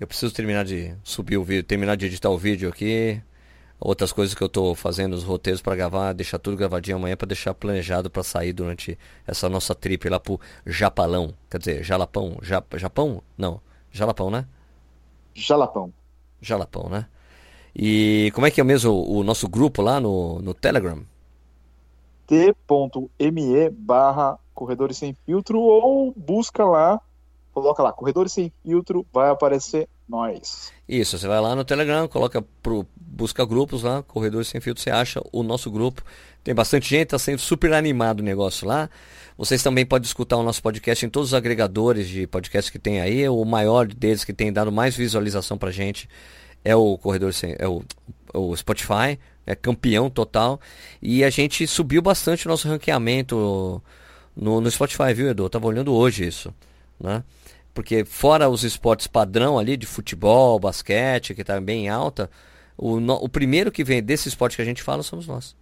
eu 0.00 0.06
preciso 0.06 0.32
terminar 0.32 0.64
de 0.64 0.94
subir 1.04 1.36
o 1.36 1.44
vídeo, 1.44 1.62
terminar 1.62 1.96
de 1.96 2.06
editar 2.06 2.30
o 2.30 2.38
vídeo 2.38 2.68
aqui. 2.68 3.20
Outras 3.80 4.12
coisas 4.12 4.34
que 4.34 4.42
eu 4.42 4.46
estou 4.46 4.74
fazendo, 4.74 5.14
os 5.14 5.24
roteiros 5.24 5.62
para 5.62 5.74
gravar, 5.74 6.12
deixar 6.12 6.38
tudo 6.38 6.54
gravadinho 6.54 6.98
amanhã 6.98 7.16
para 7.16 7.28
deixar 7.28 7.54
planejado 7.54 8.10
para 8.10 8.22
sair 8.22 8.52
durante 8.52 8.98
essa 9.26 9.48
nossa 9.48 9.74
trip 9.74 10.06
lá 10.06 10.20
pro 10.20 10.38
Japalão. 10.66 11.32
Quer 11.48 11.58
dizer, 11.58 11.82
Jalapão, 11.82 12.36
Jap, 12.42 12.78
Japão? 12.78 13.22
Não, 13.38 13.58
Jalapão, 13.90 14.30
né? 14.30 14.46
Jalapão. 15.34 15.90
Jalapão, 16.42 16.90
né? 16.90 17.06
E 17.74 18.30
como 18.34 18.46
é 18.46 18.50
que 18.50 18.60
é 18.60 18.64
mesmo 18.64 18.92
o, 18.92 19.22
nosso 19.22 19.48
grupo 19.48 19.80
lá 19.80 19.98
no, 19.98 20.40
no 20.40 20.52
Telegram? 20.52 21.02
t.me 22.26 23.70
barra 23.70 24.38
Corredores 24.54 24.98
Sem 24.98 25.14
Filtro 25.24 25.58
ou 25.58 26.12
busca 26.14 26.64
lá, 26.64 27.00
coloca 27.52 27.82
lá 27.82 27.92
Corredores 27.92 28.32
Sem 28.32 28.52
Filtro, 28.62 29.06
vai 29.12 29.30
aparecer 29.30 29.88
Nós. 30.10 30.72
Isso, 30.88 31.16
você 31.16 31.28
vai 31.28 31.40
lá 31.40 31.54
no 31.54 31.64
Telegram, 31.64 32.08
coloca 32.08 32.42
pro 32.60 32.84
busca 32.96 33.44
grupos 33.44 33.84
lá, 33.84 34.02
Corredores 34.02 34.48
Sem 34.48 34.60
Filtro, 34.60 34.82
você 34.82 34.90
acha 34.90 35.22
o 35.30 35.44
nosso 35.44 35.70
grupo. 35.70 36.02
Tem 36.42 36.52
bastante 36.52 36.90
gente, 36.90 37.08
tá 37.08 37.18
sendo 37.18 37.38
super 37.38 37.72
animado 37.72 38.18
o 38.18 38.24
negócio 38.24 38.66
lá. 38.66 38.90
Vocês 39.38 39.62
também 39.62 39.86
podem 39.86 40.06
escutar 40.06 40.36
o 40.36 40.42
nosso 40.42 40.60
podcast 40.60 41.06
em 41.06 41.08
todos 41.08 41.28
os 41.28 41.34
agregadores 41.34 42.08
de 42.08 42.26
podcast 42.26 42.72
que 42.72 42.78
tem 42.78 43.00
aí. 43.00 43.28
O 43.28 43.44
maior 43.44 43.86
deles 43.86 44.24
que 44.24 44.32
tem 44.32 44.52
dado 44.52 44.72
mais 44.72 44.96
visualização 44.96 45.56
pra 45.56 45.70
gente 45.70 46.08
é 46.64 46.74
o 46.74 46.98
Corredor 46.98 47.32
Sem, 47.32 47.54
é 47.56 47.68
o, 47.68 47.82
o 48.34 48.56
Spotify, 48.56 49.16
é 49.46 49.54
campeão 49.54 50.10
total. 50.10 50.60
E 51.00 51.22
a 51.22 51.30
gente 51.30 51.66
subiu 51.68 52.02
bastante 52.02 52.46
o 52.46 52.50
nosso 52.50 52.66
ranqueamento 52.66 53.80
no, 54.34 54.60
no 54.60 54.70
Spotify, 54.70 55.14
viu, 55.14 55.30
Edu? 55.30 55.44
Eu 55.44 55.50
tava 55.50 55.68
olhando 55.68 55.94
hoje 55.94 56.26
isso, 56.26 56.52
né? 56.98 57.22
Porque 57.72 58.04
fora 58.04 58.48
os 58.48 58.64
esportes 58.64 59.06
padrão 59.06 59.58
ali 59.58 59.76
de 59.76 59.86
futebol, 59.86 60.58
basquete, 60.58 61.34
que 61.34 61.42
está 61.42 61.60
bem 61.60 61.88
alta, 61.88 62.30
o, 62.76 62.98
no, 62.98 63.14
o 63.14 63.28
primeiro 63.28 63.70
que 63.70 63.84
vem 63.84 64.02
desse 64.02 64.28
esporte 64.28 64.56
que 64.56 64.62
a 64.62 64.64
gente 64.64 64.82
fala 64.82 65.02
somos 65.02 65.26
nós. 65.26 65.54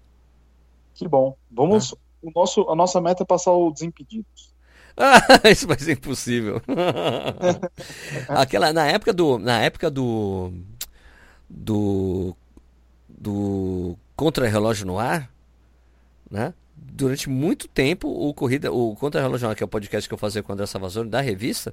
Que 0.94 1.06
bom. 1.06 1.36
Vamos. 1.50 1.92
É. 1.92 1.96
O 2.20 2.32
nosso, 2.34 2.68
a 2.68 2.74
nossa 2.74 3.00
meta 3.00 3.22
é 3.22 3.26
passar 3.26 3.52
o 3.52 3.70
Desimpedidos. 3.70 4.52
Ah, 4.96 5.20
isso 5.48 5.66
vai 5.66 5.78
ser 5.78 5.92
impossível. 5.92 6.60
Aquela, 8.28 8.72
na 8.72 8.86
época 8.86 9.12
do. 9.12 9.38
Na 9.38 9.60
época 9.60 9.90
do. 9.90 10.52
Do. 11.48 12.36
Do 13.08 13.96
Contra-relógio 14.16 14.86
no 14.86 14.98
ar, 14.98 15.30
né? 16.28 16.52
Durante 16.76 17.28
muito 17.28 17.68
tempo, 17.68 18.08
o 18.08 18.34
Corrida, 18.34 18.72
o 18.72 18.96
Contra-relógio 18.96 19.46
no 19.46 19.50
ar, 19.50 19.56
que 19.56 19.62
é 19.62 19.66
o 19.66 19.68
podcast 19.68 20.08
que 20.08 20.14
eu 20.14 20.18
fazia 20.18 20.42
com 20.42 20.52
o 20.52 20.54
André 20.54 20.66
Savazone 20.66 21.08
da 21.08 21.20
revista, 21.20 21.72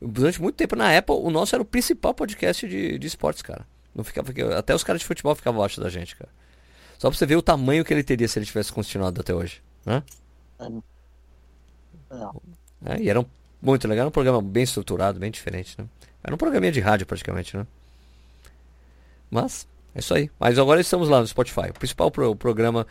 durante 0.00 0.40
muito 0.40 0.56
tempo 0.56 0.76
na 0.76 0.96
Apple, 0.96 1.14
o 1.14 1.30
nosso 1.30 1.54
era 1.54 1.62
o 1.62 1.66
principal 1.66 2.14
podcast 2.14 2.68
de, 2.68 2.98
de 2.98 3.06
esportes, 3.06 3.42
cara. 3.42 3.66
Não 3.94 4.04
ficava, 4.04 4.30
até 4.58 4.74
os 4.74 4.84
caras 4.84 5.00
de 5.00 5.06
futebol 5.06 5.34
ficavam 5.34 5.60
abaixo 5.60 5.80
da 5.80 5.88
gente, 5.88 6.14
cara. 6.16 6.30
Só 6.98 7.08
pra 7.08 7.18
você 7.18 7.26
ver 7.26 7.36
o 7.36 7.42
tamanho 7.42 7.84
que 7.84 7.92
ele 7.92 8.02
teria 8.02 8.28
se 8.28 8.38
ele 8.38 8.46
tivesse 8.46 8.72
continuado 8.72 9.20
até 9.20 9.34
hoje. 9.34 9.62
Né? 9.84 10.02
É. 10.58 10.66
É, 12.84 13.00
e 13.00 13.08
era 13.08 13.20
um, 13.20 13.26
muito 13.60 13.86
legal, 13.88 14.02
era 14.02 14.08
um 14.08 14.12
programa 14.12 14.40
bem 14.40 14.62
estruturado, 14.62 15.18
bem 15.18 15.30
diferente, 15.30 15.74
né? 15.78 15.86
Era 16.22 16.34
um 16.34 16.38
programinha 16.38 16.72
de 16.72 16.80
rádio 16.80 17.06
praticamente, 17.06 17.56
né? 17.56 17.66
Mas, 19.30 19.66
é 19.94 20.00
isso 20.00 20.14
aí. 20.14 20.30
Mas 20.38 20.58
agora 20.58 20.80
estamos 20.80 21.08
lá 21.08 21.20
no 21.20 21.26
Spotify. 21.26 21.70
O 21.70 21.74
principal 21.74 22.10
pro, 22.10 22.34
programa 22.36 22.86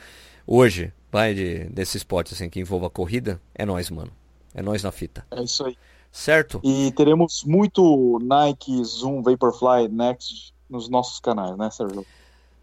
hoje, 0.45 0.93
vai, 1.11 1.33
de, 1.33 1.65
desse 1.65 1.97
esporte 1.97 2.33
assim, 2.33 2.49
que 2.49 2.59
envolva 2.59 2.89
corrida, 2.89 3.39
é 3.53 3.65
nós, 3.65 3.89
mano. 3.89 4.11
É 4.53 4.61
nós 4.61 4.83
na 4.83 4.91
fita. 4.91 5.25
É 5.31 5.43
isso 5.43 5.65
aí. 5.65 5.77
Certo? 6.15 6.61
E 6.63 6.93
teremos 6.93 7.43
muito 7.43 8.19
Nike, 8.23 8.81
Zoom, 8.85 9.21
Vaporfly, 9.21 9.89
Next 9.89 10.53
nos 10.69 10.87
nossos 10.87 11.19
canais, 11.19 11.57
né, 11.57 11.69
Sérgio? 11.69 12.05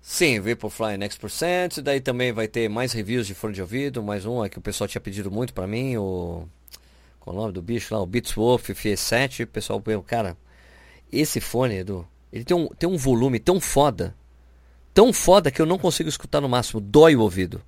Sim, 0.00 0.40
Vaporfly 0.40 0.96
Next 0.96 1.20
Percent. 1.20 1.80
Daí 1.80 2.00
também 2.00 2.32
vai 2.32 2.48
ter 2.48 2.70
mais 2.70 2.94
reviews 2.94 3.26
de 3.26 3.34
fone 3.34 3.52
de 3.52 3.60
ouvido. 3.60 4.02
Mais 4.02 4.24
um 4.24 4.42
é 4.42 4.48
que 4.48 4.58
o 4.58 4.62
pessoal 4.62 4.88
tinha 4.88 5.02
pedido 5.02 5.30
muito 5.30 5.52
para 5.52 5.66
mim. 5.66 5.98
O. 5.98 6.48
Qual 7.20 7.36
é 7.36 7.38
o 7.38 7.42
nome 7.42 7.52
do 7.52 7.60
bicho 7.60 7.94
lá? 7.94 8.00
O 8.00 8.06
Beats 8.06 8.32
Wolf 8.32 8.70
FE7. 8.70 9.44
O 9.44 9.46
pessoal, 9.46 9.82
cara, 10.06 10.34
esse 11.12 11.38
fone, 11.38 11.76
Edu, 11.76 12.08
ele 12.32 12.44
tem 12.44 12.56
um, 12.56 12.68
tem 12.68 12.88
um 12.88 12.96
volume 12.96 13.38
tão 13.38 13.60
foda. 13.60 14.14
Tão 14.94 15.12
foda 15.12 15.50
que 15.50 15.60
eu 15.60 15.66
não 15.66 15.76
consigo 15.76 16.08
escutar 16.08 16.40
no 16.40 16.48
máximo. 16.48 16.80
Dói 16.80 17.14
o 17.14 17.20
ouvido. 17.20 17.60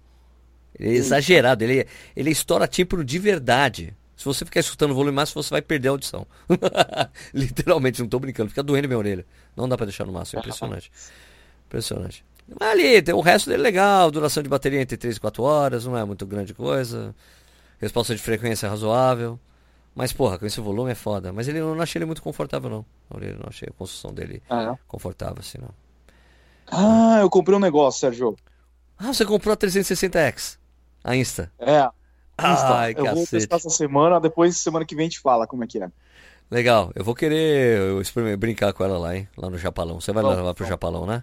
Ele 0.78 0.88
é 0.88 0.92
exagerado. 0.94 1.62
Ele, 1.62 1.86
ele 2.16 2.30
estoura 2.30 2.66
tímpano 2.66 3.04
de 3.04 3.18
verdade. 3.18 3.94
Se 4.16 4.24
você 4.24 4.44
ficar 4.44 4.60
escutando 4.60 4.92
o 4.92 4.94
volume 4.94 5.16
máximo, 5.16 5.42
você 5.42 5.50
vai 5.50 5.62
perder 5.62 5.88
a 5.88 5.90
audição. 5.92 6.26
Literalmente, 7.34 8.00
não 8.00 8.08
tô 8.08 8.18
brincando. 8.18 8.48
Fica 8.50 8.62
doendo 8.62 8.86
minha 8.86 8.98
orelha. 8.98 9.26
Não 9.56 9.68
dá 9.68 9.76
para 9.76 9.86
deixar 9.86 10.04
no 10.04 10.12
máximo. 10.12 10.38
É 10.38 10.40
impressionante. 10.40 10.90
Impressionante. 11.66 12.24
Mas 12.60 12.68
ali, 12.68 13.02
tem, 13.02 13.14
o 13.14 13.20
resto 13.20 13.48
dele 13.48 13.62
é 13.62 13.64
legal, 13.64 14.10
duração 14.10 14.42
de 14.42 14.48
bateria 14.48 14.80
entre 14.80 14.96
3 14.96 15.16
e 15.16 15.20
4 15.20 15.42
horas, 15.42 15.86
não 15.86 15.96
é 15.96 16.04
muito 16.04 16.26
grande 16.26 16.52
coisa. 16.52 17.14
Resposta 17.80 18.14
de 18.14 18.20
frequência 18.20 18.68
razoável. 18.68 19.40
Mas, 19.94 20.12
porra, 20.12 20.38
com 20.38 20.46
esse 20.46 20.60
volume 20.60 20.90
é 20.90 20.94
foda. 20.94 21.32
Mas 21.32 21.48
ele 21.48 21.58
eu 21.58 21.74
não 21.74 21.82
achei 21.82 21.98
ele 21.98 22.06
muito 22.06 22.22
confortável, 22.22 22.68
não. 22.68 22.84
Eu 23.20 23.38
não 23.38 23.46
achei 23.48 23.68
a 23.68 23.72
construção 23.72 24.12
dele 24.12 24.42
ah, 24.48 24.74
é? 24.74 24.78
confortável, 24.86 25.38
assim, 25.38 25.58
não. 25.58 25.70
Ah, 26.66 27.18
eu 27.20 27.30
comprei 27.30 27.56
um 27.56 27.60
negócio, 27.60 28.00
Sérgio. 28.00 28.36
Ah, 28.98 29.12
você 29.12 29.24
comprou 29.24 29.52
a 29.52 29.56
360X? 29.56 30.58
A 31.02 31.16
Insta? 31.16 31.52
É. 31.58 31.88
Ai, 32.36 32.92
eu 32.92 33.04
cacete. 33.04 33.14
vou 33.14 33.26
testar 33.26 33.56
essa 33.56 33.70
semana, 33.70 34.20
depois 34.20 34.56
semana 34.56 34.84
que 34.84 34.94
vem 34.94 35.06
a 35.06 35.08
gente 35.08 35.20
fala 35.20 35.46
como 35.46 35.64
é 35.64 35.66
que 35.66 35.82
é. 35.82 35.88
Legal, 36.50 36.92
eu 36.94 37.04
vou 37.04 37.14
querer 37.14 37.78
eu 37.78 38.38
brincar 38.38 38.72
com 38.72 38.84
ela 38.84 38.98
lá, 38.98 39.16
hein? 39.16 39.28
Lá 39.36 39.48
no 39.48 39.58
Japalão. 39.58 40.00
Você 40.00 40.12
vai 40.12 40.22
levar 40.22 40.54
pro 40.54 40.66
Japalão, 40.66 41.06
né? 41.06 41.22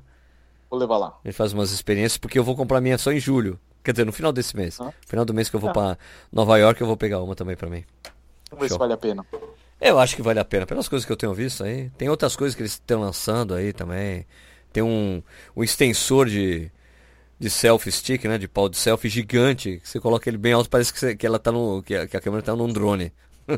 Vou 0.70 0.80
levar 0.80 0.97
lá. 0.97 1.07
A 1.24 1.28
gente 1.28 1.36
faz 1.36 1.53
umas 1.53 1.72
experiências, 1.72 2.18
porque 2.18 2.39
eu 2.39 2.43
vou 2.43 2.55
comprar 2.55 2.82
minha 2.82 2.97
só 2.97 3.12
em 3.12 3.20
julho. 3.20 3.59
Quer 3.84 3.91
dizer, 3.91 4.05
no 4.05 4.12
final 4.12 4.32
desse 4.32 4.55
mês. 4.55 4.80
Ah. 4.80 4.86
No 4.86 4.93
final 5.05 5.26
do 5.26 5.34
mês 5.34 5.49
que 5.49 5.55
eu 5.55 5.59
vou 5.59 5.70
ah. 5.70 5.74
pra 5.74 5.97
Nova 6.32 6.57
York, 6.57 6.80
eu 6.80 6.88
vou 6.88 6.97
pegar 6.97 7.22
uma 7.22 7.36
também 7.36 7.55
pra 7.55 7.70
mim. 7.70 7.84
Vamos 8.49 8.64
ver 8.64 8.74
se 8.74 8.78
vale 8.78 8.93
a 8.93 8.97
pena. 8.97 9.26
Eu 9.80 9.99
acho 9.99 10.16
que 10.16 10.22
vale 10.22 10.39
a 10.39 10.45
pena, 10.45 10.66
pelas 10.66 10.88
coisas 10.88 11.05
que 11.05 11.12
eu 11.12 11.18
tenho 11.18 11.34
visto 11.34 11.64
aí. 11.64 11.89
Tem 11.97 12.07
outras 12.07 12.36
coisas 12.36 12.55
que 12.55 12.62
eles 12.62 12.74
estão 12.74 13.01
lançando 13.01 13.53
aí 13.53 13.74
também. 13.74 14.26
Tem 14.72 14.84
um, 14.84 15.22
um 15.55 15.64
extensor 15.64 16.28
de, 16.28 16.72
de 17.42 17.50
selfie 17.50 17.92
stick, 17.92 18.26
né? 18.26 18.38
De 18.38 18.48
pau 18.48 18.70
de 18.70 18.78
selfie 18.78 19.10
gigante. 19.10 19.82
Você 19.84 20.00
coloca 20.00 20.30
ele 20.30 20.38
bem 20.38 20.54
alto, 20.54 20.70
parece 20.70 20.94
que, 20.94 21.00
você, 21.00 21.16
que 21.16 21.26
ela 21.26 21.39
tá 21.39 21.52
no. 21.52 21.82
Que 21.82 21.96
a, 21.96 22.08
que 22.08 22.16
a 22.16 22.22
câmera 22.22 22.44
tá 22.44 22.56
num 22.56 22.72
drone. 22.72 23.12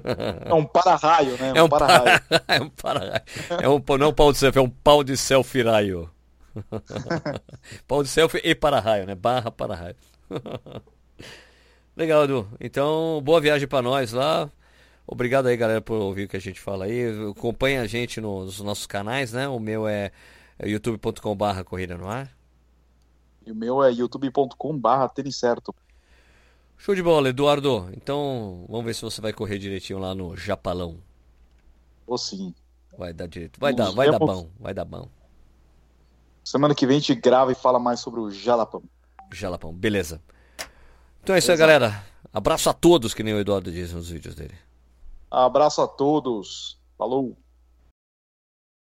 É 0.46 0.54
um 0.54 0.64
para-raio, 0.64 1.38
né? 1.38 1.52
É 1.56 1.62
um 1.62 1.70
para-raio. 1.70 2.22
é 2.48 2.62
um 2.62 2.70
para-raio. 2.70 3.22
É 3.62 3.70
um, 3.70 3.84
não 4.00 4.06
é 4.08 4.10
um 4.10 4.14
pau 4.14 4.32
de 4.32 4.40
selfie, 4.40 4.58
é 4.58 4.62
um 4.62 4.70
pau 4.70 5.04
de 5.04 5.16
selfie 5.18 5.62
raio. 5.62 6.10
Pau 7.88 8.02
de 8.02 8.10
selfie 8.10 8.42
e 8.44 8.56
para-raio, 8.56 9.06
né? 9.06 9.14
Barra 9.14 9.52
para-raio. 9.52 9.96
Legal, 11.96 12.24
Edu. 12.24 12.48
Então, 12.60 13.22
boa 13.24 13.42
viagem 13.42 13.68
para 13.68 13.82
nós 13.82 14.14
lá. 14.14 14.50
Obrigado 15.06 15.48
aí, 15.48 15.58
galera, 15.58 15.82
por 15.82 15.96
ouvir 15.96 16.24
o 16.24 16.28
que 16.28 16.38
a 16.38 16.42
gente 16.42 16.60
fala 16.60 16.86
aí. 16.86 17.30
Acompanha 17.30 17.82
a 17.82 17.88
gente 17.88 18.22
nos 18.22 18.60
nossos 18.62 18.88
canais, 18.88 19.34
né? 19.34 19.48
O 19.48 19.60
meu 19.60 19.88
é, 19.88 20.12
é 20.58 20.70
youtube.com 20.70 21.36
barra 21.36 21.64
corrida 21.64 21.98
no 21.98 22.08
ar. 22.08 22.32
E 23.46 23.52
o 23.52 23.56
meu 23.56 23.84
é 23.84 23.92
youtube.com 23.92 24.78
barra 24.78 25.10
tênis 25.10 25.38
certo. 25.38 25.74
Show 26.78 26.96
de 26.96 27.04
bola, 27.04 27.30
Eduardo. 27.30 27.90
Então, 27.96 28.66
vamos 28.68 28.86
ver 28.86 28.94
se 28.94 29.02
você 29.02 29.22
vai 29.22 29.34
correr 29.34 29.58
direitinho 29.58 30.00
lá 30.00 30.14
no 30.14 30.36
Japalão. 30.36 30.98
Ou 32.06 32.18
sim. 32.18 32.54
Vai 32.98 33.14
dar 33.14 33.28
direito. 33.28 33.60
Vai 33.60 33.74
dar, 33.74 33.92
vai 33.92 34.12
dar 34.12 34.20
bom, 34.20 34.50
vai 34.60 34.74
dar 34.74 34.86
bom. 34.86 35.08
Semana 36.44 36.76
que 36.76 36.86
vem 36.86 36.98
a 36.98 37.00
gente 37.00 37.16
grava 37.16 37.52
e 37.52 37.56
fala 37.56 37.80
mais 37.80 38.00
sobre 38.00 38.20
o 38.20 38.30
Jalapão. 38.30 38.84
Jalapão, 39.32 39.74
beleza. 39.74 40.22
Então 41.22 41.36
é 41.36 41.40
isso 41.40 41.52
aí, 41.52 41.58
galera. 41.58 42.04
Abraço 42.34 42.70
a 42.70 42.74
todos, 42.74 43.14
que 43.14 43.24
nem 43.24 43.34
o 43.34 43.40
Eduardo 43.40 43.72
diz 43.72 43.94
nos 43.94 44.10
vídeos 44.10 44.36
dele. 44.36 44.56
Abraço 45.32 45.82
a 45.82 45.88
todos. 45.88 46.78
Falou. 46.98 47.38